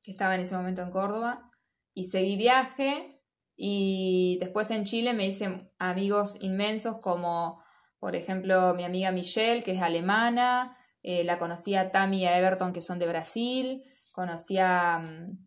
que 0.01 0.11
estaba 0.11 0.35
en 0.35 0.41
ese 0.41 0.55
momento 0.55 0.81
en 0.81 0.91
Córdoba. 0.91 1.51
Y 1.93 2.05
seguí 2.05 2.37
viaje, 2.37 3.21
y 3.55 4.37
después 4.39 4.69
en 4.71 4.83
Chile 4.83 5.13
me 5.13 5.25
hice 5.25 5.71
amigos 5.79 6.37
inmensos 6.41 6.99
como, 6.99 7.61
por 7.99 8.15
ejemplo, 8.15 8.73
mi 8.75 8.83
amiga 8.83 9.11
Michelle, 9.11 9.63
que 9.63 9.71
es 9.71 9.81
alemana, 9.81 10.77
eh, 11.01 11.23
la 11.23 11.39
conocí 11.39 11.75
a 11.75 11.89
Tammy 11.89 12.21
y 12.21 12.25
a 12.25 12.37
Everton, 12.37 12.73
que 12.73 12.81
son 12.81 12.99
de 12.99 13.07
Brasil, 13.07 13.83
conocí 14.11 14.57
a 14.57 14.99
mm, 14.99 15.44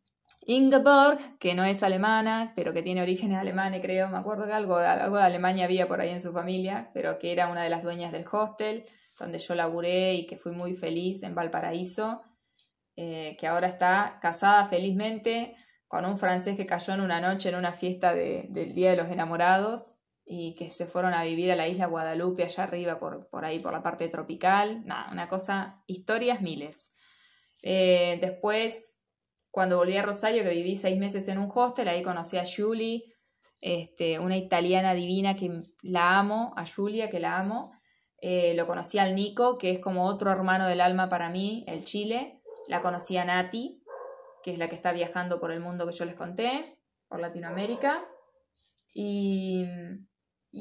Ingeborg, 0.51 1.19
que 1.39 1.55
no 1.55 1.63
es 1.63 1.83
alemana, 1.83 2.55
pero 2.57 2.73
que 2.73 2.83
tiene 2.83 3.03
orígenes 3.03 3.37
alemanes, 3.37 3.83
creo, 3.83 4.09
me 4.09 4.17
acuerdo 4.17 4.47
que 4.47 4.55
algo, 4.55 4.77
algo 4.77 5.19
de 5.19 5.23
Alemania 5.23 5.67
había 5.67 5.87
por 5.87 6.01
ahí 6.01 6.09
en 6.09 6.23
su 6.23 6.33
familia, 6.33 6.91
pero 6.95 7.19
que 7.19 7.33
era 7.33 7.49
una 7.49 7.63
de 7.63 7.69
las 7.69 7.83
dueñas 7.83 8.13
del 8.13 8.25
hostel, 8.33 8.87
donde 9.19 9.41
yo 9.41 9.55
laburé 9.55 10.15
y 10.15 10.27
que 10.27 10.39
fui 10.39 10.53
muy 10.53 10.73
feliz 10.75 11.23
en 11.23 11.35
Valparaíso, 11.35 12.23
eh, 12.97 13.37
que 13.39 13.47
ahora 13.47 13.67
está 13.67 14.19
casada 14.23 14.65
felizmente 14.65 15.55
con 15.87 16.07
un 16.07 16.17
francés 16.17 16.57
que 16.57 16.65
cayó 16.65 16.95
en 16.95 17.03
una 17.03 17.21
noche 17.21 17.51
en 17.51 17.55
una 17.55 17.73
fiesta 17.73 18.15
del 18.15 18.75
Día 18.75 18.93
de 18.93 18.97
los 18.97 19.11
Enamorados 19.11 19.97
y 20.25 20.55
que 20.55 20.71
se 20.71 20.87
fueron 20.87 21.13
a 21.13 21.25
vivir 21.25 21.53
a 21.53 21.57
la 21.57 21.69
isla 21.69 21.89
Guadalupe 21.89 22.45
allá 22.45 22.63
arriba, 22.63 22.99
por, 22.99 23.29
por 23.29 23.45
ahí, 23.45 23.59
por 23.59 23.75
la 23.75 23.83
parte 23.83 24.09
tropical. 24.09 24.83
Nada, 24.87 25.11
una 25.13 25.29
cosa, 25.29 25.83
historias 25.87 26.41
miles. 26.41 26.95
Eh, 27.63 28.17
después, 28.23 28.98
cuando 29.59 29.77
volví 29.77 29.97
a 29.97 30.03
Rosario, 30.03 30.45
que 30.45 30.51
viví 30.51 30.77
seis 30.77 30.97
meses 31.01 31.27
en 31.27 31.37
un 31.37 31.51
hostel, 31.53 31.89
ahí 31.89 32.01
conocí 32.01 32.37
a 32.37 32.45
Julie, 32.45 33.13
este, 33.61 34.21
una 34.21 34.37
italiana 34.37 34.95
divina 34.95 35.35
que 35.35 35.65
la 35.83 36.17
amo, 36.17 36.55
a 36.57 36.65
Julia, 36.65 37.09
que 37.09 37.19
la 37.19 37.41
amo. 37.41 37.73
Eh, 38.21 38.55
lo 38.55 38.69
conocí 38.69 39.01
al 39.01 39.17
Nico, 39.17 39.59
que 39.59 39.73
es 39.73 39.81
como 39.81 40.07
otro 40.07 40.31
hermano 40.31 40.69
del 40.69 40.81
alma 40.81 41.09
para 41.09 41.29
mí, 41.29 41.65
el 41.67 41.85
Chile. 41.85 42.41
La 42.69 42.83
conocí 42.83 43.17
a 43.17 43.25
Nati, 43.25 43.83
que 44.45 44.53
es 44.53 44.59
la 44.59 44.69
que 44.69 44.77
está 44.77 44.93
viajando 44.93 45.41
por 45.41 45.51
el 45.51 45.59
mundo 45.59 45.89
que 45.89 45.93
yo 45.93 46.05
les 46.05 46.15
conté, 46.15 46.79
por 47.09 47.19
Latinoamérica, 47.19 48.07
y, 48.95 49.67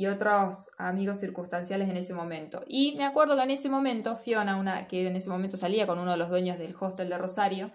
otros 0.10 0.72
amigos 0.80 1.20
circunstanciales 1.20 1.88
en 1.88 1.98
ese 1.98 2.16
momento. 2.16 2.62
Y 2.66 2.96
me 2.98 3.06
acuerdo 3.06 3.36
que 3.36 3.44
en 3.44 3.52
ese 3.52 3.70
momento, 3.70 4.16
Fiona, 4.16 4.56
una 4.56 4.88
que 4.88 5.06
en 5.06 5.16
ese 5.16 5.30
momento 5.30 5.56
salía 5.56 5.86
con 5.86 6.00
uno 6.00 6.14
de 6.14 6.18
los 6.18 6.30
dueños 6.30 6.58
del 6.58 6.76
hostel 6.80 7.10
de 7.10 7.20
Rosario, 7.20 7.72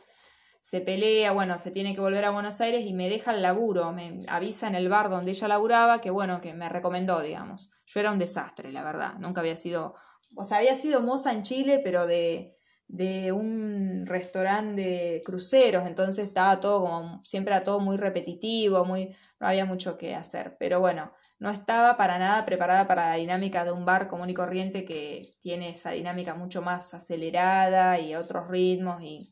se 0.63 0.81
pelea, 0.81 1.33
bueno, 1.33 1.59
se 1.59 1.73
tiene 1.73 1.93
que 1.93 2.01
volver 2.01 2.25
a 2.25 2.31
Buenos 2.31 2.61
Aires 2.61 2.87
y 2.87 2.95
me 2.95 3.09
deja 3.09 3.35
el 3.35 3.43
laburo, 3.43 3.91
me 3.91 4.21
avisa 4.29 4.69
en 4.69 4.77
el 4.77 4.89
bar 4.89 5.11
donde 5.11 5.33
ella 5.33 5.49
laburaba 5.49 6.01
que 6.01 6.11
bueno, 6.11 6.41
que 6.41 6.55
me 6.55 6.69
recomendó, 6.69 7.21
digamos. 7.21 7.73
Yo 7.85 7.99
era 7.99 8.13
un 8.13 8.21
desastre, 8.21 8.71
la 8.71 8.85
verdad, 8.85 9.15
nunca 9.19 9.41
había 9.41 9.57
sido, 9.57 9.95
o 10.37 10.45
sea, 10.45 10.59
había 10.59 10.77
sido 10.77 11.01
moza 11.01 11.33
en 11.33 11.43
Chile, 11.43 11.81
pero 11.83 12.07
de, 12.07 12.57
de 12.87 13.33
un 13.33 14.07
restaurante 14.07 14.83
de 14.83 15.23
cruceros, 15.25 15.85
entonces 15.85 16.23
estaba 16.23 16.61
todo 16.61 16.83
como, 16.83 17.25
siempre 17.25 17.57
era 17.57 17.65
todo 17.65 17.81
muy 17.81 17.97
repetitivo, 17.97 18.85
muy, 18.85 19.17
no 19.41 19.49
había 19.49 19.65
mucho 19.65 19.99
que 19.99 20.15
hacer, 20.15 20.57
pero 20.61 20.79
bueno, 20.79 21.13
no 21.41 21.51
estaba 21.51 21.97
para 21.97 22.21
nada 22.21 22.45
preparada 22.45 22.87
para 22.87 23.09
la 23.09 23.17
dinámica 23.17 23.65
de 23.65 23.73
un 23.73 23.85
bar 23.85 24.07
común 24.07 24.31
y 24.31 24.35
corriente 24.35 24.85
que 24.85 25.35
tiene 25.41 25.71
esa 25.71 25.91
dinámica 25.91 26.37
mucho 26.37 26.63
más 26.63 26.95
acelerada 26.95 27.99
y 27.99 28.15
otros 28.15 28.47
ritmos 28.47 29.03
y 29.03 29.32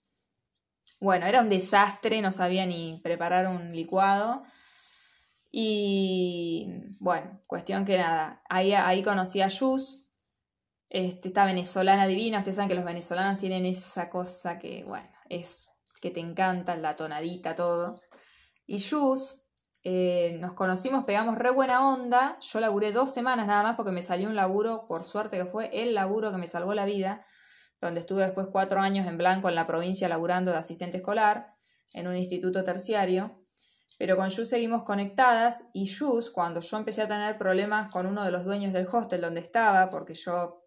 bueno, 1.00 1.26
era 1.26 1.40
un 1.40 1.48
desastre, 1.48 2.20
no 2.20 2.30
sabía 2.30 2.66
ni 2.66 3.00
preparar 3.02 3.48
un 3.48 3.70
licuado. 3.74 4.44
Y 5.50 6.96
bueno, 7.00 7.40
cuestión 7.46 7.84
que 7.84 7.98
nada, 7.98 8.42
ahí, 8.48 8.72
ahí 8.72 9.02
conocí 9.02 9.40
a 9.40 9.48
Jus, 9.50 10.06
este, 10.88 11.28
esta 11.28 11.44
venezolana 11.44 12.06
divina, 12.06 12.38
ustedes 12.38 12.56
saben 12.56 12.68
que 12.68 12.74
los 12.74 12.84
venezolanos 12.84 13.38
tienen 13.38 13.66
esa 13.66 14.10
cosa 14.10 14.58
que, 14.58 14.84
bueno, 14.84 15.08
es 15.28 15.70
que 16.00 16.10
te 16.10 16.20
encanta, 16.20 16.76
la 16.76 16.96
tonadita, 16.96 17.54
todo. 17.54 18.00
Y 18.66 18.80
Jus, 18.80 19.42
eh, 19.82 20.36
nos 20.40 20.52
conocimos, 20.52 21.04
pegamos 21.04 21.38
re 21.38 21.50
buena 21.50 21.88
onda. 21.88 22.38
Yo 22.40 22.60
laburé 22.60 22.92
dos 22.92 23.12
semanas 23.12 23.46
nada 23.46 23.62
más 23.62 23.76
porque 23.76 23.92
me 23.92 24.02
salió 24.02 24.28
un 24.28 24.36
laburo, 24.36 24.86
por 24.86 25.04
suerte 25.04 25.36
que 25.36 25.46
fue 25.46 25.70
el 25.72 25.94
laburo 25.94 26.30
que 26.30 26.38
me 26.38 26.46
salvó 26.46 26.74
la 26.74 26.84
vida, 26.84 27.24
donde 27.80 28.00
estuve 28.00 28.22
después 28.22 28.48
cuatro 28.52 28.80
años 28.80 29.06
en 29.06 29.18
blanco 29.18 29.48
en 29.48 29.54
la 29.54 29.66
provincia 29.66 30.08
laburando 30.08 30.50
de 30.50 30.58
asistente 30.58 30.98
escolar 30.98 31.54
en 31.92 32.06
un 32.06 32.16
instituto 32.16 32.62
terciario. 32.64 33.42
Pero 33.98 34.16
con 34.16 34.30
Jus 34.30 34.48
seguimos 34.48 34.82
conectadas 34.82 35.70
y 35.74 35.86
Jus, 35.92 36.30
cuando 36.30 36.60
yo 36.60 36.76
empecé 36.76 37.02
a 37.02 37.08
tener 37.08 37.36
problemas 37.36 37.90
con 37.90 38.06
uno 38.06 38.24
de 38.24 38.30
los 38.30 38.44
dueños 38.44 38.72
del 38.72 38.88
hostel 38.90 39.20
donde 39.20 39.40
estaba, 39.40 39.90
porque 39.90 40.14
yo 40.14 40.60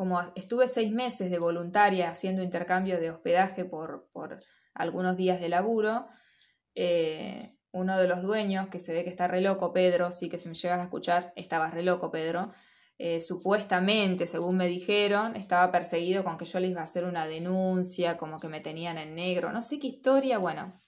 como 0.00 0.20
estuve 0.34 0.66
seis 0.66 0.90
meses 0.90 1.30
de 1.30 1.38
voluntaria 1.38 2.08
haciendo 2.08 2.42
intercambio 2.42 2.98
de 2.98 3.10
hospedaje 3.10 3.66
por, 3.66 4.08
algunos 4.72 5.16
días 5.16 5.40
de 5.40 5.50
laburo, 5.50 6.08
eh, 6.74 7.54
uno 7.72 7.98
de 7.98 8.08
los 8.08 8.22
dueños, 8.22 8.68
que 8.68 8.78
se 8.78 8.94
ve 8.94 9.04
que 9.04 9.10
está 9.10 9.28
re 9.28 9.42
loco, 9.42 9.74
Pedro, 9.74 10.10
sí 10.10 10.28
que 10.30 10.38
si 10.38 10.48
me 10.48 10.54
llegas 10.54 10.80
a 10.80 10.84
escuchar, 10.84 11.34
estaba 11.36 11.70
re 11.70 11.82
loco, 11.82 12.10
Pedro, 12.10 12.50
eh, 13.02 13.22
supuestamente, 13.22 14.26
según 14.26 14.58
me 14.58 14.66
dijeron, 14.66 15.34
estaba 15.34 15.72
perseguido 15.72 16.22
con 16.22 16.36
que 16.36 16.44
yo 16.44 16.60
les 16.60 16.72
iba 16.72 16.82
a 16.82 16.84
hacer 16.84 17.06
una 17.06 17.26
denuncia, 17.26 18.18
como 18.18 18.38
que 18.40 18.50
me 18.50 18.60
tenían 18.60 18.98
en 18.98 19.14
negro, 19.14 19.50
no 19.52 19.62
sé 19.62 19.78
qué 19.78 19.86
historia, 19.86 20.36
bueno, 20.36 20.82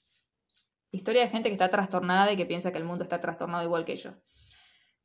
historia 0.90 1.22
de 1.22 1.30
gente 1.30 1.48
que 1.48 1.54
está 1.54 1.70
trastornada 1.70 2.30
y 2.30 2.36
que 2.36 2.44
piensa 2.44 2.70
que 2.70 2.76
el 2.76 2.84
mundo 2.84 3.04
está 3.04 3.18
trastornado 3.18 3.64
igual 3.64 3.86
que 3.86 3.92
ellos. 3.92 4.20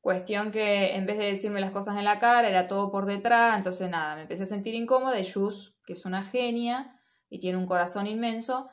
Cuestión 0.02 0.52
que 0.52 0.98
en 0.98 1.06
vez 1.06 1.18
de 1.18 1.28
decirme 1.28 1.62
las 1.62 1.72
cosas 1.72 1.96
en 1.96 2.04
la 2.04 2.20
cara, 2.20 2.50
era 2.50 2.68
todo 2.68 2.92
por 2.92 3.06
detrás, 3.06 3.56
entonces 3.56 3.90
nada, 3.90 4.16
me 4.16 4.24
empecé 4.24 4.44
a 4.44 4.48
sentir 4.48 4.76
incómoda 4.76 5.18
y 5.18 5.32
Jus, 5.32 5.78
que 5.86 5.94
es 5.94 6.04
una 6.04 6.24
genia 6.24 7.00
y 7.30 7.40
tiene 7.40 7.58
un 7.58 7.68
corazón 7.68 8.06
inmenso, 8.08 8.70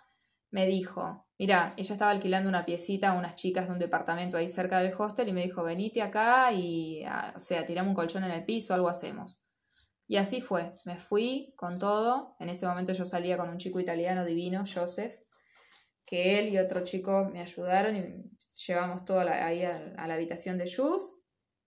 me 0.51 0.67
dijo, 0.67 1.24
mira, 1.39 1.75
ella 1.77 1.95
estaba 1.95 2.11
alquilando 2.11 2.49
una 2.49 2.65
piecita 2.65 3.11
a 3.11 3.19
unas 3.19 3.35
chicas 3.35 3.67
de 3.67 3.73
un 3.73 3.79
departamento 3.79 4.37
ahí 4.37 4.49
cerca 4.49 4.79
del 4.79 4.95
hostel 4.97 5.29
y 5.29 5.33
me 5.33 5.43
dijo, 5.43 5.63
venite 5.63 6.03
acá 6.03 6.53
y, 6.53 7.03
ah, 7.05 7.33
o 7.37 7.39
sea, 7.39 7.65
tirame 7.65 7.89
un 7.89 7.95
colchón 7.95 8.25
en 8.25 8.31
el 8.31 8.45
piso, 8.45 8.75
algo 8.75 8.89
hacemos. 8.89 9.41
Y 10.07 10.17
así 10.17 10.41
fue, 10.41 10.77
me 10.85 10.97
fui 10.97 11.55
con 11.57 11.79
todo, 11.79 12.37
en 12.39 12.51
ese 12.51 12.67
momento 12.67 12.93
yo 12.93 13.05
salía 13.05 13.39
con 13.39 13.49
un 13.49 13.59
chico 13.59 13.81
italiano 13.81 14.25
divino, 14.25 14.65
Joseph, 14.67 15.15
que 16.05 16.39
él 16.39 16.49
y 16.49 16.59
otro 16.59 16.85
chico 16.85 17.31
me 17.33 17.41
ayudaron 17.41 17.97
y 17.97 18.31
llevamos 18.67 19.05
todo 19.05 19.21
ahí 19.21 19.65
a, 19.65 20.07
la 20.07 20.15
habitación 20.15 20.59
de 20.59 20.71
Jus. 20.71 21.17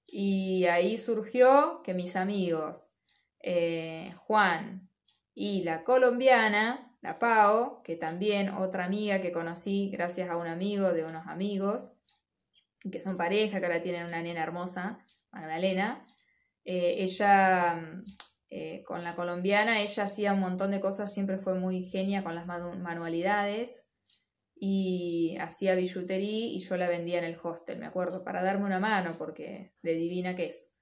Y 0.06 0.66
ahí 0.66 0.98
surgió 0.98 1.82
que 1.84 1.94
mis 1.94 2.16
amigos, 2.16 2.94
eh, 3.42 4.14
Juan 4.20 4.90
y 5.34 5.64
la 5.64 5.84
colombiana, 5.84 6.87
la 7.02 7.20
Pau, 7.20 7.82
que 7.84 7.96
también 7.96 8.50
otra 8.50 8.86
amiga 8.86 9.22
que 9.22 9.32
conocí 9.32 9.90
gracias 9.92 10.30
a 10.30 10.38
un 10.38 10.48
amigo 10.48 10.94
de 10.94 11.04
unos 11.04 11.28
amigos, 11.28 11.94
que 12.92 13.02
son 13.02 13.18
pareja, 13.18 13.60
que 13.60 13.66
ahora 13.66 13.82
tienen 13.82 14.06
una 14.06 14.22
nena 14.22 14.44
hermosa, 14.44 15.00
Magdalena, 15.32 16.06
eh, 16.64 16.96
ella, 17.00 17.82
eh, 18.50 18.84
con 18.84 19.04
la 19.04 19.16
colombiana, 19.16 19.82
ella 19.82 20.04
hacía 20.04 20.34
un 20.34 20.40
montón 20.40 20.72
de 20.72 20.80
cosas, 20.80 21.14
siempre 21.14 21.38
fue 21.38 21.56
muy 21.56 21.84
genia 21.84 22.24
con 22.24 22.36
las 22.36 22.46
manualidades, 22.46 23.88
y 24.60 25.38
hacía 25.40 25.76
billutería 25.76 26.48
y 26.48 26.60
yo 26.60 26.78
la 26.78 26.90
vendía 26.90 27.20
en 27.20 27.26
el 27.26 27.38
hostel, 27.42 27.78
me 27.78 27.86
acuerdo, 27.86 28.24
para 28.24 28.42
darme 28.42 28.66
una 28.66 28.80
mano, 28.80 29.16
porque 29.18 29.74
de 29.84 29.94
divina 29.94 30.36
que 30.36 30.48
es. 30.48 30.76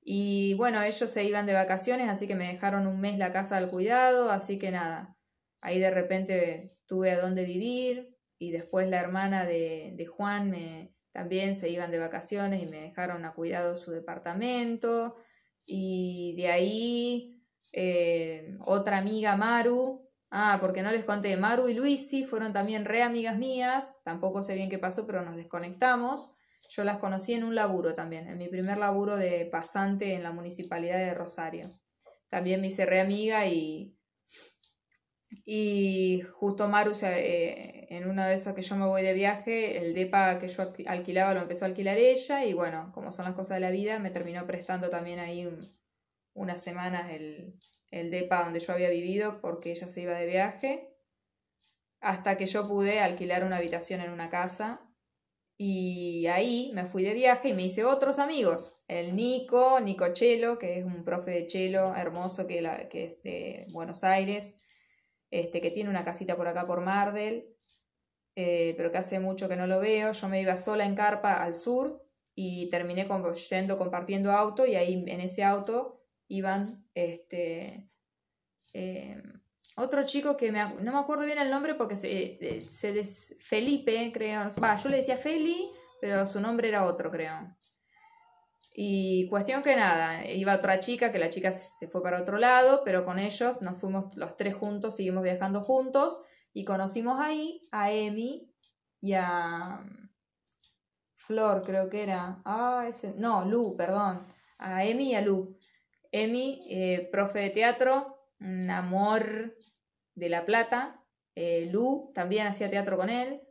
Y 0.00 0.54
bueno, 0.54 0.82
ellos 0.82 1.10
se 1.10 1.24
iban 1.24 1.46
de 1.46 1.52
vacaciones, 1.52 2.08
así 2.08 2.26
que 2.26 2.34
me 2.34 2.48
dejaron 2.48 2.86
un 2.86 3.00
mes 3.00 3.18
la 3.18 3.32
casa 3.32 3.56
al 3.56 3.70
cuidado, 3.70 4.30
así 4.30 4.58
que 4.58 4.70
nada, 4.70 5.16
ahí 5.62 5.80
de 5.80 5.90
repente 5.90 6.76
tuve 6.86 7.12
a 7.12 7.20
dónde 7.20 7.44
vivir 7.44 8.14
y 8.38 8.50
después 8.50 8.88
la 8.90 9.00
hermana 9.00 9.46
de, 9.46 9.94
de 9.96 10.06
Juan 10.06 10.50
me, 10.50 10.94
también 11.12 11.54
se 11.54 11.70
iban 11.70 11.90
de 11.90 11.98
vacaciones 11.98 12.62
y 12.62 12.66
me 12.66 12.82
dejaron 12.82 13.24
a 13.24 13.32
cuidado 13.32 13.76
su 13.76 13.92
departamento. 13.92 15.16
Y 15.64 16.34
de 16.36 16.48
ahí 16.48 17.42
eh, 17.72 18.56
otra 18.60 18.98
amiga 18.98 19.36
Maru, 19.36 20.08
ah, 20.30 20.58
porque 20.60 20.82
no 20.82 20.90
les 20.90 21.04
conté, 21.04 21.36
Maru 21.36 21.68
y 21.68 21.74
Luisi 21.74 22.24
fueron 22.24 22.52
también 22.52 22.84
re 22.84 23.02
amigas 23.02 23.38
mías, 23.38 24.02
tampoco 24.04 24.42
sé 24.42 24.54
bien 24.54 24.68
qué 24.68 24.78
pasó, 24.78 25.06
pero 25.06 25.22
nos 25.22 25.36
desconectamos. 25.36 26.34
Yo 26.68 26.84
las 26.84 26.98
conocí 26.98 27.34
en 27.34 27.44
un 27.44 27.54
laburo 27.54 27.94
también, 27.94 28.28
en 28.28 28.38
mi 28.38 28.48
primer 28.48 28.78
laburo 28.78 29.16
de 29.16 29.46
pasante 29.46 30.14
en 30.14 30.22
la 30.22 30.32
municipalidad 30.32 30.98
de 30.98 31.14
Rosario. 31.14 31.78
También 32.28 32.62
me 32.62 32.68
hice 32.68 32.86
re 32.86 33.00
amiga 33.00 33.46
y, 33.46 33.94
y 35.44 36.22
justo 36.34 36.68
Maru, 36.68 36.92
eh, 37.02 37.86
en 37.90 38.08
una 38.08 38.28
de 38.28 38.34
esas 38.34 38.54
que 38.54 38.62
yo 38.62 38.76
me 38.76 38.86
voy 38.86 39.02
de 39.02 39.14
viaje, 39.14 39.78
el 39.78 39.94
DEPA 39.94 40.38
que 40.38 40.48
yo 40.48 40.72
alquilaba 40.86 41.34
lo 41.34 41.40
empezó 41.40 41.64
a 41.64 41.68
alquilar 41.68 41.98
ella 41.98 42.44
y 42.44 42.52
bueno, 42.52 42.90
como 42.92 43.12
son 43.12 43.24
las 43.24 43.34
cosas 43.34 43.56
de 43.56 43.60
la 43.60 43.70
vida, 43.70 43.98
me 43.98 44.10
terminó 44.10 44.46
prestando 44.46 44.90
también 44.90 45.18
ahí 45.18 45.48
unas 46.34 46.62
semanas 46.62 47.10
el, 47.10 47.58
el 47.90 48.10
DEPA 48.10 48.44
donde 48.44 48.60
yo 48.60 48.72
había 48.72 48.90
vivido 48.90 49.40
porque 49.40 49.70
ella 49.70 49.88
se 49.88 50.02
iba 50.02 50.14
de 50.14 50.26
viaje, 50.26 50.88
hasta 52.00 52.36
que 52.36 52.46
yo 52.46 52.66
pude 52.66 53.00
alquilar 53.00 53.44
una 53.44 53.58
habitación 53.58 54.00
en 54.00 54.10
una 54.10 54.28
casa 54.28 54.80
y 55.56 56.26
ahí 56.26 56.72
me 56.74 56.86
fui 56.86 57.04
de 57.04 57.14
viaje 57.14 57.50
y 57.50 57.52
me 57.52 57.64
hice 57.64 57.84
otros 57.84 58.18
amigos. 58.18 58.74
El 58.88 59.14
Nico, 59.14 59.78
Nico 59.80 60.12
Chelo, 60.12 60.58
que 60.58 60.80
es 60.80 60.84
un 60.84 61.04
profe 61.04 61.30
de 61.30 61.46
chelo 61.46 61.94
hermoso 61.94 62.46
que, 62.48 62.60
la, 62.60 62.88
que 62.88 63.04
es 63.04 63.22
de 63.22 63.66
Buenos 63.70 64.02
Aires, 64.02 64.61
este, 65.32 65.60
que 65.60 65.70
tiene 65.70 65.90
una 65.90 66.04
casita 66.04 66.36
por 66.36 66.46
acá 66.46 66.66
por 66.66 66.82
Mardel, 66.82 67.56
eh, 68.36 68.74
pero 68.76 68.92
que 68.92 68.98
hace 68.98 69.18
mucho 69.18 69.48
que 69.48 69.56
no 69.56 69.66
lo 69.66 69.80
veo. 69.80 70.12
Yo 70.12 70.28
me 70.28 70.40
iba 70.40 70.56
sola 70.56 70.84
en 70.84 70.94
carpa 70.94 71.42
al 71.42 71.54
sur 71.54 72.06
y 72.34 72.68
terminé 72.68 73.08
yendo 73.50 73.78
compartiendo 73.78 74.30
auto 74.30 74.66
y 74.66 74.76
ahí 74.76 75.04
en 75.06 75.20
ese 75.20 75.42
auto 75.42 76.04
iban 76.28 76.86
este, 76.94 77.90
eh, 78.74 79.22
otro 79.76 80.04
chico 80.04 80.36
que 80.36 80.52
me, 80.52 80.62
no 80.82 80.92
me 80.92 80.98
acuerdo 80.98 81.24
bien 81.24 81.38
el 81.38 81.50
nombre 81.50 81.74
porque 81.74 81.96
se, 81.96 82.38
eh, 82.40 82.66
se 82.70 83.04
Felipe, 83.04 84.10
creo. 84.12 84.48
Va, 84.62 84.76
yo 84.76 84.90
le 84.90 84.98
decía 84.98 85.16
Feli, 85.16 85.70
pero 86.00 86.26
su 86.26 86.40
nombre 86.40 86.68
era 86.68 86.84
otro, 86.84 87.10
creo. 87.10 87.56
Y 88.74 89.28
cuestión 89.28 89.62
que 89.62 89.76
nada, 89.76 90.26
iba 90.26 90.54
otra 90.54 90.78
chica, 90.78 91.12
que 91.12 91.18
la 91.18 91.28
chica 91.28 91.52
se 91.52 91.88
fue 91.88 92.02
para 92.02 92.20
otro 92.20 92.38
lado, 92.38 92.82
pero 92.84 93.04
con 93.04 93.18
ellos 93.18 93.60
nos 93.60 93.78
fuimos 93.78 94.16
los 94.16 94.36
tres 94.36 94.54
juntos, 94.54 94.96
seguimos 94.96 95.22
viajando 95.22 95.62
juntos 95.62 96.22
y 96.54 96.64
conocimos 96.64 97.20
ahí 97.20 97.68
a 97.70 97.92
Emi 97.92 98.50
y 99.00 99.12
a 99.12 99.84
Flor, 101.16 101.62
creo 101.64 101.90
que 101.90 102.02
era. 102.02 102.40
Ah, 102.46 102.86
ese, 102.88 103.14
no, 103.16 103.44
Lu, 103.44 103.76
perdón. 103.76 104.26
A 104.58 104.84
Emi 104.86 105.10
y 105.10 105.14
a 105.16 105.20
Lu. 105.20 105.58
Emi, 106.10 106.66
eh, 106.70 107.08
profe 107.12 107.40
de 107.40 107.50
teatro, 107.50 108.26
un 108.40 108.70
amor 108.70 109.54
de 110.14 110.28
La 110.30 110.44
Plata. 110.46 111.04
Eh, 111.34 111.68
Lu 111.70 112.10
también 112.14 112.46
hacía 112.46 112.70
teatro 112.70 112.96
con 112.96 113.10
él. 113.10 113.42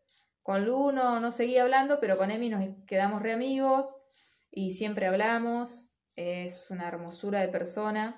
Con 0.42 0.66
Lu 0.66 0.92
no, 0.92 1.20
no 1.20 1.32
seguía 1.32 1.62
hablando, 1.62 2.00
pero 2.00 2.18
con 2.18 2.32
Emi 2.32 2.50
nos 2.50 2.66
quedamos 2.88 3.22
re 3.22 3.34
amigos 3.34 4.01
y 4.52 4.72
siempre 4.72 5.08
hablamos. 5.08 5.94
Es 6.16 6.70
una 6.70 6.88
hermosura 6.88 7.40
de 7.40 7.48
persona. 7.48 8.18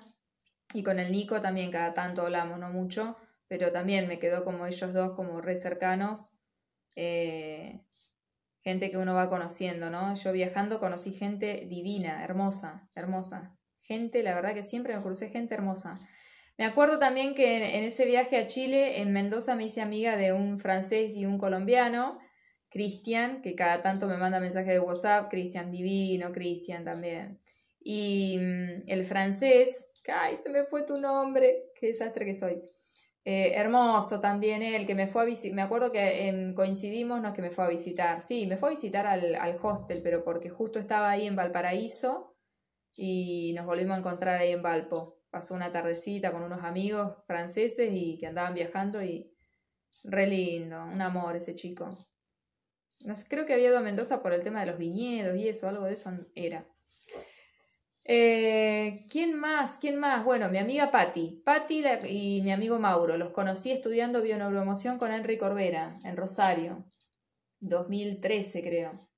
Y 0.74 0.82
con 0.82 0.98
el 0.98 1.12
Nico 1.12 1.40
también 1.40 1.70
cada 1.70 1.94
tanto 1.94 2.22
hablamos, 2.22 2.58
no 2.58 2.70
mucho, 2.70 3.16
pero 3.46 3.70
también 3.70 4.08
me 4.08 4.18
quedó 4.18 4.44
como 4.44 4.66
ellos 4.66 4.92
dos 4.92 5.14
como 5.14 5.40
re 5.40 5.56
cercanos. 5.56 6.32
Eh, 6.96 7.80
gente 8.62 8.90
que 8.90 8.98
uno 8.98 9.14
va 9.14 9.28
conociendo, 9.28 9.90
¿no? 9.90 10.14
Yo 10.14 10.32
viajando 10.32 10.80
conocí 10.80 11.12
gente 11.12 11.66
divina, 11.68 12.24
hermosa, 12.24 12.88
hermosa. 12.94 13.56
Gente, 13.80 14.22
la 14.22 14.34
verdad 14.34 14.54
que 14.54 14.62
siempre 14.62 14.96
me 14.96 15.02
crucé 15.02 15.28
gente 15.28 15.54
hermosa. 15.54 16.00
Me 16.56 16.64
acuerdo 16.64 16.98
también 16.98 17.34
que 17.34 17.76
en, 17.76 17.84
ese 17.84 18.06
viaje 18.06 18.38
a 18.38 18.46
Chile, 18.46 19.00
en 19.00 19.12
Mendoza, 19.12 19.54
me 19.54 19.64
hice 19.66 19.82
amiga 19.82 20.16
de 20.16 20.32
un 20.32 20.58
francés 20.58 21.14
y 21.14 21.26
un 21.26 21.36
colombiano, 21.36 22.18
Cristian, 22.74 23.40
que 23.40 23.54
cada 23.54 23.80
tanto 23.80 24.08
me 24.08 24.16
manda 24.16 24.40
mensaje 24.40 24.72
de 24.72 24.80
WhatsApp, 24.80 25.30
Cristian 25.30 25.70
divino, 25.70 26.32
Cristian 26.32 26.84
también. 26.84 27.40
Y 27.78 28.36
mm, 28.38 28.88
el 28.88 29.04
francés, 29.04 29.86
ay, 30.12 30.36
se 30.36 30.50
me 30.50 30.64
fue 30.64 30.82
tu 30.82 30.98
nombre, 30.98 31.70
qué 31.78 31.86
desastre 31.86 32.26
que 32.26 32.34
soy. 32.34 32.60
Eh, 33.24 33.52
hermoso 33.54 34.20
también 34.20 34.62
él, 34.62 34.86
que 34.86 34.96
me 34.96 35.06
fue 35.06 35.22
a 35.22 35.24
visitar, 35.24 35.54
me 35.54 35.62
acuerdo 35.62 35.92
que 35.92 36.52
coincidimos, 36.56 37.22
no 37.22 37.28
es 37.28 37.34
que 37.34 37.42
me 37.42 37.50
fue 37.50 37.64
a 37.64 37.68
visitar, 37.68 38.20
sí, 38.20 38.46
me 38.46 38.56
fue 38.58 38.70
a 38.70 38.72
visitar 38.72 39.06
al, 39.06 39.36
al 39.36 39.56
hostel, 39.62 40.02
pero 40.02 40.24
porque 40.24 40.50
justo 40.50 40.78
estaba 40.80 41.10
ahí 41.10 41.26
en 41.26 41.36
Valparaíso 41.36 42.36
y 42.96 43.52
nos 43.54 43.66
volvimos 43.66 43.94
a 43.94 44.00
encontrar 44.00 44.36
ahí 44.40 44.50
en 44.52 44.62
Valpo 44.62 45.24
pasó 45.34 45.54
una 45.54 45.72
tardecita 45.72 46.30
con 46.30 46.44
unos 46.44 46.62
amigos 46.62 47.12
franceses 47.26 47.90
y 47.92 48.16
que 48.18 48.28
andaban 48.28 48.54
viajando 48.54 49.02
y 49.02 49.34
re 50.04 50.28
lindo, 50.28 50.84
un 50.84 51.02
amor 51.02 51.34
ese 51.34 51.56
chico. 51.56 51.98
No 53.00 53.14
creo 53.28 53.46
que 53.46 53.54
había 53.54 53.68
ido 53.68 53.78
a 53.78 53.82
Mendoza 53.82 54.22
por 54.22 54.32
el 54.32 54.42
tema 54.42 54.60
de 54.60 54.66
los 54.66 54.78
viñedos 54.78 55.36
y 55.36 55.48
eso, 55.48 55.68
algo 55.68 55.84
de 55.84 55.92
eso 55.92 56.10
era. 56.34 56.66
Eh, 58.04 59.06
¿Quién 59.10 59.34
más? 59.34 59.78
¿Quién 59.78 59.98
más? 59.98 60.24
Bueno, 60.24 60.48
mi 60.50 60.58
amiga 60.58 60.90
Patti. 60.90 61.42
Patti 61.44 61.82
y 62.08 62.42
mi 62.42 62.52
amigo 62.52 62.78
Mauro. 62.78 63.16
Los 63.16 63.30
conocí 63.30 63.72
estudiando 63.72 64.22
bioneuroemoción 64.22 64.98
con 64.98 65.12
Henry 65.12 65.38
Corbera 65.38 65.98
en 66.04 66.16
Rosario. 66.16 66.84
2013 67.60 68.62
creo. 68.62 69.08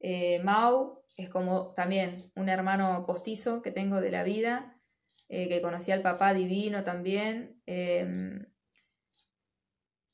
Eh, 0.00 0.40
Mau 0.42 1.04
es 1.16 1.28
como 1.28 1.72
también 1.74 2.30
un 2.36 2.48
hermano 2.48 3.04
postizo 3.06 3.62
que 3.62 3.70
tengo 3.70 4.00
de 4.00 4.10
la 4.10 4.22
vida 4.24 4.80
eh, 5.28 5.48
que 5.48 5.62
conocía 5.62 5.94
al 5.94 6.02
papá 6.02 6.34
divino 6.34 6.84
también. 6.84 7.60
Em, 7.66 8.46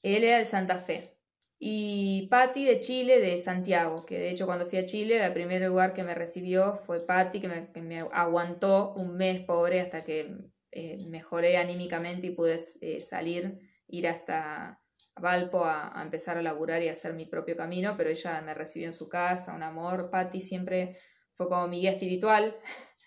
él 0.03 0.25
era 0.25 0.39
de 0.39 0.45
Santa 0.45 0.77
Fe. 0.77 1.18
Y 1.61 2.29
Patti 2.29 2.65
de 2.65 2.81
Chile, 2.81 3.21
de 3.21 3.37
Santiago, 3.39 4.07
que 4.07 4.19
de 4.19 4.31
hecho 4.31 4.47
cuando 4.47 4.67
fui 4.67 4.79
a 4.79 4.85
Chile, 4.85 5.25
el 5.25 5.33
primer 5.33 5.63
lugar 5.63 5.93
que 5.93 6.05
me 6.05 6.15
recibió 6.15 6.77
fue 6.87 7.05
Patti, 7.05 7.41
que 7.41 7.49
me, 7.83 8.01
aguantó 8.13 8.95
un 8.95 9.17
mes 9.17 9.41
pobre 9.41 9.81
hasta 9.81 10.05
que 10.05 10.37
eh, 10.71 10.99
mejoré 11.09 11.57
anímicamente 11.57 12.29
y 12.29 12.31
pude 12.31 12.61
eh, 12.81 13.01
salir, 13.01 13.59
ir 13.89 14.07
hasta 14.07 14.81
Valpo 15.21 15.65
a, 15.65 16.01
empezar 16.03 16.39
a 16.39 16.43
laburar 16.43 16.83
y 16.83 16.89
hacer 16.89 17.15
mi 17.15 17.27
propio 17.27 17.57
camino, 17.57 17.95
pero 17.97 18.11
ella 18.11 18.41
me 18.41 18.55
recibió 18.55 18.87
en 18.87 18.93
su 18.93 19.09
casa, 19.09 19.55
un 19.55 19.63
amor. 19.63 20.11
Patti 20.11 20.41
siempre 20.41 20.97
fue 21.35 21.49
como 21.49 21.69
mi 21.69 21.81
guía 21.81 21.93
espiritual, 21.93 22.57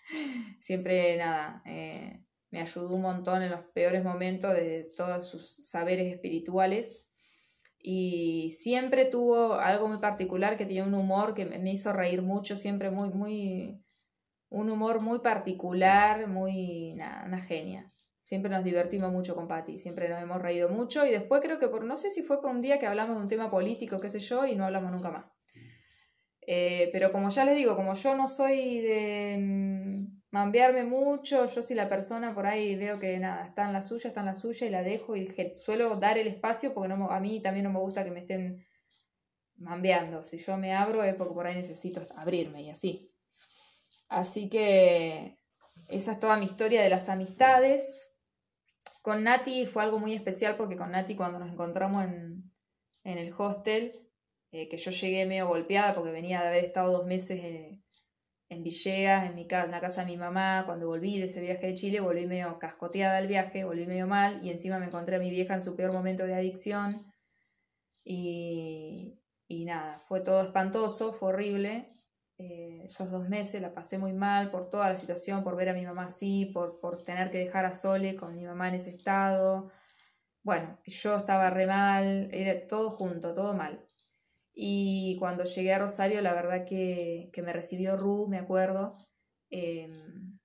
siempre, 0.58 1.16
nada, 1.16 1.62
eh, 1.64 2.22
me 2.50 2.60
ayudó 2.60 2.94
un 2.94 3.02
montón 3.02 3.42
en 3.42 3.50
los 3.50 3.64
peores 3.72 4.04
momentos 4.04 4.52
de 4.52 4.90
todos 4.94 5.26
sus 5.26 5.56
saberes 5.66 6.12
espirituales. 6.12 7.08
Y 7.84 8.52
siempre 8.52 9.04
tuvo 9.06 9.54
algo 9.54 9.88
muy 9.88 9.98
particular 9.98 10.56
que 10.56 10.66
tenía 10.66 10.84
un 10.84 10.94
humor 10.94 11.34
que 11.34 11.44
me 11.44 11.72
hizo 11.72 11.92
reír 11.92 12.22
mucho, 12.22 12.56
siempre 12.56 12.90
muy, 12.90 13.10
muy, 13.10 13.82
un 14.50 14.70
humor 14.70 15.00
muy 15.00 15.18
particular, 15.18 16.28
muy, 16.28 16.94
nada, 16.94 17.24
una 17.26 17.40
genia. 17.40 17.92
Siempre 18.22 18.52
nos 18.52 18.62
divertimos 18.62 19.10
mucho 19.10 19.34
con 19.34 19.48
Patti, 19.48 19.78
siempre 19.78 20.08
nos 20.08 20.22
hemos 20.22 20.40
reído 20.40 20.68
mucho 20.68 21.04
y 21.04 21.10
después 21.10 21.42
creo 21.42 21.58
que 21.58 21.66
por, 21.66 21.84
no 21.84 21.96
sé 21.96 22.10
si 22.10 22.22
fue 22.22 22.40
por 22.40 22.52
un 22.52 22.60
día 22.60 22.78
que 22.78 22.86
hablamos 22.86 23.16
de 23.16 23.22
un 23.22 23.28
tema 23.28 23.50
político, 23.50 24.00
qué 24.00 24.08
sé 24.08 24.20
yo, 24.20 24.46
y 24.46 24.54
no 24.54 24.64
hablamos 24.64 24.92
nunca 24.92 25.10
más. 25.10 25.26
Eh, 26.46 26.88
pero 26.92 27.10
como 27.10 27.30
ya 27.30 27.44
les 27.44 27.56
digo, 27.56 27.74
como 27.74 27.94
yo 27.94 28.14
no 28.14 28.28
soy 28.28 28.80
de 28.80 29.38
mm, 29.40 30.21
mambearme 30.32 30.84
mucho, 30.84 31.44
yo 31.44 31.62
si 31.62 31.74
la 31.74 31.88
persona 31.88 32.34
por 32.34 32.46
ahí 32.46 32.74
veo 32.74 32.98
que 32.98 33.18
nada, 33.18 33.46
está 33.46 33.66
en 33.66 33.74
la 33.74 33.82
suya, 33.82 34.08
está 34.08 34.20
en 34.20 34.26
la 34.26 34.34
suya 34.34 34.66
y 34.66 34.70
la 34.70 34.82
dejo 34.82 35.14
y 35.14 35.32
suelo 35.54 35.96
dar 35.96 36.16
el 36.18 36.26
espacio 36.26 36.72
porque 36.74 36.88
no, 36.88 37.10
a 37.10 37.20
mí 37.20 37.40
también 37.40 37.64
no 37.64 37.72
me 37.72 37.78
gusta 37.78 38.02
que 38.02 38.10
me 38.10 38.20
estén 38.20 38.66
mambeando. 39.56 40.24
Si 40.24 40.38
yo 40.38 40.56
me 40.56 40.74
abro 40.74 41.04
es 41.04 41.14
porque 41.14 41.34
por 41.34 41.46
ahí 41.46 41.54
necesito 41.54 42.04
abrirme 42.16 42.62
y 42.62 42.70
así. 42.70 43.12
Así 44.08 44.48
que 44.48 45.38
esa 45.88 46.12
es 46.12 46.20
toda 46.20 46.38
mi 46.38 46.46
historia 46.46 46.82
de 46.82 46.88
las 46.88 47.10
amistades. 47.10 48.16
Con 49.02 49.24
Nati 49.24 49.66
fue 49.66 49.82
algo 49.82 49.98
muy 49.98 50.14
especial 50.14 50.56
porque 50.56 50.76
con 50.76 50.92
Nati 50.92 51.14
cuando 51.14 51.38
nos 51.38 51.50
encontramos 51.50 52.04
en, 52.04 52.50
en 53.04 53.18
el 53.18 53.34
hostel, 53.36 54.08
eh, 54.50 54.68
que 54.68 54.78
yo 54.78 54.90
llegué 54.90 55.26
medio 55.26 55.48
golpeada 55.48 55.94
porque 55.94 56.10
venía 56.10 56.40
de 56.40 56.48
haber 56.48 56.64
estado 56.64 56.90
dos 56.90 57.06
meses 57.06 57.44
en, 57.44 57.82
en 58.52 58.62
Villegas, 58.62 59.28
en, 59.28 59.34
mi 59.34 59.46
en 59.50 59.70
la 59.70 59.80
casa 59.80 60.04
de 60.04 60.10
mi 60.10 60.16
mamá, 60.16 60.64
cuando 60.66 60.86
volví 60.86 61.18
de 61.18 61.26
ese 61.26 61.40
viaje 61.40 61.68
de 61.68 61.74
Chile, 61.74 62.00
volví 62.00 62.26
medio 62.26 62.58
cascoteada 62.58 63.16
al 63.16 63.26
viaje, 63.26 63.64
volví 63.64 63.86
medio 63.86 64.06
mal 64.06 64.44
y 64.44 64.50
encima 64.50 64.78
me 64.78 64.86
encontré 64.86 65.16
a 65.16 65.18
mi 65.18 65.30
vieja 65.30 65.54
en 65.54 65.62
su 65.62 65.74
peor 65.74 65.92
momento 65.92 66.26
de 66.26 66.34
adicción. 66.34 67.06
Y, 68.04 69.20
y 69.48 69.64
nada, 69.64 70.00
fue 70.06 70.20
todo 70.20 70.42
espantoso, 70.42 71.12
fue 71.12 71.30
horrible. 71.30 71.92
Eh, 72.38 72.82
esos 72.84 73.10
dos 73.10 73.28
meses 73.28 73.62
la 73.62 73.72
pasé 73.72 73.98
muy 73.98 74.12
mal 74.12 74.50
por 74.50 74.68
toda 74.68 74.88
la 74.88 74.96
situación, 74.96 75.44
por 75.44 75.56
ver 75.56 75.70
a 75.70 75.74
mi 75.74 75.86
mamá 75.86 76.04
así, 76.06 76.46
por, 76.52 76.80
por 76.80 77.02
tener 77.02 77.30
que 77.30 77.38
dejar 77.38 77.64
a 77.64 77.72
Sole 77.72 78.16
con 78.16 78.34
mi 78.34 78.44
mamá 78.44 78.68
en 78.68 78.74
ese 78.74 78.90
estado. 78.90 79.70
Bueno, 80.42 80.78
yo 80.84 81.16
estaba 81.16 81.50
re 81.50 81.66
mal, 81.66 82.28
era 82.32 82.66
todo 82.66 82.90
junto, 82.90 83.34
todo 83.34 83.54
mal. 83.54 83.86
Y 84.54 85.16
cuando 85.18 85.44
llegué 85.44 85.72
a 85.72 85.78
Rosario, 85.78 86.20
la 86.20 86.34
verdad 86.34 86.66
que, 86.66 87.30
que 87.32 87.42
me 87.42 87.52
recibió 87.52 87.96
Ru, 87.96 88.28
me 88.28 88.38
acuerdo. 88.38 88.96
Em, 89.50 90.38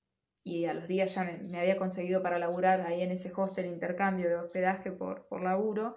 y 0.43 0.65
a 0.65 0.73
los 0.73 0.87
días 0.87 1.13
ya 1.13 1.23
me, 1.23 1.59
había 1.59 1.77
conseguido 1.77 2.23
para 2.23 2.39
laburar 2.39 2.81
ahí 2.81 3.01
en 3.01 3.11
ese 3.11 3.31
hostel 3.35 3.65
intercambio 3.65 4.29
de 4.29 4.35
hospedaje 4.35 4.91
por, 4.91 5.27
por 5.27 5.43
laburo. 5.43 5.95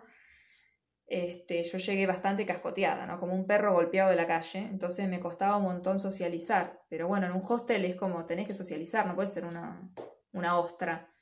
Este, 1.06 1.64
yo 1.64 1.78
llegué 1.78 2.06
bastante 2.06 2.46
cascoteada, 2.46 3.06
¿no? 3.06 3.18
Como 3.18 3.34
un 3.34 3.46
perro 3.46 3.74
golpeado 3.74 4.11
de 4.11 4.16
la 4.16 4.26
calle, 4.28 4.61
entonces 4.61 5.08
me 5.08 5.20
costaba 5.20 5.56
un 5.56 5.64
montón 5.64 5.98
socializar. 5.98 6.80
Pero 6.88 7.08
bueno, 7.08 7.26
en 7.26 7.32
un 7.32 7.42
hostel 7.48 7.84
es 7.84 7.96
como 7.96 8.26
tenés 8.26 8.46
que 8.46 8.52
socializar, 8.52 9.06
no 9.06 9.14
puede 9.14 9.28
ser 9.28 9.44
una, 9.44 9.88
una 10.32 10.58
ostra. 10.58 11.12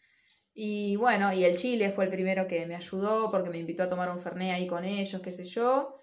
Y 0.52 0.96
bueno, 0.96 1.32
y 1.32 1.44
el 1.44 1.56
Chile 1.56 1.92
fue 1.92 2.04
el 2.04 2.10
primero 2.10 2.46
que 2.46 2.66
me 2.66 2.76
ayudó 2.76 3.30
porque 3.30 3.50
me 3.50 3.58
invitó 3.58 3.84
a 3.84 3.88
tomar 3.88 4.10
un 4.10 4.20
fernet 4.20 4.52
ahí 4.52 4.66
con 4.66 4.84
ellos, 4.84 5.22
qué 5.22 5.32
sé 5.32 5.44
yo. 5.44 5.94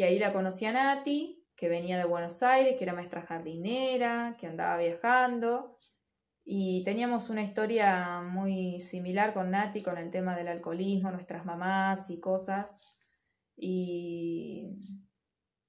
Y 0.00 0.02
ahí 0.02 0.18
la 0.18 0.32
conocí 0.32 0.64
a 0.64 0.72
Nati, 0.72 1.46
que 1.54 1.68
venía 1.68 1.98
de 1.98 2.06
Buenos 2.06 2.42
Aires, 2.42 2.76
que 2.78 2.84
era 2.84 2.94
maestra 2.94 3.20
jardinera, 3.20 4.34
que 4.40 4.46
andaba 4.46 4.78
viajando. 4.78 5.76
Y 6.42 6.82
teníamos 6.84 7.28
una 7.28 7.42
historia 7.42 8.22
muy 8.22 8.80
similar 8.80 9.34
con 9.34 9.50
Nati, 9.50 9.82
con 9.82 9.98
el 9.98 10.10
tema 10.10 10.34
del 10.34 10.48
alcoholismo, 10.48 11.10
nuestras 11.10 11.44
mamás 11.44 12.08
y 12.08 12.18
cosas. 12.18 12.94
Y, 13.58 14.70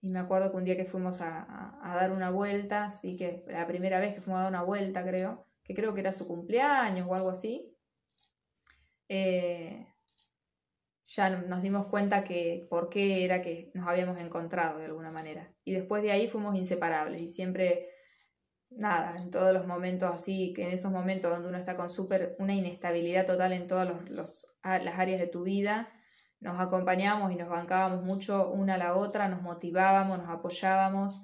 me 0.01 0.19
acuerdo 0.19 0.49
que 0.49 0.55
un 0.55 0.63
día 0.63 0.77
que 0.77 0.85
fuimos 0.85 1.19
a, 1.19 1.77
a, 1.83 1.95
dar 1.97 2.13
una 2.13 2.29
vuelta, 2.29 2.85
así 2.85 3.17
que 3.17 3.43
la 3.47 3.67
primera 3.67 3.99
vez 3.99 4.13
que 4.13 4.21
fuimos 4.21 4.39
a 4.39 4.43
dar 4.43 4.51
una 4.51 4.63
vuelta, 4.63 5.03
creo, 5.03 5.45
que 5.61 5.75
creo 5.75 5.93
que 5.93 5.99
era 5.99 6.13
su 6.13 6.25
cumpleaños 6.25 7.05
o 7.05 7.15
algo 7.15 7.31
así, 7.31 7.75
eh, 9.09 9.90
ya 11.05 11.29
nos 11.29 11.61
dimos 11.61 11.87
cuenta 11.87 12.23
que 12.23 12.67
por 12.69 12.89
qué 12.89 13.25
era 13.25 13.41
que 13.41 13.71
nos 13.73 13.87
habíamos 13.87 14.17
encontrado 14.19 14.79
de 14.79 14.85
alguna 14.85 15.11
manera. 15.11 15.53
Y 15.63 15.73
después 15.73 16.03
de 16.03 16.11
ahí 16.11 16.27
fuimos 16.27 16.55
inseparables 16.55 17.21
y 17.21 17.27
siempre, 17.27 17.89
nada, 18.69 19.17
en 19.17 19.31
todos 19.31 19.53
los 19.53 19.65
momentos 19.65 20.13
así, 20.13 20.53
que 20.53 20.63
en 20.63 20.71
esos 20.71 20.91
momentos 20.91 21.31
donde 21.31 21.49
uno 21.49 21.57
está 21.57 21.75
con 21.75 21.89
súper, 21.89 22.35
una 22.39 22.53
inestabilidad 22.53 23.25
total 23.25 23.53
en 23.53 23.67
todas 23.67 24.09
los, 24.09 24.47
las 24.63 24.99
áreas 24.99 25.19
de 25.19 25.27
tu 25.27 25.43
vida, 25.43 25.91
nos 26.39 26.59
acompañábamos 26.59 27.31
y 27.31 27.35
nos 27.35 27.49
bancábamos 27.49 28.03
mucho 28.03 28.49
una 28.51 28.75
a 28.75 28.77
la 28.77 28.95
otra, 28.95 29.27
nos 29.27 29.41
motivábamos, 29.41 30.17
nos 30.17 30.29
apoyábamos. 30.29 31.21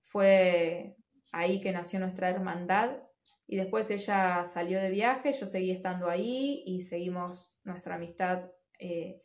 Fue 0.00 0.96
ahí 1.30 1.60
que 1.60 1.72
nació 1.72 2.00
nuestra 2.00 2.30
hermandad 2.30 2.96
y 3.46 3.56
después 3.56 3.90
ella 3.90 4.44
salió 4.46 4.80
de 4.80 4.90
viaje, 4.90 5.32
yo 5.32 5.46
seguí 5.46 5.70
estando 5.70 6.08
ahí 6.08 6.62
y 6.66 6.82
seguimos 6.82 7.58
nuestra 7.64 7.96
amistad 7.96 8.50
eh, 8.78 9.22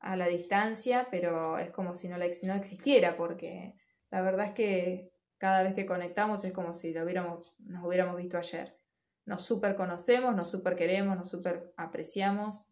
a 0.00 0.16
la 0.16 0.26
distancia, 0.26 1.08
pero 1.10 1.58
es 1.58 1.70
como 1.70 1.94
si 1.94 2.08
no, 2.08 2.18
la, 2.18 2.26
no 2.42 2.54
existiera, 2.54 3.16
porque 3.16 3.74
la 4.10 4.22
verdad 4.22 4.46
es 4.46 4.52
que 4.52 5.12
cada 5.38 5.62
vez 5.62 5.74
que 5.74 5.86
conectamos 5.86 6.44
es 6.44 6.52
como 6.52 6.74
si 6.74 6.92
lo 6.92 7.04
hubiéramos, 7.04 7.54
nos 7.58 7.84
hubiéramos 7.84 8.16
visto 8.16 8.38
ayer. 8.38 8.76
Nos 9.24 9.42
super 9.42 9.76
conocemos, 9.76 10.34
nos 10.34 10.50
super 10.50 10.74
queremos, 10.74 11.16
nos 11.16 11.30
super 11.30 11.72
apreciamos 11.76 12.66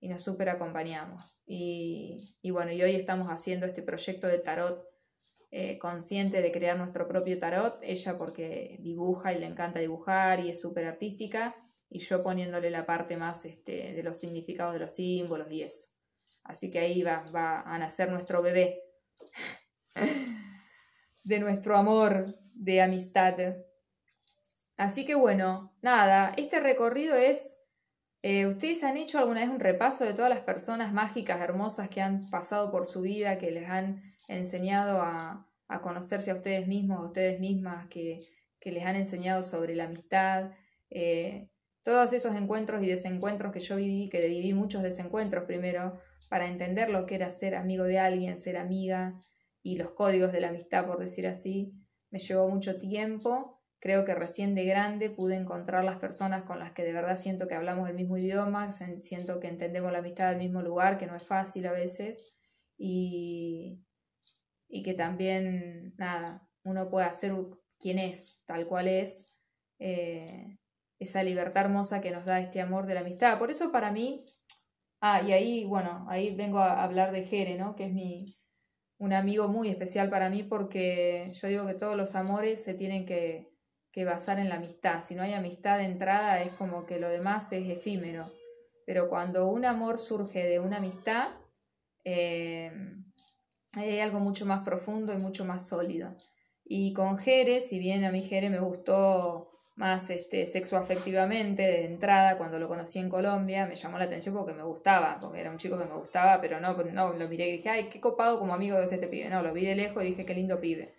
y 0.00 0.08
nos 0.08 0.22
super 0.22 0.48
acompañamos. 0.48 1.42
Y, 1.46 2.36
y 2.40 2.50
bueno, 2.50 2.72
y 2.72 2.82
hoy 2.82 2.94
estamos 2.94 3.28
haciendo 3.28 3.66
este 3.66 3.82
proyecto 3.82 4.26
de 4.26 4.38
tarot 4.38 4.90
eh, 5.52 5.78
consciente 5.80 6.42
de 6.42 6.52
crear 6.52 6.78
nuestro 6.78 7.08
propio 7.08 7.36
tarot, 7.40 7.80
ella 7.82 8.16
porque 8.16 8.76
dibuja 8.80 9.32
y 9.32 9.40
le 9.40 9.46
encanta 9.46 9.80
dibujar 9.80 10.38
y 10.38 10.50
es 10.50 10.60
súper 10.60 10.86
artística, 10.86 11.56
y 11.90 11.98
yo 11.98 12.22
poniéndole 12.22 12.70
la 12.70 12.86
parte 12.86 13.16
más 13.16 13.44
este, 13.44 13.92
de 13.92 14.02
los 14.04 14.18
significados 14.18 14.72
de 14.74 14.80
los 14.80 14.94
símbolos 14.94 15.50
y 15.50 15.62
eso. 15.62 15.88
Así 16.44 16.70
que 16.70 16.78
ahí 16.78 17.02
va, 17.02 17.24
va 17.34 17.62
a 17.62 17.78
nacer 17.78 18.10
nuestro 18.10 18.40
bebé 18.40 18.80
de 21.24 21.40
nuestro 21.40 21.76
amor, 21.76 22.38
de 22.54 22.80
amistad. 22.80 23.34
Así 24.76 25.04
que 25.04 25.16
bueno, 25.16 25.76
nada, 25.82 26.32
este 26.36 26.60
recorrido 26.60 27.16
es... 27.16 27.56
Eh, 28.22 28.46
¿Ustedes 28.46 28.84
han 28.84 28.98
hecho 28.98 29.18
alguna 29.18 29.40
vez 29.40 29.48
un 29.48 29.60
repaso 29.60 30.04
de 30.04 30.12
todas 30.12 30.28
las 30.28 30.40
personas 30.40 30.92
mágicas, 30.92 31.40
hermosas 31.40 31.88
que 31.88 32.02
han 32.02 32.28
pasado 32.28 32.70
por 32.70 32.86
su 32.86 33.00
vida, 33.00 33.38
que 33.38 33.50
les 33.50 33.66
han 33.68 34.02
enseñado 34.28 35.00
a, 35.00 35.48
a 35.68 35.80
conocerse 35.80 36.30
a 36.30 36.34
ustedes 36.34 36.66
mismos, 36.68 36.98
a 36.98 37.06
ustedes 37.06 37.40
mismas, 37.40 37.88
que, 37.88 38.28
que 38.60 38.72
les 38.72 38.84
han 38.84 38.96
enseñado 38.96 39.42
sobre 39.42 39.74
la 39.74 39.84
amistad? 39.84 40.50
Eh, 40.90 41.48
todos 41.82 42.12
esos 42.12 42.36
encuentros 42.36 42.82
y 42.82 42.88
desencuentros 42.88 43.52
que 43.52 43.60
yo 43.60 43.76
viví, 43.76 44.08
que 44.08 44.26
viví 44.26 44.52
muchos 44.52 44.82
desencuentros 44.82 45.44
primero, 45.44 45.98
para 46.28 46.48
entender 46.48 46.90
lo 46.90 47.06
que 47.06 47.16
era 47.16 47.30
ser 47.30 47.56
amigo 47.56 47.84
de 47.84 47.98
alguien, 47.98 48.38
ser 48.38 48.56
amiga 48.56 49.14
y 49.62 49.76
los 49.76 49.90
códigos 49.90 50.32
de 50.32 50.40
la 50.40 50.48
amistad, 50.48 50.86
por 50.86 50.98
decir 50.98 51.26
así, 51.26 51.74
me 52.10 52.18
llevó 52.18 52.48
mucho 52.48 52.78
tiempo. 52.78 53.60
Creo 53.80 54.04
que 54.04 54.14
recién 54.14 54.54
de 54.54 54.64
grande 54.64 55.10
pude 55.10 55.36
encontrar 55.36 55.84
las 55.84 55.98
personas 55.98 56.44
con 56.44 56.58
las 56.58 56.72
que 56.72 56.84
de 56.84 56.92
verdad 56.92 57.16
siento 57.16 57.48
que 57.48 57.54
hablamos 57.54 57.88
el 57.88 57.96
mismo 57.96 58.16
idioma, 58.18 58.70
siento 58.70 59.40
que 59.40 59.48
entendemos 59.48 59.90
la 59.90 59.98
amistad 59.98 60.28
del 60.30 60.38
mismo 60.38 60.62
lugar, 60.62 60.98
que 60.98 61.06
no 61.06 61.16
es 61.16 61.26
fácil 61.26 61.66
a 61.66 61.72
veces, 61.72 62.32
y, 62.76 63.82
y 64.68 64.82
que 64.82 64.94
también, 64.94 65.94
nada, 65.96 66.46
uno 66.62 66.90
puede 66.90 67.06
hacer 67.06 67.32
quien 67.78 67.98
es, 67.98 68.42
tal 68.46 68.66
cual 68.66 68.86
es, 68.86 69.34
eh, 69.78 70.59
esa 71.00 71.22
libertad 71.24 71.64
hermosa 71.64 72.00
que 72.00 72.12
nos 72.12 72.24
da 72.26 72.40
este 72.40 72.60
amor 72.60 72.86
de 72.86 72.94
la 72.94 73.00
amistad. 73.00 73.38
Por 73.38 73.50
eso 73.50 73.72
para 73.72 73.90
mí, 73.90 74.24
ah, 75.00 75.22
y 75.22 75.32
ahí, 75.32 75.64
bueno, 75.64 76.06
ahí 76.08 76.36
vengo 76.36 76.58
a 76.58 76.84
hablar 76.84 77.10
de 77.10 77.24
Jere, 77.24 77.56
¿no? 77.56 77.74
Que 77.74 77.86
es 77.86 77.92
mi, 77.92 78.38
un 78.98 79.14
amigo 79.14 79.48
muy 79.48 79.70
especial 79.70 80.10
para 80.10 80.28
mí 80.28 80.42
porque 80.42 81.32
yo 81.32 81.48
digo 81.48 81.66
que 81.66 81.74
todos 81.74 81.96
los 81.96 82.14
amores 82.14 82.62
se 82.62 82.74
tienen 82.74 83.06
que, 83.06 83.50
que 83.90 84.04
basar 84.04 84.38
en 84.38 84.50
la 84.50 84.56
amistad. 84.56 85.00
Si 85.00 85.14
no 85.14 85.22
hay 85.22 85.32
amistad 85.32 85.78
de 85.78 85.84
entrada 85.84 86.42
es 86.42 86.52
como 86.52 86.84
que 86.84 87.00
lo 87.00 87.08
demás 87.08 87.50
es 87.52 87.68
efímero. 87.68 88.30
Pero 88.84 89.08
cuando 89.08 89.48
un 89.48 89.64
amor 89.64 89.98
surge 89.98 90.44
de 90.44 90.60
una 90.60 90.76
amistad, 90.76 91.28
eh, 92.04 92.72
hay 93.74 94.00
algo 94.00 94.20
mucho 94.20 94.44
más 94.44 94.64
profundo 94.64 95.14
y 95.14 95.16
mucho 95.16 95.46
más 95.46 95.66
sólido. 95.66 96.14
Y 96.64 96.92
con 96.92 97.16
Jere, 97.16 97.60
si 97.60 97.78
bien 97.78 98.04
a 98.04 98.12
mí 98.12 98.22
Jere 98.22 98.50
me 98.50 98.60
gustó 98.60 99.49
más 99.80 100.10
este, 100.10 100.46
sexoafectivamente 100.46 101.62
de 101.62 101.86
entrada 101.86 102.36
cuando 102.36 102.58
lo 102.58 102.68
conocí 102.68 102.98
en 102.98 103.08
Colombia, 103.08 103.64
me 103.64 103.76
llamó 103.76 103.96
la 103.96 104.04
atención 104.04 104.34
porque 104.34 104.52
me 104.52 104.62
gustaba, 104.62 105.18
porque 105.18 105.40
era 105.40 105.50
un 105.50 105.56
chico 105.56 105.78
que 105.78 105.86
me 105.86 105.94
gustaba, 105.94 106.38
pero 106.38 106.60
no, 106.60 106.74
no 106.74 107.14
lo 107.14 107.28
miré 107.28 107.48
y 107.48 107.52
dije, 107.52 107.70
ay, 107.70 107.84
qué 107.84 107.98
copado 107.98 108.38
como 108.38 108.52
amigo 108.52 108.76
de 108.76 108.84
este 108.84 109.08
pibe. 109.08 109.30
No, 109.30 109.42
lo 109.42 109.54
vi 109.54 109.64
de 109.64 109.74
lejos 109.74 110.04
y 110.04 110.08
dije, 110.08 110.26
qué 110.26 110.34
lindo 110.34 110.60
pibe. 110.60 110.94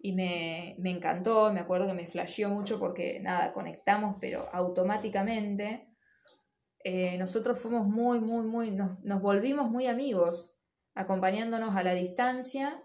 Y 0.00 0.12
me, 0.12 0.76
me 0.78 0.90
encantó, 0.90 1.50
me 1.50 1.60
acuerdo 1.60 1.86
que 1.86 1.94
me 1.94 2.06
flasheó 2.06 2.50
mucho 2.50 2.78
porque, 2.78 3.20
nada, 3.20 3.52
conectamos, 3.52 4.16
pero 4.20 4.50
automáticamente. 4.52 5.88
Eh, 6.84 7.16
nosotros 7.16 7.58
fuimos 7.58 7.86
muy, 7.86 8.20
muy, 8.20 8.46
muy, 8.46 8.70
nos, 8.70 9.00
nos, 9.00 9.22
volvimos 9.22 9.70
muy 9.70 9.86
amigos, 9.86 10.58
acompañándonos 10.94 11.74
a 11.74 11.82
la 11.82 11.94
distancia, 11.94 12.82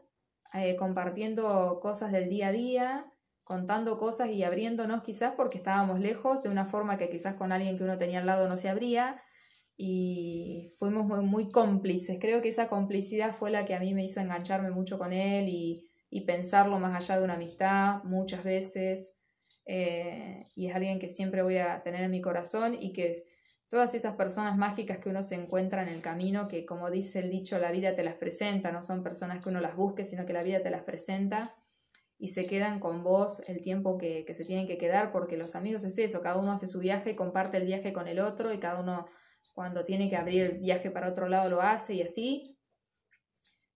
eh, 0.54 0.78
compartiendo 0.78 1.80
cosas 1.82 2.14
del 2.14 2.30
día 2.30 2.47
a 2.47 2.51
día 2.54 3.12
contando 3.44 3.98
cosas 3.98 4.30
y 4.30 4.44
abriéndonos 4.44 5.04
quizás 5.04 5.34
porque 5.36 5.58
estábamos 5.58 6.00
lejos 6.00 6.44
de 6.44 6.50
una 6.50 6.66
forma 6.66 6.98
que 6.98 7.10
quizás 7.10 7.36
con 7.36 7.52
alguien 7.52 7.78
que 7.78 7.84
uno 7.84 7.98
tenía 7.98 8.20
al 8.20 8.26
lado 8.26 8.48
no 8.48 8.58
se 8.58 8.70
abría 8.70 9.22
y 9.76 10.74
fuimos 10.78 11.06
muy, 11.24 11.50
cómplices. 11.50 12.18
Creo 12.22 12.41
que 12.41 12.50
esa 12.50 12.68
complicidad 12.68 13.34
fue 13.34 13.52
la 13.52 13.66
que 13.66 13.76
a 13.76 13.80
mí 13.80 13.94
me 13.94 14.04
hizo 14.04 14.22
engancharme 14.22 14.72
mucho 14.72 14.98
con 14.98 15.14
él 15.14 15.50
y, 15.50 15.89
y 16.10 16.22
pensarlo 16.22 16.80
más 16.80 16.96
allá 16.96 17.18
de 17.18 17.26
una 17.26 17.34
amistad 17.34 18.04
muchas 18.04 18.44
veces. 18.44 19.20
Eh, 19.66 20.46
y 20.56 20.68
es 20.68 20.76
alguien 20.76 21.00
que 21.00 21.10
siempre 21.10 21.41
voy 21.41 21.58
a 21.58 21.82
tener 21.84 22.04
en 22.04 22.12
mi 22.12 22.22
corazón 22.22 22.78
y 22.80 22.94
que 22.94 23.14
todas 23.68 23.96
esas 23.96 24.16
personas 24.16 24.58
mágicas 24.58 25.00
que 25.00 25.10
uno 25.10 25.24
se 25.24 25.36
encuentra 25.36 25.82
en 25.82 25.89
el 25.89 26.02
camino, 26.02 26.48
que 26.48 26.66
como 26.66 26.91
dice 26.91 27.20
el 27.20 27.32
dicho, 27.32 27.58
la 27.58 27.72
vida 27.72 27.96
te 27.96 28.04
las 28.04 28.16
presenta, 28.16 28.72
no 28.72 28.84
son 28.84 29.04
personas 29.04 29.41
que 29.44 29.50
uno 29.50 29.60
las 29.60 29.76
busque, 29.76 30.06
sino 30.06 30.26
que 30.26 30.34
la 30.34 30.44
vida 30.44 30.62
te 30.62 30.70
las 30.70 30.84
presenta 30.84 31.56
y 32.24 32.30
se 32.30 32.45
quedan 32.45 32.80
con 32.80 33.03
vos 33.03 33.43
el 33.47 33.61
tiempo 33.61 33.97
que, 33.97 34.26
se 34.34 34.45
tienen 34.45 34.65
que 34.65 34.78
quedar, 34.78 35.11
porque 35.11 35.36
los 35.36 35.57
amigos 35.57 35.84
es 35.84 35.97
eso, 35.97 36.21
cada 36.21 36.38
uno 36.38 36.53
hace 36.53 36.67
su 36.67 36.80
viaje, 36.80 37.17
comparte 37.17 37.57
el 37.57 37.65
viaje 37.65 37.91
con 37.91 38.07
el 38.07 38.21
otro 38.21 38.53
y 38.53 38.59
cada 38.59 38.80
uno 38.80 39.07
cuando 39.51 39.84
tiene 39.84 40.09
que 40.09 40.15
abrir 40.15 40.43
el 40.43 40.59
viaje 40.59 40.89
para 40.89 41.09
otro 41.09 41.28
lado 41.28 41.49
lo 41.49 41.61
hace 41.61 41.95
y 41.95 42.01
así. 42.01 42.57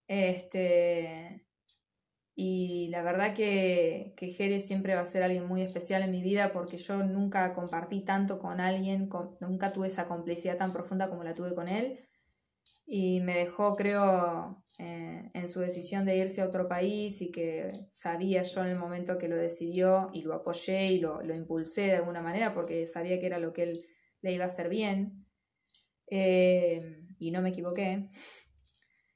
Este, 0.08 1.46
y 2.36 2.88
la 2.88 3.02
verdad 3.04 3.34
que, 3.34 4.14
que 4.16 4.32
Jerez 4.32 4.66
siempre 4.66 4.96
va 4.96 5.02
a 5.02 5.06
ser 5.06 5.24
alguien 5.24 5.46
muy 5.46 5.62
especial 5.62 6.04
en 6.04 6.12
mi 6.12 6.22
vida 6.22 6.54
porque 6.54 6.78
yo 6.78 7.04
nunca 7.04 7.54
compartí 7.54 8.06
tanto 8.06 8.40
con 8.40 8.62
alguien, 8.62 9.10
nunca 9.42 9.74
tuve 9.74 9.88
esa 9.88 10.08
complicidad 10.08 10.56
tan 10.56 10.72
profunda 10.72 11.10
como 11.10 11.26
la 11.26 11.36
tuve 11.36 11.54
con 11.54 11.68
él. 11.68 12.00
Y 12.86 13.20
me 13.20 13.40
dejó, 13.40 13.76
creo, 13.76 14.64
eh, 14.80 15.32
en 15.34 15.48
su 15.48 15.60
decisión 15.60 16.06
de 16.06 16.18
irse 16.18 16.42
a 16.42 16.46
otro 16.46 16.68
país 16.68 17.22
y 17.22 17.32
que 17.32 17.88
sabía 17.92 18.44
yo 18.44 18.62
en 18.62 18.68
el 18.68 18.78
momento 18.78 19.18
que 19.18 19.28
lo 19.28 19.36
decidió 19.36 20.10
y 20.14 20.22
lo 20.22 20.36
apoyé 20.36 20.92
y 20.92 21.00
lo, 21.00 21.22
lo 21.24 21.34
impulsé 21.34 21.88
de 21.88 21.96
alguna 21.96 22.22
manera 22.22 22.54
porque 22.54 22.86
sabía 22.86 23.20
que 23.20 23.26
era 23.26 23.40
lo 23.40 23.54
que 23.54 23.64
él 23.64 23.86
le 24.22 24.34
iba 24.34 24.44
a 24.44 24.48
hacer 24.48 24.70
bien. 24.70 25.26
Eh, 26.10 27.04
y 27.20 27.32
no 27.32 27.42
me 27.42 27.50
equivoqué. 27.50 28.10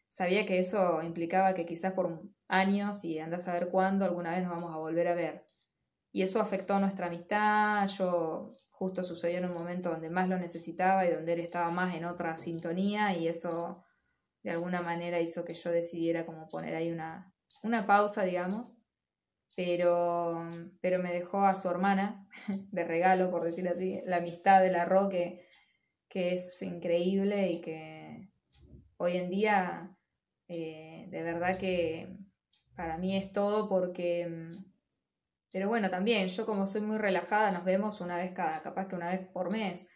Sabía 0.09 0.45
que 0.45 0.59
eso 0.59 1.01
implicaba 1.03 1.53
que 1.53 1.66
quizás 1.66 1.93
por 1.93 2.24
años 2.47 3.05
y 3.05 3.20
anda 3.20 3.38
a 3.38 3.39
saber 3.39 3.70
cuándo 3.70 4.03
alguna 4.03 4.32
vez 4.32 4.43
nos 4.43 4.51
vamos 4.51 4.74
a 4.74 4.78
volver 4.78 5.07
a 5.07 5.16
ver. 5.16 5.45
Y 6.12 6.24
eso 6.24 6.41
afectó 6.41 6.80
nuestra 6.80 7.07
amistad. 7.07 7.86
Yo 7.88 8.55
justo 8.70 9.03
sucedió 9.03 9.38
en 9.38 9.45
un 9.45 9.53
momento 9.53 9.91
donde 9.91 10.09
más 10.09 10.28
lo 10.28 10.38
necesitaba 10.38 11.05
y 11.05 11.14
donde 11.14 11.34
él 11.34 11.39
estaba 11.39 11.70
más 11.70 11.95
en 11.95 12.05
otra 12.05 12.36
sintonía 12.38 13.16
y 13.16 13.28
eso 13.28 13.84
de 14.44 14.52
alguna 14.52 14.82
manera 14.82 15.20
hizo 15.20 15.46
que 15.46 15.54
yo 15.54 15.72
decidiera 15.72 16.26
como 16.26 16.48
poner 16.48 16.76
ahí 16.76 16.92
una, 16.92 17.34
una 17.64 17.86
pausa, 17.86 18.24
digamos, 18.24 18.74
pero, 19.56 20.50
pero 20.82 21.00
me 21.00 21.14
dejó 21.14 21.46
a 21.46 21.56
su 21.56 21.70
hermana 21.70 22.28
de 22.72 22.84
regalo, 22.84 23.30
por 23.30 23.44
decir 23.44 23.68
así, 23.68 24.02
la 24.06 24.18
amistad 24.18 24.62
de 24.62 24.72
la 24.72 24.86
Roque, 24.86 25.46
que 26.10 26.34
es 26.34 26.62
increíble 26.62 27.52
y 27.52 27.62
que 27.62 28.30
hoy 28.98 29.18
en 29.18 29.30
día 29.30 29.96
eh, 30.54 31.06
de 31.10 31.24
verdad 31.24 31.58
que 31.58 32.18
para 32.76 32.98
mí 32.98 33.16
es 33.16 33.32
todo 33.32 33.70
porque... 33.70 34.52
Pero 35.50 35.68
bueno, 35.70 35.89
también 35.89 36.28
yo 36.28 36.46
como 36.46 36.68
soy 36.68 36.82
muy 36.82 36.98
relajada, 36.98 37.52
nos 37.52 37.64
vemos 37.64 38.02
una 38.02 38.18
vez 38.18 38.34
cada, 38.34 38.62
capaz 38.62 38.88
que 38.88 38.96
una 38.96 39.10
vez 39.10 39.28
por 39.28 39.50
mes. 39.50 39.89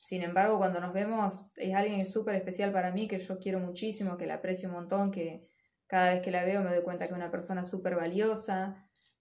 Sin 0.00 0.22
embargo, 0.22 0.58
cuando 0.58 0.80
nos 0.80 0.92
vemos 0.92 1.50
es 1.56 1.74
alguien 1.74 2.06
súper 2.06 2.36
especial 2.36 2.72
para 2.72 2.92
mí, 2.92 3.08
que 3.08 3.18
yo 3.18 3.38
quiero 3.38 3.58
muchísimo, 3.58 4.16
que 4.16 4.26
la 4.26 4.34
aprecio 4.34 4.68
un 4.68 4.76
montón, 4.76 5.10
que 5.10 5.48
cada 5.86 6.10
vez 6.10 6.22
que 6.22 6.30
la 6.30 6.44
veo 6.44 6.62
me 6.62 6.70
doy 6.70 6.82
cuenta 6.82 7.06
que 7.06 7.12
es 7.12 7.16
una 7.16 7.30
persona 7.30 7.64
súper 7.64 7.96
valiosa, 7.96 8.76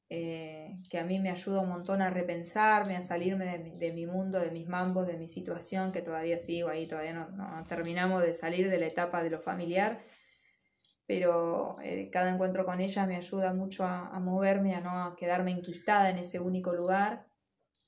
eh, 0.10 0.78
que 0.90 1.00
a 1.00 1.04
mí 1.04 1.20
me 1.20 1.30
ayuda 1.30 1.62
un 1.62 1.70
montón 1.70 2.02
a 2.02 2.10
repensarme, 2.10 2.96
a 2.96 3.02
salirme 3.02 3.58
de 3.58 3.92
mi, 3.92 4.06
mundo, 4.06 4.40
de 4.40 4.52
mis 4.52 4.68
mambos, 4.68 5.08
de 5.08 5.18
mi 5.18 5.28
situación, 5.28 5.92
que 5.92 6.02
todavía 6.02 6.38
sigo 6.38 6.70
ahí, 6.70 6.88
todavía 6.88 7.14
no, 7.14 7.64
terminamos 7.68 8.22
de 8.22 8.34
salir 8.34 8.70
de 8.70 8.78
la 8.78 8.88
etapa 8.88 9.24
de 9.24 9.32
lo 9.32 9.40
familiar, 9.40 10.00
pero 11.06 11.78
eh, 11.82 12.10
cada 12.12 12.32
encuentro 12.32 12.66
con 12.66 12.80
ella 12.80 13.06
me 13.08 13.16
ayuda 13.16 13.54
mucho 13.54 13.86
a 13.86 14.20
moverme, 14.20 14.76
a 14.76 14.82
no 14.82 15.16
quedarme 15.16 15.52
enquistada 15.52 16.10
en 16.10 16.18
ese 16.18 16.40
único 16.40 16.74
lugar 16.74 17.28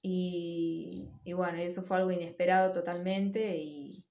y, 0.02 1.12
y 1.24 1.34
bueno, 1.34 1.58
eso 1.58 1.84
fue 1.84 1.98
algo 1.98 2.12
inesperado 2.12 2.72
totalmente. 2.72 3.58
Y 3.58 4.08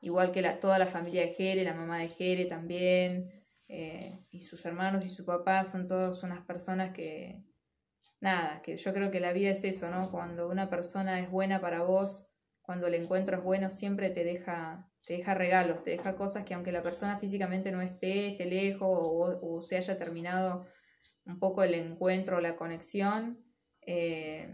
igual 0.00 0.32
que 0.32 0.42
la, 0.42 0.60
toda 0.60 0.78
la 0.78 0.86
familia 0.86 1.22
de 1.22 1.32
Jere, 1.32 1.64
la 1.64 1.74
mamá 1.74 1.98
de 1.98 2.08
Jere 2.08 2.46
también, 2.46 3.30
eh, 3.68 4.26
y 4.30 4.40
sus 4.40 4.64
hermanos 4.66 5.04
y 5.04 5.08
su 5.08 5.24
papá 5.24 5.64
son 5.64 5.86
todos 5.86 6.22
unas 6.22 6.44
personas 6.44 6.92
que, 6.92 7.44
nada, 8.20 8.62
que 8.62 8.76
yo 8.76 8.92
creo 8.92 9.10
que 9.10 9.20
la 9.20 9.32
vida 9.32 9.50
es 9.50 9.64
eso, 9.64 9.90
¿no? 9.90 10.10
Cuando 10.10 10.48
una 10.48 10.68
persona 10.68 11.20
es 11.20 11.30
buena 11.30 11.60
para 11.60 11.82
vos, 11.82 12.30
cuando 12.60 12.86
el 12.86 12.94
encuentro 12.94 13.38
es 13.38 13.44
bueno, 13.44 13.70
siempre 13.70 14.10
te 14.10 14.24
deja, 14.24 14.90
te 15.06 15.14
deja 15.14 15.34
regalos, 15.34 15.82
te 15.82 15.90
deja 15.90 16.16
cosas 16.16 16.44
que 16.44 16.54
aunque 16.54 16.72
la 16.72 16.82
persona 16.82 17.18
físicamente 17.18 17.72
no 17.72 17.82
esté, 17.82 18.28
esté 18.28 18.46
lejos 18.46 18.88
o, 18.90 19.40
o 19.42 19.62
se 19.62 19.76
haya 19.76 19.98
terminado 19.98 20.66
un 21.24 21.38
poco 21.38 21.62
el 21.62 21.74
encuentro 21.74 22.36
o 22.36 22.40
la 22.40 22.56
conexión, 22.56 23.44
eh, 23.86 24.52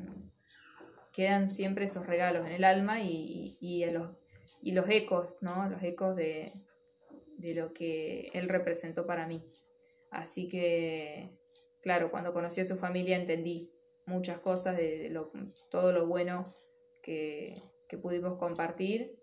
quedan 1.19 1.49
siempre 1.49 1.87
esos 1.87 2.07
regalos 2.07 2.47
en 2.47 2.53
el 2.53 2.63
alma 2.63 3.01
y, 3.03 3.59
y, 3.59 3.85
los, 3.87 4.17
y 4.63 4.71
los 4.71 4.89
ecos, 4.89 5.39
¿no? 5.41 5.69
Los 5.69 5.83
ecos 5.83 6.15
de, 6.15 6.53
de 7.39 7.55
lo 7.55 7.73
que 7.73 8.31
él 8.35 8.49
representó 8.49 9.05
para 9.05 9.27
mí. 9.27 9.43
Así 10.13 10.47
que, 10.47 11.37
claro, 11.83 12.13
cuando 12.13 12.33
conocí 12.33 12.61
a 12.61 12.65
su 12.65 12.77
familia 12.77 13.17
entendí 13.17 13.69
muchas 14.07 14.39
cosas 14.39 14.77
de 14.77 15.13
todo 15.73 15.91
lo 15.91 16.07
bueno 16.07 16.55
que, 17.03 17.61
que, 17.89 17.99
pudimos 17.99 18.39
compartir, 18.39 19.19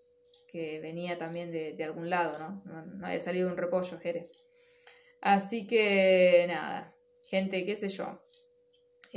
que 0.48 0.80
venía 0.80 1.16
también 1.16 1.50
de, 1.50 1.72
de 1.72 1.84
algún 1.84 2.10
lado, 2.10 2.38
¿no? 2.38 2.84
¿no? 2.84 3.06
había 3.06 3.20
salido 3.20 3.48
un 3.48 3.56
repollo, 3.56 3.98
Jere. 3.98 4.28
Así 5.22 5.66
que, 5.66 6.44
nada, 6.46 6.94
gente, 7.30 7.64
qué 7.64 7.74
sé 7.74 7.88
yo, 7.88 8.20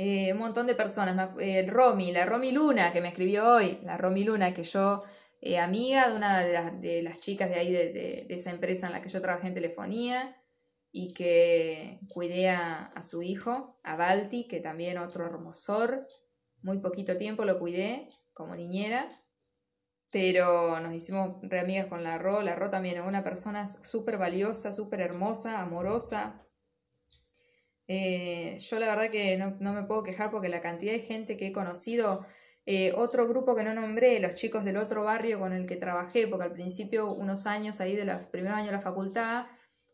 eh, 0.02 0.32
un 0.32 0.38
montón 0.38 0.66
de 0.66 0.74
personas. 0.74 1.32
El 1.38 1.68
Romy, 1.68 2.10
la 2.10 2.24
Romy 2.24 2.52
Luna, 2.52 2.90
que 2.90 3.02
me 3.02 3.08
escribió 3.08 3.46
hoy, 3.46 3.80
la 3.82 3.98
Romy 3.98 4.24
Luna, 4.24 4.54
que 4.54 4.62
yo, 4.62 5.02
eh, 5.42 5.58
amiga 5.58 6.08
de 6.08 6.16
una 6.16 6.42
de 6.42 7.02
las, 7.02 7.18
chicas 7.18 7.50
de 7.50 7.56
ahí, 7.56 7.70
de, 7.70 8.26
esa 8.30 8.50
empresa 8.50 8.86
en 8.86 8.94
la 8.94 9.02
que 9.02 9.10
yo 9.10 9.20
trabajé 9.20 9.48
en 9.48 9.54
telefonía, 9.54 10.38
y 10.90 11.12
que 11.12 12.00
cuidé 12.08 12.48
a, 12.48 12.94
su 13.02 13.22
hijo, 13.22 13.78
a 13.82 13.94
Balti, 13.96 14.48
que 14.48 14.60
también 14.60 14.96
otro 14.96 15.26
hermosor. 15.26 16.06
Muy 16.62 16.78
poquito 16.78 17.18
tiempo 17.18 17.44
lo 17.44 17.58
cuidé 17.58 18.08
como 18.32 18.56
niñera, 18.56 19.22
pero 20.10 20.80
nos 20.80 20.94
hicimos 20.94 21.36
re 21.42 21.60
amigas 21.60 21.88
con 21.88 22.02
la 22.04 22.16
Ro. 22.16 22.40
La 22.40 22.54
Ro 22.54 22.70
también 22.70 22.96
es 22.96 23.06
una 23.06 23.22
persona 23.22 23.66
súper 23.66 24.16
valiosa, 24.16 24.72
súper 24.72 25.02
hermosa, 25.02 25.60
amorosa, 25.60 26.42
eh, 27.92 28.56
yo 28.58 28.78
la 28.78 28.86
verdad 28.86 29.10
que 29.10 29.36
no, 29.36 29.72
me 29.72 29.82
puedo 29.82 30.04
quejar 30.04 30.30
porque 30.30 30.48
la 30.48 30.60
cantidad 30.60 30.92
de 30.92 31.00
gente 31.00 31.36
que 31.36 31.48
he 31.48 31.52
conocido, 31.52 32.24
eh, 32.64 32.92
otro 32.94 33.26
grupo 33.26 33.56
que 33.56 33.64
no 33.64 33.74
nombré, 33.74 34.20
los 34.20 34.36
chicos 34.36 34.64
del 34.64 34.76
otro 34.76 35.02
barrio 35.02 35.40
con 35.40 35.52
el 35.52 35.66
que 35.66 35.74
trabajé, 35.74 36.28
porque 36.28 36.44
al 36.44 36.52
principio, 36.52 37.12
unos 37.12 37.48
años 37.48 37.80
ahí 37.80 37.96
de 37.96 38.04
los 38.04 38.18
primeros 38.28 38.56
años 38.58 38.68
de 38.68 38.74
la 38.74 38.80
facultad, 38.80 39.46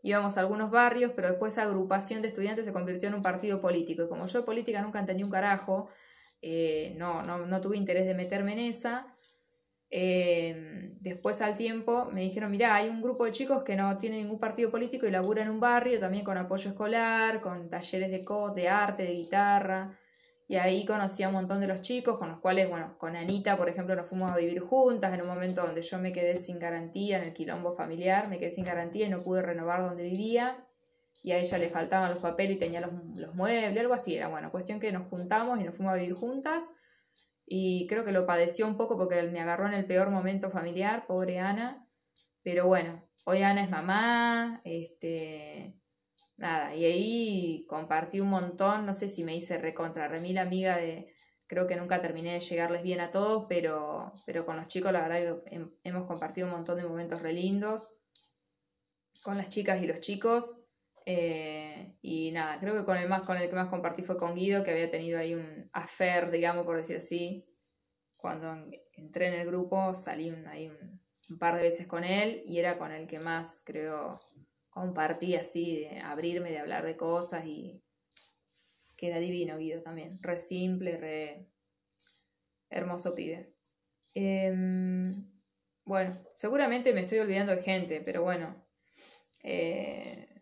íbamos 0.02 0.36
a 0.36 0.40
algunos 0.40 0.70
barrios, 0.70 1.12
pero 1.16 1.28
después 1.28 1.54
esa 1.54 1.62
agrupación 1.62 2.20
de 2.20 2.28
estudiantes 2.28 2.66
se 2.66 2.72
convirtió 2.74 3.08
en 3.08 3.14
un 3.14 3.22
partido 3.22 3.62
político. 3.62 4.02
Y 4.04 4.08
como 4.10 4.26
yo 4.26 4.40
de 4.40 4.44
política 4.44 4.82
nunca 4.82 5.00
entendí 5.00 5.22
un 5.22 5.30
carajo, 5.30 5.88
eh, 6.42 6.94
no, 6.98 7.22
no, 7.22 7.46
no 7.46 7.60
tuve 7.62 7.78
interés 7.78 8.04
de 8.04 8.14
meterme 8.14 8.52
en 8.52 8.58
esa. 8.58 9.15
Em, 9.98 10.98
después 11.00 11.40
al 11.40 11.56
tiempo 11.56 12.10
me 12.12 12.20
dijeron, 12.20 12.50
mira, 12.50 12.74
hay 12.74 12.90
un 12.90 13.00
grupo 13.00 13.24
de 13.24 13.32
chicos 13.32 13.62
que 13.62 13.76
no 13.76 13.96
tienen 13.96 14.20
ningún 14.20 14.38
partido 14.38 14.70
político 14.70 15.06
y 15.06 15.10
laburan 15.10 15.46
en 15.46 15.54
un 15.54 15.58
barrio 15.58 15.98
también 15.98 16.22
con 16.22 16.36
apoyo 16.36 16.68
escolar, 16.68 17.40
con 17.40 17.70
talleres 17.70 18.10
de 18.10 18.22
co 18.22 18.50
de 18.50 18.68
arte, 18.68 19.04
de 19.04 19.14
guitarra. 19.14 19.98
Y 20.48 20.56
ahí 20.56 20.84
conocí 20.84 21.22
a 21.22 21.28
un 21.28 21.34
montón 21.34 21.60
de 21.60 21.66
los 21.66 21.80
chicos 21.80 22.18
con 22.18 22.28
los 22.28 22.40
cuales, 22.40 22.68
bueno, 22.68 22.98
con 22.98 23.16
Anita, 23.16 23.56
por 23.56 23.70
ejemplo, 23.70 23.96
nos 23.96 24.06
fuimos 24.06 24.30
a 24.30 24.36
vivir 24.36 24.60
juntas 24.60 25.14
en 25.14 25.22
un 25.22 25.28
momento 25.28 25.62
donde 25.62 25.80
yo 25.80 25.98
me 25.98 26.12
quedé 26.12 26.36
sin 26.36 26.58
garantía 26.58 27.16
en 27.16 27.24
el 27.24 27.32
quilombo 27.32 27.72
familiar, 27.72 28.28
me 28.28 28.38
quedé 28.38 28.50
sin 28.50 28.66
garantía 28.66 29.06
y 29.06 29.08
no 29.08 29.22
pude 29.22 29.40
renovar 29.40 29.80
donde 29.80 30.02
vivía. 30.02 30.62
Y 31.22 31.32
a 31.32 31.38
ella 31.38 31.56
le 31.56 31.70
faltaban 31.70 32.10
los 32.10 32.18
papeles 32.18 32.56
y 32.56 32.58
tenía 32.58 32.82
los, 32.82 32.92
los 33.14 33.34
muebles, 33.34 33.80
algo 33.80 33.94
así. 33.94 34.14
Era 34.14 34.28
bueno, 34.28 34.50
cuestión 34.50 34.78
que 34.78 34.92
nos 34.92 35.08
juntamos 35.08 35.58
y 35.58 35.64
nos 35.64 35.74
fuimos 35.74 35.94
a 35.94 35.96
vivir 35.96 36.12
juntas 36.12 36.74
y 37.46 37.86
creo 37.86 38.04
que 38.04 38.12
lo 38.12 38.26
padeció 38.26 38.66
un 38.66 38.76
poco 38.76 38.98
porque 38.98 39.22
me 39.22 39.40
agarró 39.40 39.68
en 39.68 39.74
el 39.74 39.86
peor 39.86 40.10
momento 40.10 40.50
familiar, 40.50 41.06
pobre 41.06 41.38
Ana, 41.38 41.88
pero 42.42 42.66
bueno, 42.66 43.08
hoy 43.24 43.42
Ana 43.42 43.62
es 43.62 43.70
mamá, 43.70 44.60
este, 44.64 45.76
nada, 46.36 46.74
y 46.74 46.84
ahí 46.84 47.66
compartí 47.68 48.20
un 48.20 48.30
montón, 48.30 48.84
no 48.84 48.94
sé 48.94 49.08
si 49.08 49.22
me 49.22 49.36
hice 49.36 49.58
recontra, 49.58 50.08
remil 50.08 50.38
amiga 50.38 50.76
de, 50.76 51.12
creo 51.46 51.68
que 51.68 51.76
nunca 51.76 52.00
terminé 52.00 52.32
de 52.32 52.40
llegarles 52.40 52.82
bien 52.82 53.00
a 53.00 53.12
todos, 53.12 53.46
pero, 53.48 54.12
pero 54.26 54.44
con 54.44 54.56
los 54.56 54.66
chicos 54.66 54.92
la 54.92 55.06
verdad 55.06 55.42
que 55.44 55.66
hemos 55.84 56.06
compartido 56.06 56.48
un 56.48 56.52
montón 56.52 56.76
de 56.78 56.84
momentos 56.84 57.22
re 57.22 57.32
lindos, 57.32 57.94
con 59.22 59.36
las 59.36 59.48
chicas 59.48 59.80
y 59.82 59.86
los 59.86 60.00
chicos, 60.00 60.65
eh, 61.08 61.94
y 62.02 62.32
nada, 62.32 62.58
creo 62.58 62.76
que 62.76 62.84
con 62.84 62.96
el, 62.96 63.08
más, 63.08 63.22
con 63.22 63.36
el 63.36 63.48
que 63.48 63.54
más 63.54 63.68
compartí 63.68 64.02
fue 64.02 64.16
con 64.18 64.34
Guido, 64.34 64.64
que 64.64 64.72
había 64.72 64.90
tenido 64.90 65.20
ahí 65.20 65.34
un 65.34 65.70
affair, 65.72 66.32
digamos, 66.32 66.66
por 66.66 66.76
decir 66.76 66.96
así. 66.96 67.46
Cuando 68.16 68.52
entré 68.92 69.28
en 69.28 69.34
el 69.34 69.46
grupo 69.46 69.94
salí 69.94 70.30
ahí 70.48 70.68
un, 70.68 71.38
par 71.38 71.56
de 71.56 71.62
veces 71.62 71.86
con 71.86 72.02
él 72.02 72.42
y 72.44 72.58
era 72.58 72.76
con 72.76 72.90
el 72.90 73.06
que 73.06 73.20
más, 73.20 73.62
creo, 73.64 74.20
compartí 74.68 75.36
así, 75.36 75.80
de 75.80 76.00
abrirme, 76.00 76.50
de 76.50 76.58
hablar 76.58 76.84
de 76.84 76.96
cosas 76.96 77.46
y 77.46 77.80
que 78.96 79.08
era 79.08 79.18
divino 79.18 79.58
Guido 79.58 79.80
también, 79.80 80.18
re 80.22 80.38
simple, 80.38 80.96
re 80.96 81.46
hermoso 82.68 83.14
pibe. 83.14 83.54
Em, 84.12 85.30
bueno, 85.84 86.18
seguramente 86.34 86.92
me 86.92 87.02
estoy 87.02 87.20
olvidando 87.20 87.54
de 87.54 87.62
gente, 87.62 88.00
pero 88.00 88.22
bueno. 88.22 88.66
Eh, 89.44 90.35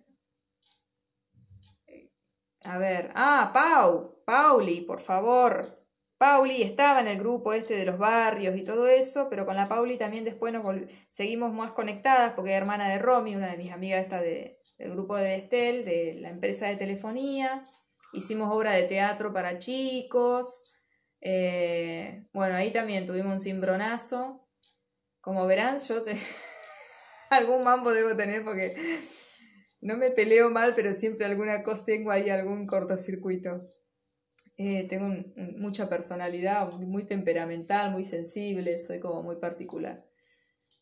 a 2.65 2.79
ver, 2.79 3.11
ah, 3.15 3.51
Pau, 3.53 4.23
Pauli, 4.25 4.81
por 4.81 5.01
favor. 5.01 5.85
Pauli 6.19 6.63
estaba 6.63 7.01
en 7.01 7.09
el 7.09 7.19
grupo 7.19 7.53
este 7.53 7.75
de 7.77 7.85
los 7.85 7.99
barrios 7.99 8.57
y 8.57 8.65
todo 8.65 8.89
eso, 8.89 9.29
pero 9.29 9.45
con 9.45 9.57
la 9.57 9.69
Pauli 9.69 9.99
también 9.99 10.25
después 10.25 10.53
nos 10.53 10.65
seguimos 11.09 11.53
más 11.53 11.73
conectadas 11.73 12.33
porque 12.35 12.53
es 12.53 12.57
hermana 12.57 12.89
de 12.89 12.99
Romy, 12.99 13.37
una 13.37 13.51
de 13.51 13.59
mis 13.59 13.73
amigas 13.73 14.03
esta 14.03 14.21
de, 14.21 14.59
del 14.79 14.93
grupo 14.93 15.17
de 15.17 15.37
Estel, 15.37 15.85
de 15.85 16.15
la 16.21 16.31
empresa 16.31 16.67
de 16.67 16.77
telefonía. 16.77 17.65
Hicimos 18.13 18.51
obra 18.51 18.73
de 18.73 18.85
teatro 18.85 19.33
para 19.33 19.59
chicos. 19.59 20.65
Eh, 21.21 22.27
bueno, 22.33 22.55
ahí 22.55 22.71
también 22.71 23.07
tuvimos 23.07 23.33
un 23.33 23.41
cimbronazo. 23.41 24.49
Como 25.21 25.47
verán, 25.47 25.79
yo 25.79 26.01
te... 26.01 26.17
algún 27.31 27.65
mambo 27.65 27.93
debo 27.93 28.17
tener 28.17 28.45
porque 28.45 28.77
no 29.85 29.99
me 29.99 30.11
peleo 30.11 30.49
mal, 30.49 30.73
pero 30.75 30.95
siempre 30.95 31.27
alguna 31.27 31.63
cosa 31.63 31.85
tengo 31.85 32.11
ahí, 32.11 32.31
algún 32.31 32.67
cortocircuito. 32.67 33.71
Eh, 34.57 34.87
tengo 34.89 35.15
mucha 35.37 35.91
personalidad, 35.91 36.73
muy 36.73 37.07
temperamental, 37.07 37.93
muy 37.93 38.03
sensible, 38.03 38.79
soy 38.79 38.99
como 38.99 39.23
muy 39.23 39.37
particular. 39.37 40.03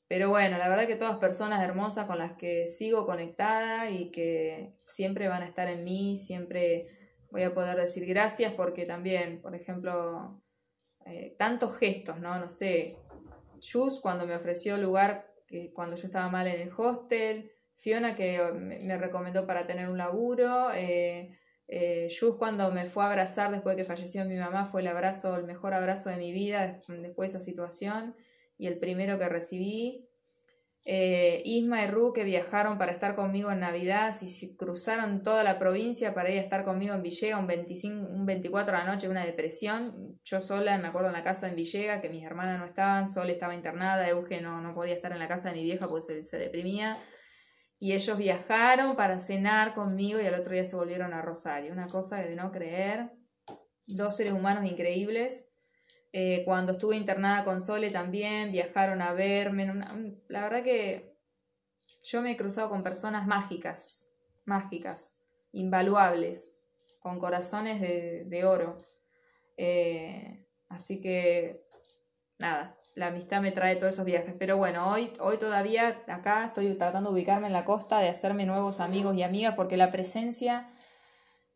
Pero 0.07 0.29
bueno, 0.29 0.57
la 0.57 0.69
verdad 0.69 0.87
que 0.87 0.95
todas 0.95 1.17
personas 1.17 1.65
hermosas 1.65 2.07
con 2.07 2.19
las 2.19 2.37
que 2.37 2.69
sigo 2.69 3.05
conectada 3.05 3.91
y 3.91 4.13
que 4.13 4.77
siempre 4.85 5.27
van 5.27 5.43
a 5.43 5.47
estar 5.47 5.69
en 5.69 5.83
mí, 5.83 6.17
siempre 6.17 6.87
voy 7.33 7.43
a 7.43 7.55
poder 7.55 7.77
decir 7.77 8.07
gracias 8.07 8.53
porque 8.53 8.85
también, 8.85 9.41
por 9.43 9.57
ejemplo, 9.57 10.41
eh, 11.07 11.35
tantos 11.37 11.77
gestos, 11.77 12.21
¿no? 12.21 12.39
No 12.39 12.49
sé, 12.49 12.99
Jus 13.61 13.99
cuando 14.01 14.29
me 14.29 14.37
ofreció 14.37 14.77
lugar 14.77 15.29
cuando 15.75 15.97
yo 15.97 16.07
estaba 16.07 16.29
mal 16.31 16.47
en 16.47 16.61
el 16.61 16.71
hostel, 16.77 17.53
Fiona 17.83 18.15
que 18.15 18.41
me 18.53 18.97
recomendó 18.97 19.45
para 19.45 19.67
tener 19.67 19.89
un 19.89 19.99
laburo, 19.99 20.71
eh, 20.73 21.37
eh, 21.67 22.09
cuando 22.39 22.71
me 22.71 22.87
fue 22.87 23.03
a 23.03 23.09
abrazar 23.09 23.51
después 23.51 23.75
de 23.75 23.83
que 23.83 23.89
falleció 23.89 24.25
mi 24.25 24.37
mamá 24.37 24.67
fue 24.67 24.83
el 24.83 24.87
abrazo, 24.87 25.37
el 25.37 25.45
mejor 25.45 25.75
abrazo 25.75 26.09
de 26.09 26.17
mi 26.17 26.33
vida 26.33 26.81
después 26.87 27.33
de 27.33 27.39
esa 27.39 27.45
situación 27.45 28.15
y 28.57 28.69
el 28.69 28.79
primero 28.79 29.19
que 29.19 29.29
recibí. 29.29 30.09
Eh, 30.85 31.43
Isma 31.45 31.83
y 31.83 31.89
Ru 31.89 32.13
que 32.13 32.23
viajaron 32.23 32.79
para 32.79 32.93
estar 32.93 33.17
conmigo 33.17 33.51
en 33.51 33.59
Navidad, 33.59 34.13
si, 34.13 34.57
cruzaron 34.57 35.25
toda 35.25 35.43
la 35.43 35.59
provincia 35.59 36.15
para 36.15 36.31
ir 36.31 36.39
a 36.39 36.43
estar 36.43 36.63
conmigo 36.63 36.95
en 36.95 37.03
Villega, 37.03 37.37
un, 37.37 37.49
25, 37.49 38.07
un 38.07 38.27
24 38.27 38.77
de 38.77 38.79
la 38.79 38.93
noche, 38.93 39.09
una 39.09 39.25
depresión. 39.25 40.21
Yo 40.23 40.41
sola, 40.41 40.79
me 40.79 40.87
acuerdo 40.87 41.09
en 41.09 41.15
la 41.15 41.25
casa 41.25 41.49
en 41.49 41.57
Villega, 41.57 42.01
que 42.01 42.09
mis 42.09 42.25
hermanas 42.25 42.61
no 42.61 42.67
estaban, 42.67 43.09
Sol 43.09 43.29
estaba 43.31 43.57
internada, 43.57 44.09
Euge 44.09 44.41
no, 44.41 44.61
no 44.61 44.73
podía 44.73 44.95
estar 44.95 45.11
en 45.11 45.19
la 45.19 45.27
casa 45.27 45.49
de 45.51 45.57
mi 45.57 45.65
vieja 45.65 45.89
porque 45.89 46.03
se, 46.03 46.23
se 46.23 46.39
deprimía. 46.39 46.97
Y 47.83 47.95
ellos 47.95 48.17
viajaron 48.17 48.95
para 48.95 49.19
cenar 49.19 49.75
conmigo 49.75 50.21
y 50.21 50.25
al 50.25 50.37
otro 50.37 50.53
día 50.53 50.65
se 50.65 50.77
volvieron 50.77 51.13
a 51.13 51.21
Rosario. 51.21 51.73
Una 51.73 51.89
cosa 51.89 52.19
de 52.19 52.37
no 52.37 52.53
creer. 52.53 53.11
Dos 53.87 54.15
seres 54.15 54.35
humanos 54.35 54.67
increíbles. 54.67 55.49
Eh, 56.13 56.43
cuando 56.45 56.71
estuve 56.71 56.97
internada 56.97 57.43
con 57.43 57.61
Sole 57.61 57.91
también 57.91 58.53
viajaron 58.53 59.03
a 59.03 59.13
verme. 59.15 59.67
la 60.29 60.43
verdad 60.43 60.63
que 60.63 61.19
yo 62.05 62.23
me 62.23 62.31
he 62.31 62.37
cruzado 62.37 62.69
con 62.69 62.85
personas 62.85 63.27
mágicas, 63.27 64.09
mágicas, 64.45 65.17
invaluables, 65.51 66.63
con 67.01 67.19
corazones 67.19 67.81
de, 67.81 68.45
oro. 68.45 68.79
Eh, 69.57 70.47
así 70.69 71.01
que, 71.01 71.67
nada, 72.39 72.79
la 72.95 73.09
amistad 73.09 73.41
me 73.41 73.53
trae 73.53 73.77
todos 73.77 73.95
esos 73.95 74.05
viajes. 74.05 74.35
Pero 74.39 74.57
bueno, 74.57 74.91
hoy, 74.91 75.13
hoy 75.21 75.39
todavía 75.39 76.03
acá 76.09 76.47
estoy 76.47 76.75
tratando 76.75 77.11
de 77.11 77.15
ubicarme 77.15 77.47
en 77.47 77.53
la 77.53 77.65
costa, 77.65 77.99
de 77.99 78.09
hacerme 78.09 78.47
nuevos 78.47 78.81
amigos 78.81 79.17
y 79.17 79.23
amigas, 79.23 79.55
porque 79.55 79.77
la 79.77 79.91
presencia 79.91 80.69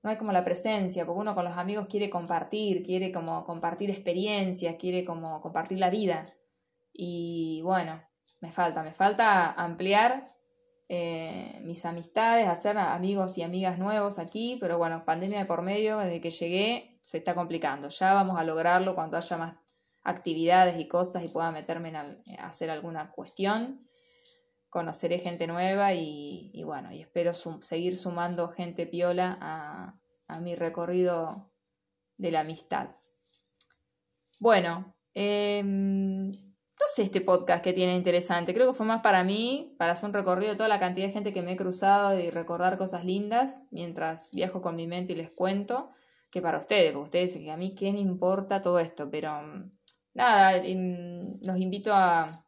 no 0.02 0.10
hay 0.10 0.16
como 0.16 0.32
la 0.32 0.44
presencia, 0.44 1.04
porque 1.04 1.20
uno 1.20 1.34
con 1.34 1.44
los 1.44 1.56
amigos 1.56 1.88
quiere 1.90 2.08
compartir, 2.10 2.84
quiere 2.84 3.10
como 3.10 3.44
compartir 3.44 3.90
experiencias, 3.90 4.76
quiere 4.76 5.04
como 5.04 5.40
compartir 5.40 5.78
la 5.78 5.90
vida. 5.90 6.32
Y 6.92 7.60
bueno, 7.62 8.02
me 8.40 8.52
falta, 8.52 8.82
me 8.82 8.92
falta 8.92 9.50
ampliar 9.50 10.26
eh, 10.88 11.60
mis 11.64 11.84
amistades, 11.84 12.46
hacer 12.46 12.78
amigos 12.78 13.36
y 13.36 13.42
amigas 13.42 13.78
nuevos 13.78 14.20
aquí, 14.20 14.56
pero 14.60 14.78
bueno, 14.78 15.04
pandemia 15.04 15.40
de 15.40 15.46
por 15.46 15.62
medio, 15.62 15.98
desde 15.98 16.20
que 16.20 16.30
llegué 16.30 16.98
se 17.02 17.18
está 17.18 17.34
complicando. 17.34 17.88
Ya 17.88 18.14
vamos 18.14 18.38
a 18.38 18.44
lograrlo 18.44 18.94
cuando 18.94 19.16
haya 19.16 19.36
más 19.36 19.56
actividades 20.06 20.78
y 20.78 20.88
cosas 20.88 21.24
y 21.24 21.28
pueda 21.28 21.50
meterme 21.50 21.90
en 21.90 21.96
a 21.96 22.46
hacer 22.46 22.70
alguna 22.70 23.10
cuestión 23.10 23.86
conoceré 24.76 25.18
gente 25.18 25.46
nueva 25.46 25.94
y, 25.94 26.62
bueno, 26.64 26.92
y 26.92 27.00
espero 27.00 27.32
seguir 27.32 27.96
sumando 27.96 28.48
gente 28.48 28.86
piola 28.86 29.38
a, 29.40 30.40
mi 30.40 30.54
recorrido 30.54 31.50
de 32.18 32.30
la 32.30 32.40
amistad. 32.40 32.90
Bueno, 34.38 34.94
em, 35.14 36.30
no 36.30 36.86
sé 36.94 37.04
este 37.04 37.22
podcast 37.22 37.64
que 37.64 37.72
tiene 37.72 37.94
interesante, 37.94 38.52
creo 38.52 38.66
que 38.66 38.76
fue 38.76 38.84
más 38.84 39.00
para 39.00 39.24
mí, 39.24 39.74
para 39.78 39.92
hacer 39.92 40.08
un 40.08 40.14
recorrido 40.14 40.50
de 40.50 40.56
toda 40.56 40.68
la 40.68 40.78
cantidad 40.78 41.06
de 41.06 41.12
gente 41.14 41.32
que 41.32 41.40
me 41.40 41.52
he 41.52 41.56
cruzado 41.56 42.18
y 42.18 42.28
recordar 42.28 42.76
cosas 42.76 43.06
lindas 43.06 43.66
mientras 43.70 44.30
viajo 44.32 44.60
con 44.60 44.76
mi 44.76 44.86
mente 44.86 45.14
y 45.14 45.16
les 45.16 45.30
cuento, 45.30 45.90
que 46.30 46.42
para 46.42 46.58
ustedes, 46.58 46.92
porque 46.92 47.04
ustedes 47.04 47.32
dicen 47.32 47.46
que 47.46 47.52
a 47.52 47.56
mí 47.56 47.74
qué 47.74 47.92
me 47.92 48.00
importa 48.00 48.60
todo 48.60 48.78
esto, 48.78 49.08
pero 49.10 49.30
nada, 50.16 50.56
em, 50.56 51.38
los 51.42 51.58
invito 51.58 51.92
a 51.94 52.46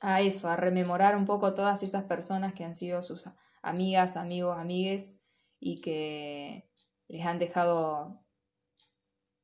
a 0.00 0.20
eso, 0.20 0.48
a 0.48 0.56
rememorar 0.56 1.16
un 1.16 1.26
poco 1.26 1.54
todas 1.54 1.82
esas 1.82 2.04
personas 2.04 2.54
que 2.54 2.64
han 2.64 2.74
sido 2.74 3.02
sus 3.02 3.24
amigas, 3.62 4.16
amigos, 4.16 4.56
amigues 4.58 5.20
y 5.60 5.80
que 5.80 6.70
les 7.08 7.26
han 7.26 7.38
dejado 7.38 8.24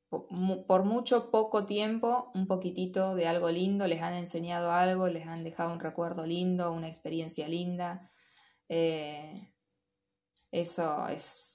por 0.09 0.85
mucho 0.85 1.29
poco 1.29 1.65
tiempo 1.65 2.31
un 2.33 2.47
poquitito 2.47 3.15
de 3.15 3.27
algo 3.27 3.49
lindo, 3.49 3.85
les 3.87 4.01
han 4.01 4.13
enseñado 4.13 4.71
algo, 4.71 5.09
les 5.09 5.27
han 5.27 5.43
dejado 5.43 5.73
un 5.73 5.79
recuerdo 5.79 6.25
lindo, 6.25 6.71
una 6.71 6.87
experiencia 6.87 7.47
linda. 7.49 8.11
Eh, 8.69 9.51
eso 10.51 11.07
es 11.09 11.54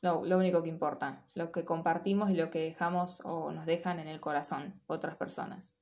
lo, 0.00 0.24
lo, 0.24 0.38
único 0.38 0.62
que 0.62 0.68
importa, 0.68 1.24
lo 1.34 1.50
que 1.52 1.64
compartimos 1.64 2.30
y 2.30 2.34
lo 2.34 2.50
que 2.50 2.60
dejamos 2.60 3.20
o 3.24 3.52
nos 3.52 3.66
dejan 3.66 4.00
en 4.00 4.08
el 4.08 4.20
corazón 4.20 4.80
otras 4.86 5.16
personas. 5.16 5.78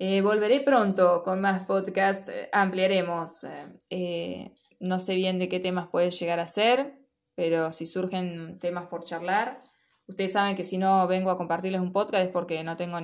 Eh, 0.00 0.20
volveré 0.22 0.60
pronto 0.60 1.24
con 1.24 1.40
más 1.40 1.66
podcast, 1.66 2.28
eh, 2.28 2.48
ampliaremos. 2.52 3.44
Eh, 3.90 4.54
no 4.78 5.00
sé 5.00 5.16
bien 5.16 5.40
de 5.40 5.48
qué 5.48 5.58
temas 5.58 5.88
puede 5.88 6.12
llegar 6.12 6.38
a 6.38 6.46
ser, 6.46 6.94
pero 7.34 7.72
si 7.72 7.84
surgen 7.84 8.60
temas 8.60 8.86
por 8.86 9.02
charlar, 9.02 9.64
ustedes 10.06 10.32
saben 10.32 10.54
que 10.54 10.62
si 10.62 10.78
no 10.78 11.08
vengo 11.08 11.30
a 11.30 11.36
compartirles 11.36 11.80
un 11.80 11.92
podcast 11.92 12.26
es 12.26 12.30
porque 12.30 12.62
no 12.62 12.76
tengo 12.76 12.98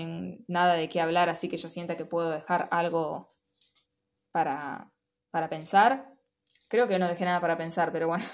nada 0.46 0.74
de 0.74 0.88
qué 0.88 1.00
hablar, 1.00 1.28
así 1.28 1.48
que 1.48 1.56
yo 1.56 1.68
sienta 1.68 1.96
que 1.96 2.04
puedo 2.04 2.30
dejar 2.30 2.68
algo 2.70 3.28
para, 4.30 4.92
para 5.32 5.48
pensar. 5.48 6.12
Creo 6.68 6.86
que 6.86 7.00
no 7.00 7.08
dejé 7.08 7.24
nada 7.24 7.40
para 7.40 7.58
pensar, 7.58 7.90
pero 7.90 8.06
bueno. 8.06 8.24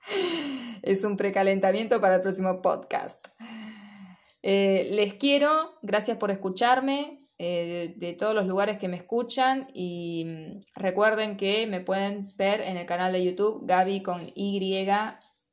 es 0.82 1.04
un 1.04 1.16
precalentamiento 1.16 2.00
para 2.00 2.16
el 2.16 2.22
próximo 2.22 2.60
podcast. 2.60 3.28
les 4.42 5.14
quiero, 5.14 5.78
gracias 5.82 6.18
por 6.18 6.30
escucharme. 6.30 7.22
Eh, 7.44 7.94
de, 7.96 8.12
todos 8.12 8.36
los 8.36 8.46
lugares 8.46 8.78
que 8.78 8.86
me 8.86 8.96
escuchan 8.96 9.66
y 9.74 10.24
mm, 10.26 10.60
recuerden 10.76 11.36
que 11.36 11.66
me 11.66 11.80
pueden 11.80 12.32
ver 12.36 12.60
en 12.60 12.76
el 12.76 12.86
canal 12.86 13.12
de 13.12 13.24
YouTube 13.24 13.66
Gaby 13.66 14.00
con 14.00 14.30
Y, 14.36 14.86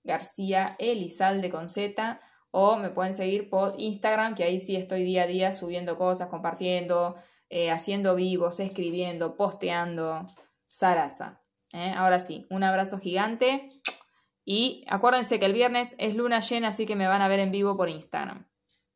García 0.03 0.75
Elizalde 0.77 1.49
con 1.49 1.67
Z 1.67 2.21
o 2.51 2.77
me 2.77 2.91
pueden 2.91 3.13
seguir 3.13 3.49
por 3.49 3.73
Instagram 3.79 4.35
que 4.35 4.43
ahí 4.43 4.59
sí 4.59 4.75
estoy 4.75 5.03
día 5.03 5.23
a 5.23 5.27
día 5.27 5.51
subiendo 5.51 5.97
cosas, 5.97 6.27
compartiendo, 6.27 7.15
eh, 7.49 7.71
haciendo 7.71 8.15
vivos, 8.15 8.59
escribiendo, 8.59 9.35
posteando, 9.35 10.27
Sarasa. 10.67 11.41
¿eh? 11.73 11.91
Ahora 11.95 12.19
sí, 12.19 12.45
un 12.51 12.63
abrazo 12.63 12.99
gigante 12.99 13.81
y 14.51 14.83
acuérdense 14.87 15.37
que 15.37 15.45
el 15.45 15.53
viernes 15.53 15.93
es 15.99 16.15
luna 16.15 16.39
llena 16.39 16.69
así 16.69 16.87
que 16.87 16.95
me 16.95 17.07
van 17.07 17.21
a 17.21 17.27
ver 17.27 17.39
en 17.39 17.51
vivo 17.51 17.77
por 17.77 17.87
Instagram. 17.87 18.48